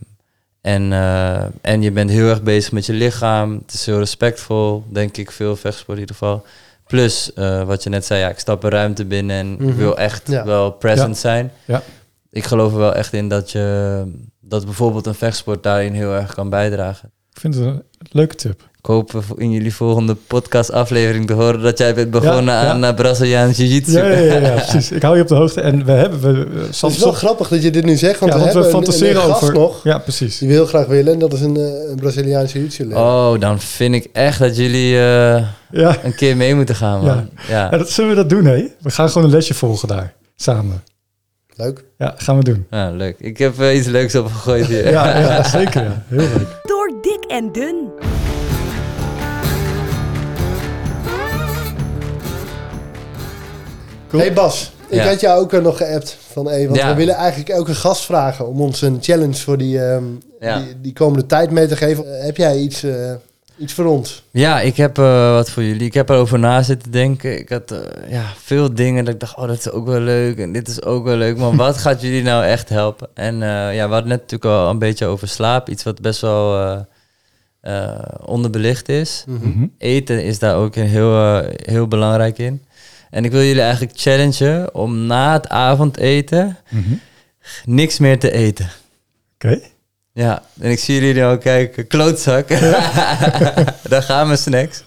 en, 0.61 0.93
eh, 0.93 1.45
en 1.61 1.83
je 1.83 1.91
bent 1.91 2.11
heel 2.11 2.29
erg 2.29 2.43
bezig 2.43 2.73
met 2.73 2.87
je 2.87 2.93
lichaam. 2.93 3.53
Het 3.67 3.75
is 3.75 3.87
heel 3.87 3.99
respectvol, 3.99 4.85
denk 4.89 5.17
ik, 5.17 5.31
veel 5.31 5.57
vechtsport 5.57 5.97
in 5.97 6.01
ieder 6.01 6.17
geval. 6.17 6.45
Plus, 6.87 7.33
eh, 7.33 7.63
wat 7.63 7.83
je 7.83 7.89
net 7.91 8.05
zei, 8.05 8.21
ja, 8.21 8.29
ik 8.29 8.39
stap 8.39 8.63
een 8.63 8.71
ruimte 8.71 9.05
binnen 9.05 9.37
en 9.37 9.53
ik 9.53 9.59
Mhm. 9.61 9.77
wil 9.77 9.99
echt 9.99 10.29
Ja. 10.29 10.45
wel 10.45 10.71
present 10.71 11.17
zijn. 11.17 11.53
Ja. 11.65 11.83
Ik 12.31 12.45
geloof 12.45 12.73
er 12.73 12.79
wel 12.79 12.95
echt 12.95 13.13
in 13.13 13.29
dat 13.29 13.51
je 13.51 14.05
dat 14.41 14.65
bijvoorbeeld 14.65 15.07
een 15.07 15.15
vechtsport 15.15 15.63
daarin 15.63 15.93
heel 15.93 16.13
erg 16.13 16.35
kan 16.35 16.49
bijdragen. 16.51 17.11
Ik 17.33 17.41
vind 17.41 17.55
het 17.55 17.65
een 17.65 17.83
leuke 18.11 18.35
tip. 18.35 18.69
Ik 18.85 18.91
hoop 18.91 19.15
eh, 19.15 19.21
in 19.37 19.51
jullie 19.51 19.75
volgende 19.75 20.15
podcast-aflevering 20.15 21.27
te 21.27 21.33
horen 21.33 21.63
dat 21.63 21.79
jij 21.79 21.95
bent 21.95 22.11
begonnen 22.11 22.55
Ja, 22.55 22.63
ja. 22.63 22.69
aan 22.71 22.85
uh, 22.85 22.95
Braziliaans 22.95 23.57
Jiu-Jitsu. 23.57 23.93
Ja, 23.99 24.05
ja, 24.09 24.19
ja, 24.19 24.39
ja, 24.39 24.55
precies. 24.69 24.91
Ik 24.91 25.03
hou 25.03 25.17
je 25.17 25.23
op 25.23 25.29
de 25.29 25.35
hoogte. 25.35 25.61
En 25.61 25.85
we 25.85 25.93
hebben... 25.93 26.21
We, 26.21 26.33
we- 26.33 26.61
Het 26.61 26.83
is 26.83 26.99
wel 26.99 27.13
grappig 27.13 27.49
dat 27.49 27.63
je 27.63 27.71
dit 27.71 27.85
nu 27.85 27.97
zegt, 27.97 28.19
want 28.21 28.33
ja, 28.33 28.39
we 28.39 28.45
want 28.45 28.55
we 28.55 28.61
hebben 28.63 28.83
fantaseren 28.83 29.17
een, 29.23 29.29
een 29.29 29.33
gast 29.35 29.43
over... 29.43 29.55
nog 29.55 29.85
Ja, 29.85 29.99
precies. 29.99 30.39
die 30.39 30.49
we 30.49 30.55
heel 30.55 30.67
graag 30.67 30.87
willen. 30.87 31.13
En 31.13 31.19
dat 31.19 31.33
is 31.33 31.41
een, 31.41 31.57
eh, 31.57 31.63
een 31.91 31.97
Braziliaanse 31.97 32.67
jiu 32.67 32.95
Oh, 32.95 33.41
dan 33.41 33.61
vind 33.61 33.95
ik 33.95 34.09
echt 34.13 34.39
dat 34.39 34.57
jullie 34.57 34.95
eh, 34.99 35.43
Ja. 35.71 35.97
een 36.03 36.15
keer 36.15 36.37
mee 36.37 36.55
moeten 36.55 36.75
gaan, 36.75 37.05
man. 37.05 37.29
Ja. 37.49 37.69
ja, 37.71 37.79
dat 37.79 37.91
zullen 37.91 38.11
we 38.11 38.17
dat 38.17 38.29
doen, 38.29 38.45
hè? 38.45 38.67
We 38.81 38.91
gaan 38.91 39.09
gewoon 39.11 39.27
een 39.29 39.35
lesje 39.35 39.55
volgen 39.55 39.89
daar. 39.89 40.15
Samen. 40.37 40.83
Leuk. 41.57 41.85
Ja, 41.99 42.15
gaan 42.17 42.37
we 42.39 42.45
doen. 42.45 42.67
Ja, 42.71 42.91
leuk. 42.91 43.17
Ik 43.19 43.39
heb 43.39 43.61
eh, 43.61 43.77
iets 43.77 43.87
leuks 43.87 44.15
opgegooid 44.15 44.67
hier. 44.67 44.91
Ja, 44.91 45.19
ja 45.19 45.43
zeker. 45.59 45.83
Ja. 45.83 46.03
Heel 46.09 46.19
leuk. 46.19 46.61
Door 46.63 46.93
dik 47.03 47.25
en 47.31 47.53
dun. 47.53 47.77
Cool. 54.15 54.27
Hey 54.27 54.35
Bas, 54.35 54.73
ik 54.89 54.99
Ja. 54.99 55.09
had 55.09 55.21
jou 55.21 55.41
ook 55.41 55.53
eh, 55.53 55.61
nog 55.61 55.77
geappt 55.77 56.17
van 56.33 56.47
hey, 56.47 56.65
want 56.67 56.77
Ja. 56.79 56.89
we 56.89 56.95
willen 56.95 57.15
eigenlijk 57.15 57.49
elke 57.49 57.75
gast 57.75 58.05
vragen 58.05 58.47
om 58.47 58.61
ons 58.61 58.83
een 58.83 58.99
challenge 59.01 59.35
voor 59.35 59.59
die, 59.59 59.81
ehm, 59.85 60.05
Ja. 60.41 60.59
die, 60.59 60.81
die 60.81 60.93
komende 60.93 61.27
tijd 61.27 61.51
mee 61.51 61.67
te 61.67 61.77
geven. 61.77 62.19
Eh, 62.19 62.25
heb 62.25 62.37
jij 62.37 62.57
iets, 62.59 62.83
eh, 62.83 63.13
iets 63.59 63.73
voor 63.73 63.85
ons? 63.85 64.23
Ja, 64.31 64.61
ik 64.61 64.77
heb 64.77 64.99
eh, 64.99 65.33
wat 65.33 65.51
voor 65.51 65.63
jullie. 65.63 65.87
Ik 65.87 65.95
heb 65.95 66.09
erover 66.09 66.39
na 66.39 66.63
zitten 66.63 66.91
denken. 66.93 67.39
Ik 67.39 67.49
had 67.49 67.75
ja, 68.09 68.23
veel 68.43 68.75
dingen 68.75 69.05
dat 69.05 69.15
ik 69.15 69.21
dacht, 69.21 69.37
oh, 69.37 69.47
dat 69.47 69.59
is 69.59 69.71
ook 69.71 69.87
wel 69.87 70.01
leuk 70.01 70.39
en 70.39 70.53
dit 70.53 70.69
is 70.69 70.83
ook 70.83 71.05
wel 71.05 71.17
leuk. 71.17 71.37
Maar 71.37 71.57
wat 71.67 71.77
gaat 71.77 72.01
jullie 72.01 72.23
nou 72.23 72.45
echt 72.45 72.69
helpen? 72.69 73.09
En 73.15 73.43
eh, 73.43 73.75
ja, 73.75 73.87
we 73.87 73.93
hadden 73.93 74.09
net 74.09 74.21
natuurlijk 74.21 74.45
al 74.45 74.71
een 74.71 74.79
beetje 74.79 75.07
over 75.07 75.29
slaap. 75.29 75.69
Iets 75.69 75.83
wat 75.83 76.01
best 76.01 76.21
wel 76.21 76.59
eh, 76.61 76.79
eh, 77.61 77.99
onderbelicht 78.25 78.89
is. 78.89 79.25
Mhm. 79.27 79.67
Eten 79.79 80.25
is 80.25 80.39
daar 80.39 80.57
ook 80.57 80.77
een 80.77 80.87
heel, 80.89 81.43
heel 81.57 81.89
belangrijk 81.89 82.39
in. 82.39 82.63
En 83.15 83.25
ik 83.25 83.31
wil 83.31 83.43
jullie 83.43 83.63
eigenlijk 83.63 83.93
challengen 83.97 84.75
om 84.75 85.07
na 85.07 85.33
het 85.33 85.49
avondeten 85.49 86.57
Mhm. 86.71 86.95
niks 87.65 87.99
meer 87.99 88.19
te 88.19 88.31
eten. 88.33 88.71
Oké. 89.35 89.61
Ja, 90.13 90.43
en 90.61 90.71
ik 90.71 90.79
zie 90.79 90.95
jullie 90.95 91.15
nou 91.23 91.39
kijken, 91.39 91.87
klootzak. 91.87 92.49
Daar 93.93 94.03
gaan 94.03 94.27
mijn 94.27 94.39
snacks. 94.39 94.83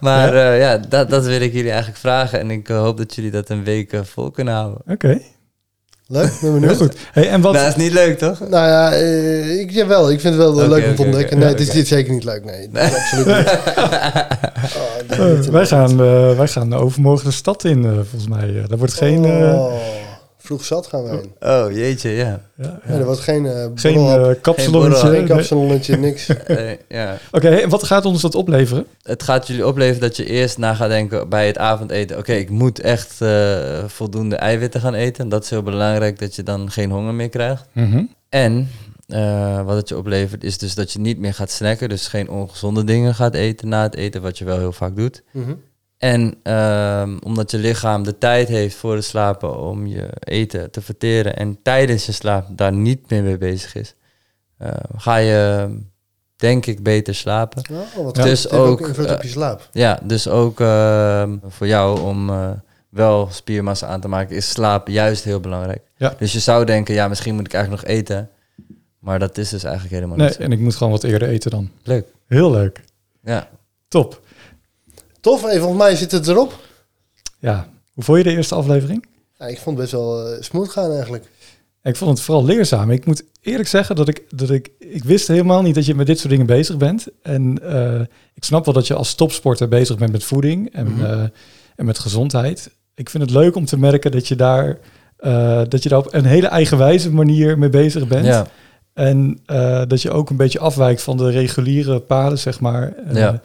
Maar 0.00 0.34
ja, 0.36 0.52
ja 0.52 0.78
dat, 0.78 1.10
dat 1.10 1.26
wil 1.26 1.40
ik 1.40 1.52
jullie 1.52 1.68
eigenlijk 1.70 1.98
vragen. 2.00 2.40
En 2.40 2.50
ik 2.50 2.68
eh, 2.68 2.78
hoop 2.78 2.96
dat 2.96 3.14
jullie 3.14 3.30
dat 3.30 3.48
een 3.48 3.64
week 3.64 3.92
eh, 3.92 4.00
vol 4.04 4.30
kunnen 4.30 4.54
houden. 4.54 4.80
Oké. 4.86 5.20
Leuk, 6.08 6.22
ben 6.30 6.38
Heel 6.40 6.52
benieuwd. 6.52 6.76
goed. 6.76 6.96
Hey, 7.12 7.28
en 7.28 7.40
wat, 7.40 7.52
Nou, 7.52 7.64
dat 7.66 7.76
is 7.76 7.82
niet 7.82 7.92
leuk, 7.92 8.18
toch? 8.18 8.40
Nou 8.40 8.66
ja, 8.68 8.92
eh, 8.92 9.58
ik, 9.60 9.70
jawel, 9.70 10.10
ik 10.10 10.20
vind 10.20 10.34
het 10.34 10.42
wel 10.54 10.68
leuk 10.68 10.86
om 10.86 10.94
te 10.94 11.02
ontdekken. 11.02 11.38
Nee, 11.38 11.54
dit 11.54 11.74
is 11.74 11.88
zeker 11.88 12.12
niet 12.12 12.24
leuk. 12.24 12.44
Nee, 12.44 12.68
is 12.86 12.94
absoluut 12.94 13.26
niet. 13.26 13.58
Oh, 15.10 15.26
eh, 15.28 15.34
dit- 15.36 15.50
wij, 15.50 15.66
gaan, 15.66 15.90
eh, 15.90 16.36
wij 16.36 16.48
gaan 16.48 16.74
overmorgen 16.74 17.26
de 17.26 17.32
stad 17.34 17.64
in, 17.64 17.84
eh, 17.84 17.90
volgens 17.90 18.28
mij. 18.28 18.48
Eh, 18.48 18.68
daar 18.68 18.78
wordt 18.78 18.94
geen, 18.94 19.24
eh, 19.24 19.30
Oh, 19.54 19.72
vroeg 20.46 20.64
zat 20.64 20.86
gaan 20.86 21.02
we 21.02 21.08
heen. 21.08 21.32
Oh, 21.40 21.72
jeetje, 21.72 22.10
ja. 22.10 22.24
ja, 22.24 22.40
ja. 22.56 22.80
Ja, 22.86 22.94
er 22.98 23.04
wordt 23.04 23.20
geen 23.20 23.46
eh 23.46 23.66
geen 23.74 24.40
kapsalonnetje. 24.40 25.24
kapsalonnetje, 25.24 25.96
niks. 26.06 26.28
Eh, 26.28 26.70
ja. 26.88 27.18
Oké, 27.30 27.48
hey, 27.48 27.68
wat 27.68 27.84
gaat 27.84 28.04
ons 28.04 28.22
dat 28.22 28.34
opleveren? 28.34 28.86
Het 29.02 29.22
gaat 29.22 29.46
jullie 29.46 29.66
opleveren 29.66 30.00
dat 30.00 30.16
je 30.16 30.26
eerst 30.26 30.58
na 30.58 30.74
gaat 30.74 30.88
denken 30.88 31.28
bij 31.28 31.46
het 31.46 31.58
avondeten... 31.58 32.18
oké, 32.18 32.32
ik 32.32 32.50
moet 32.50 32.80
echt 32.80 33.20
eh, 33.20 33.84
voldoende 33.86 34.36
eiwitten 34.36 34.80
gaan 34.80 34.94
eten. 34.94 35.28
Dat 35.28 35.42
is 35.42 35.50
heel 35.50 35.62
belangrijk, 35.62 36.18
dat 36.18 36.34
je 36.34 36.42
dan 36.42 36.70
geen 36.70 36.90
honger 36.90 37.14
meer 37.14 37.28
krijgt. 37.28 37.64
Mhm. 37.72 38.04
En 38.28 38.68
eh, 39.06 39.64
wat 39.64 39.76
het 39.76 39.88
je 39.88 39.96
oplevert 39.96 40.44
is 40.44 40.58
dus 40.58 40.74
dat 40.74 40.92
je 40.92 40.98
niet 40.98 41.18
meer 41.18 41.34
gaat 41.34 41.50
snacken... 41.50 41.88
dus 41.88 42.06
geen 42.06 42.30
ongezonde 42.30 42.84
dingen 42.84 43.14
gaat 43.14 43.34
eten 43.34 43.68
na 43.68 43.82
het 43.82 43.94
eten... 43.94 44.22
wat 44.22 44.38
je 44.38 44.44
wel 44.44 44.58
heel 44.58 44.72
vaak 44.72 44.96
doet. 44.96 45.22
Mhm. 45.30 45.52
En 45.98 46.34
ehm, 46.42 47.16
omdat 47.24 47.50
je 47.50 47.58
lichaam 47.58 48.02
de 48.02 48.18
tijd 48.18 48.48
heeft 48.48 48.76
voor 48.76 48.94
het 48.94 49.04
slapen 49.04 49.58
om 49.58 49.86
je 49.86 50.08
eten 50.18 50.70
te 50.70 50.80
verteren 50.82 51.36
en 51.36 51.58
tijdens 51.62 52.06
je 52.06 52.12
slaap 52.12 52.46
daar 52.50 52.72
niet 52.72 53.10
meer 53.10 53.22
mee 53.22 53.38
bezig 53.38 53.74
is, 53.74 53.94
eh, 54.58 54.70
ga 54.96 55.16
je 55.16 55.68
denk 56.36 56.66
ik 56.66 56.82
beter 56.82 57.14
slapen. 57.14 57.62
Oh, 57.96 58.08
Ja. 58.12 58.22
Dus 58.24 58.50
ook 58.50 58.66
ook, 58.80 58.88
invloed 58.88 59.06
eh, 59.06 59.14
op 59.14 59.22
je 59.22 59.28
slaap. 59.28 59.68
Ja, 59.72 59.98
dus 60.02 60.28
ook 60.28 60.60
ehm, 60.60 61.36
voor 61.48 61.66
jou 61.66 62.00
om 62.00 62.30
eh, 62.30 62.50
wel 62.88 63.28
spiermassa 63.30 63.86
aan 63.86 64.00
te 64.00 64.08
maken 64.08 64.36
is 64.36 64.50
slaap 64.50 64.88
juist 64.88 65.24
heel 65.24 65.40
belangrijk. 65.40 65.82
Ja. 65.96 66.14
Dus 66.18 66.32
je 66.32 66.38
zou 66.40 66.64
denken, 66.64 66.94
ja, 66.94 67.08
misschien 67.08 67.34
moet 67.34 67.46
ik 67.46 67.52
eigenlijk 67.54 67.82
nog 67.86 67.92
eten, 67.96 68.30
maar 68.98 69.18
dat 69.18 69.38
is 69.38 69.48
dus 69.48 69.64
eigenlijk 69.64 69.94
helemaal 69.94 70.16
Nee, 70.16 70.26
niet 70.26 70.36
zo. 70.36 70.42
en 70.42 70.52
ik 70.52 70.58
moet 70.58 70.74
gewoon 70.76 70.92
wat 70.92 71.04
eerder 71.04 71.28
eten 71.28 71.50
dan. 71.50 71.70
Leuk. 71.82 72.06
Heel 72.26 72.50
leuk. 72.50 72.80
Ja. 73.22 73.48
Top. 73.88 74.20
Tof, 75.26 75.42
hey, 75.42 75.58
volgens 75.58 75.78
mij 75.82 75.96
zit 75.96 76.12
het 76.12 76.28
erop. 76.28 76.58
Ja, 77.38 77.68
hoe 77.94 78.04
vond 78.04 78.18
je 78.18 78.24
de 78.24 78.30
eerste 78.30 78.54
aflevering? 78.54 79.06
Ja, 79.38 79.46
ik 79.46 79.58
vond 79.58 79.78
het 79.78 79.90
best 79.90 79.92
wel 80.02 80.26
eh, 80.28 80.42
smooth 80.42 80.68
gaan 80.68 80.90
eigenlijk. 80.92 81.24
Ik 81.82 81.96
vond 81.96 82.10
het 82.10 82.20
vooral 82.20 82.44
leerzaam. 82.44 82.90
Ik 82.90 83.06
moet 83.06 83.24
eerlijk 83.40 83.68
zeggen 83.68 83.96
dat 83.96 84.08
ik, 84.08 84.22
dat 84.30 84.50
ik, 84.50 84.70
ik 84.78 85.04
wist 85.04 85.28
helemaal 85.28 85.62
niet 85.62 85.74
dat 85.74 85.86
je 85.86 85.94
met 85.94 86.06
dit 86.06 86.18
soort 86.18 86.30
dingen 86.30 86.46
bezig 86.46 86.76
bent. 86.76 87.06
En 87.22 87.58
eh, 87.62 88.00
ik 88.34 88.44
snap 88.44 88.64
wel 88.64 88.74
dat 88.74 88.86
je 88.86 88.94
als 88.94 89.14
topsporter 89.14 89.68
bezig 89.68 89.98
bent 89.98 90.12
met 90.12 90.24
voeding 90.24 90.72
en, 90.72 90.92
Mhm. 90.92 91.04
eh, 91.04 91.22
en 91.76 91.84
met 91.84 91.98
gezondheid. 91.98 92.70
Ik 92.94 93.10
vind 93.10 93.22
het 93.22 93.32
leuk 93.32 93.56
om 93.56 93.64
te 93.64 93.78
merken 93.78 94.10
dat 94.10 94.28
je 94.28 94.36
daar, 94.36 94.78
eh, 95.16 95.62
dat 95.68 95.82
je 95.82 95.88
daar 95.88 95.98
op 95.98 96.14
een 96.14 96.24
hele 96.24 96.46
eigenwijze 96.46 97.12
manier 97.12 97.58
mee 97.58 97.70
bezig 97.70 98.08
bent. 98.08 98.26
Ja. 98.26 98.46
En 98.92 99.40
eh, 99.46 99.82
dat 99.86 100.02
je 100.02 100.10
ook 100.10 100.30
een 100.30 100.36
beetje 100.36 100.58
afwijkt 100.58 101.02
van 101.02 101.16
de 101.16 101.30
reguliere 101.30 102.00
paden, 102.00 102.38
zeg 102.38 102.60
maar. 102.60 102.94
Ja. 103.12 103.40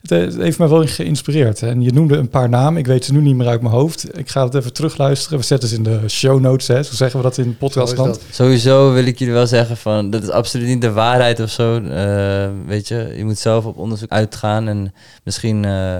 Het, 0.00 0.10
het 0.10 0.36
heeft 0.36 0.58
mij 0.58 0.68
wel 0.68 0.86
geïnspireerd. 0.86 1.62
En 1.62 1.82
je 1.82 1.92
noemde 1.92 2.16
een 2.16 2.28
paar 2.28 2.48
namen. 2.48 2.78
Ik 2.78 2.86
weet 2.86 3.04
ze 3.04 3.12
nu 3.12 3.20
niet 3.20 3.36
meer 3.36 3.46
uit 3.46 3.60
mijn 3.60 3.74
hoofd. 3.74 4.18
Ik 4.18 4.28
ga 4.28 4.44
het 4.44 4.54
even 4.54 4.72
terugluisteren. 4.72 5.38
We 5.38 5.44
zetten 5.44 5.68
ze 5.68 5.74
in 5.74 5.82
de 5.82 6.08
show 6.08 6.40
notes. 6.40 6.68
Hè. 6.68 6.82
Zo 6.82 6.94
zeggen 6.94 7.18
we 7.18 7.24
dat 7.24 7.38
in 7.38 7.48
is 7.48 7.56
podcastland. 7.58 8.20
Sowieso 8.30 8.92
wil 8.92 9.04
ik 9.04 9.18
jullie 9.18 9.34
wel 9.34 9.46
zeggen 9.46 9.76
van, 9.76 10.10
dat 10.10 10.22
is 10.22 10.30
absoluut 10.30 10.66
niet 10.66 10.80
de 10.80 10.92
waarheid 10.92 11.40
of 11.40 11.50
zo. 11.50 11.82
Eh, 11.82 12.50
weet 12.66 12.88
je, 12.88 13.12
je 13.16 13.24
moet 13.24 13.38
zelf 13.38 13.64
op 13.64 13.76
onderzoek 13.76 14.10
uitgaan 14.10 14.68
en 14.68 14.94
misschien 15.24 15.64
eh, 15.64 15.98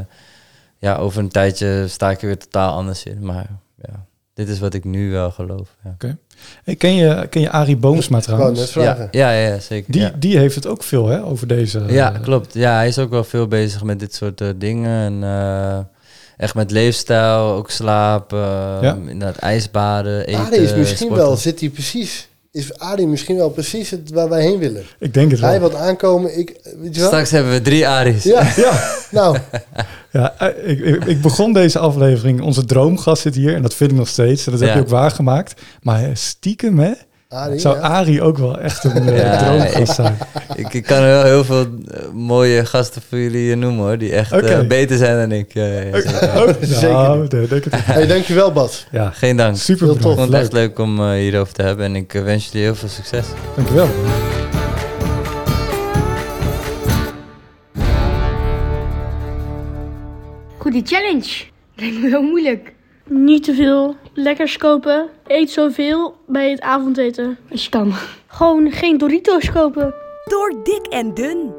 ja, 0.79 0.97
over 0.97 1.21
een 1.21 1.29
tijdje 1.29 1.85
sta 1.89 2.11
ik 2.11 2.21
er 2.21 2.27
weer 2.27 2.39
totaal 2.39 2.73
anders 2.73 3.05
in. 3.05 3.25
Maar 3.25 3.47
ja, 3.83 4.07
dit 4.35 4.49
is 4.49 4.59
wat 4.59 4.75
ik 4.75 4.85
nu 4.85 5.11
wel 5.11 5.31
geloof. 5.31 5.77
Ja, 5.85 5.95
Hey, 6.64 6.74
ken, 6.76 6.94
je, 6.94 7.26
ken 7.31 7.40
je 7.40 7.50
Arie 7.50 7.76
Boomsma 7.76 8.20
trouwens? 8.20 8.74
ja, 8.74 9.09
ja, 9.11 9.31
ja, 9.33 9.59
zeker. 9.59 9.92
Die, 9.92 10.00
ja. 10.00 10.12
die 10.18 10.38
heeft 10.38 10.55
het 10.55 10.66
ook 10.66 10.83
veel 10.83 11.07
hè, 11.07 11.24
over 11.24 11.46
deze... 11.46 11.83
ja, 11.88 12.14
eh, 12.14 12.20
klopt. 12.20 12.55
Ja, 12.55 12.74
hij 12.76 12.88
is 12.88 12.98
ook 12.98 13.11
wel 13.11 13.24
veel 13.24 13.46
bezig 13.48 13.83
met 13.83 13.98
dit 14.00 14.14
soort 14.14 14.40
eh, 14.40 14.48
dingen. 14.57 15.05
En 15.05 15.22
eh, 15.29 15.79
echt 16.37 16.55
met 16.55 16.70
leefstijl, 16.70 17.38
ook 17.53 17.70
slaap, 17.70 18.33
eh, 18.33 18.38
Ja. 18.81 18.96
inderdaad 19.07 19.37
ijsbaden, 19.37 20.26
eten, 20.26 20.44
Arie 20.44 20.61
is 20.61 20.74
misschien 20.74 20.96
sporten. 21.07 21.26
wel, 21.26 21.37
zit 21.37 21.61
hij 21.61 21.68
precies, 21.68 22.29
is 22.53 22.79
Arie 22.79 23.07
misschien 23.07 23.37
wel 23.37 23.51
precies 23.51 23.91
het 23.91 24.11
waar 24.11 24.29
wij 24.29 24.43
heen 24.43 24.59
willen. 24.59 24.85
Ik 24.99 25.15
denk 25.15 25.31
het 25.31 25.41
wel. 25.41 25.51
Hij 25.51 25.61
wat 25.61 25.75
aankomen, 25.75 26.39
ik, 26.39 26.61
weet 26.63 26.95
je 26.95 27.01
wel? 27.01 27.09
Straks 27.09 27.31
hebben 27.31 27.53
we 27.53 27.61
drie 27.61 27.89
Aries. 27.89 28.25
Ja, 28.25 28.53
Ja, 28.57 28.95
nou, 29.11 29.39
ja 30.13 30.35
eh, 30.39 30.71
ik, 30.71 30.81
ik, 30.81 31.05
ik 31.05 31.21
begon 31.21 31.53
deze 31.53 31.79
aflevering. 31.79 32.41
Onze 32.41 32.65
droomgast 32.65 33.23
zit 33.23 33.35
hier. 33.35 33.55
En 33.55 33.63
dat 33.63 33.75
vind 33.75 33.91
ik 33.91 33.97
nog 33.97 34.09
steeds. 34.09 34.47
En 34.47 34.53
dat 34.53 34.61
heb 34.61 34.75
je 34.75 34.81
ook 34.81 34.89
waargemaakt. 34.89 35.61
Maar 35.83 36.11
stiekem, 36.13 36.79
hè? 36.79 36.93
Arie, 37.33 37.59
Zou 37.59 37.77
ja. 37.77 37.81
Arie 37.83 38.23
ook 38.23 38.38
wel 38.38 38.59
echt 38.61 38.85
een 38.85 39.09
eh, 39.09 39.16
Ja, 39.23 39.38
droomgast 39.38 39.95
zijn? 39.95 40.19
Ik, 40.55 40.73
ik 40.75 40.83
kan 40.85 41.01
wel 41.01 41.23
heel 41.25 41.45
veel 41.45 41.61
eh, 41.61 42.01
mooie 42.12 42.64
gasten 42.64 43.03
voor 43.09 43.19
jullie 43.19 43.51
eh, 43.53 43.57
noemen 43.59 43.85
hoor, 43.85 43.99
die 43.99 44.12
echt 44.12 44.69
beter 44.69 44.97
zijn 44.97 45.16
dan 45.29 45.38
ik. 45.38 45.51
Zeker. 45.53 46.05
Oh, 46.37 46.49
Zeker. 46.61 46.88
nou, 46.93 47.29
denk 47.29 47.64
het. 47.64 47.75
Hey, 47.77 48.07
dankjewel 48.07 48.53
Bas. 48.53 48.87
Ja, 48.90 49.11
Geen 49.11 49.37
dank. 49.37 49.57
super 49.57 49.85
Heel 49.87 49.95
Ik 49.95 50.01
bedankt. 50.01 50.21
vond 50.21 50.33
het 50.33 50.43
echt 50.43 50.53
Leuk. 50.53 50.79
om 50.79 51.12
hierover 51.12 51.53
te 51.55 51.62
hebben 51.62 51.85
en 51.85 51.97
ik 51.97 52.12
wens 52.12 52.45
jullie 52.47 52.62
heel 52.66 52.75
veel 52.75 52.88
succes. 52.88 53.25
Dankjewel. 53.57 53.88
Goede 60.59 60.81
challenge. 60.85 61.45
Lijkt 61.77 62.01
me 62.01 62.11
wel 62.11 62.23
moeilijk. 62.23 62.73
Niet 63.09 63.45
te 63.45 63.55
veel 63.55 63.97
lekkers 64.22 64.56
kopen. 64.56 65.09
Eet 65.26 65.50
zoveel 65.50 66.14
bij 66.26 66.50
het 66.50 66.61
avondeten 66.61 67.38
als 67.50 67.64
je 67.64 67.70
kan. 67.70 67.92
Gewoon 68.26 68.70
geen 68.70 68.98
Doritos 68.98 69.52
kopen. 69.52 69.94
Door 70.24 70.54
dik 70.62 70.87
en 70.87 71.14
dun. 71.14 71.52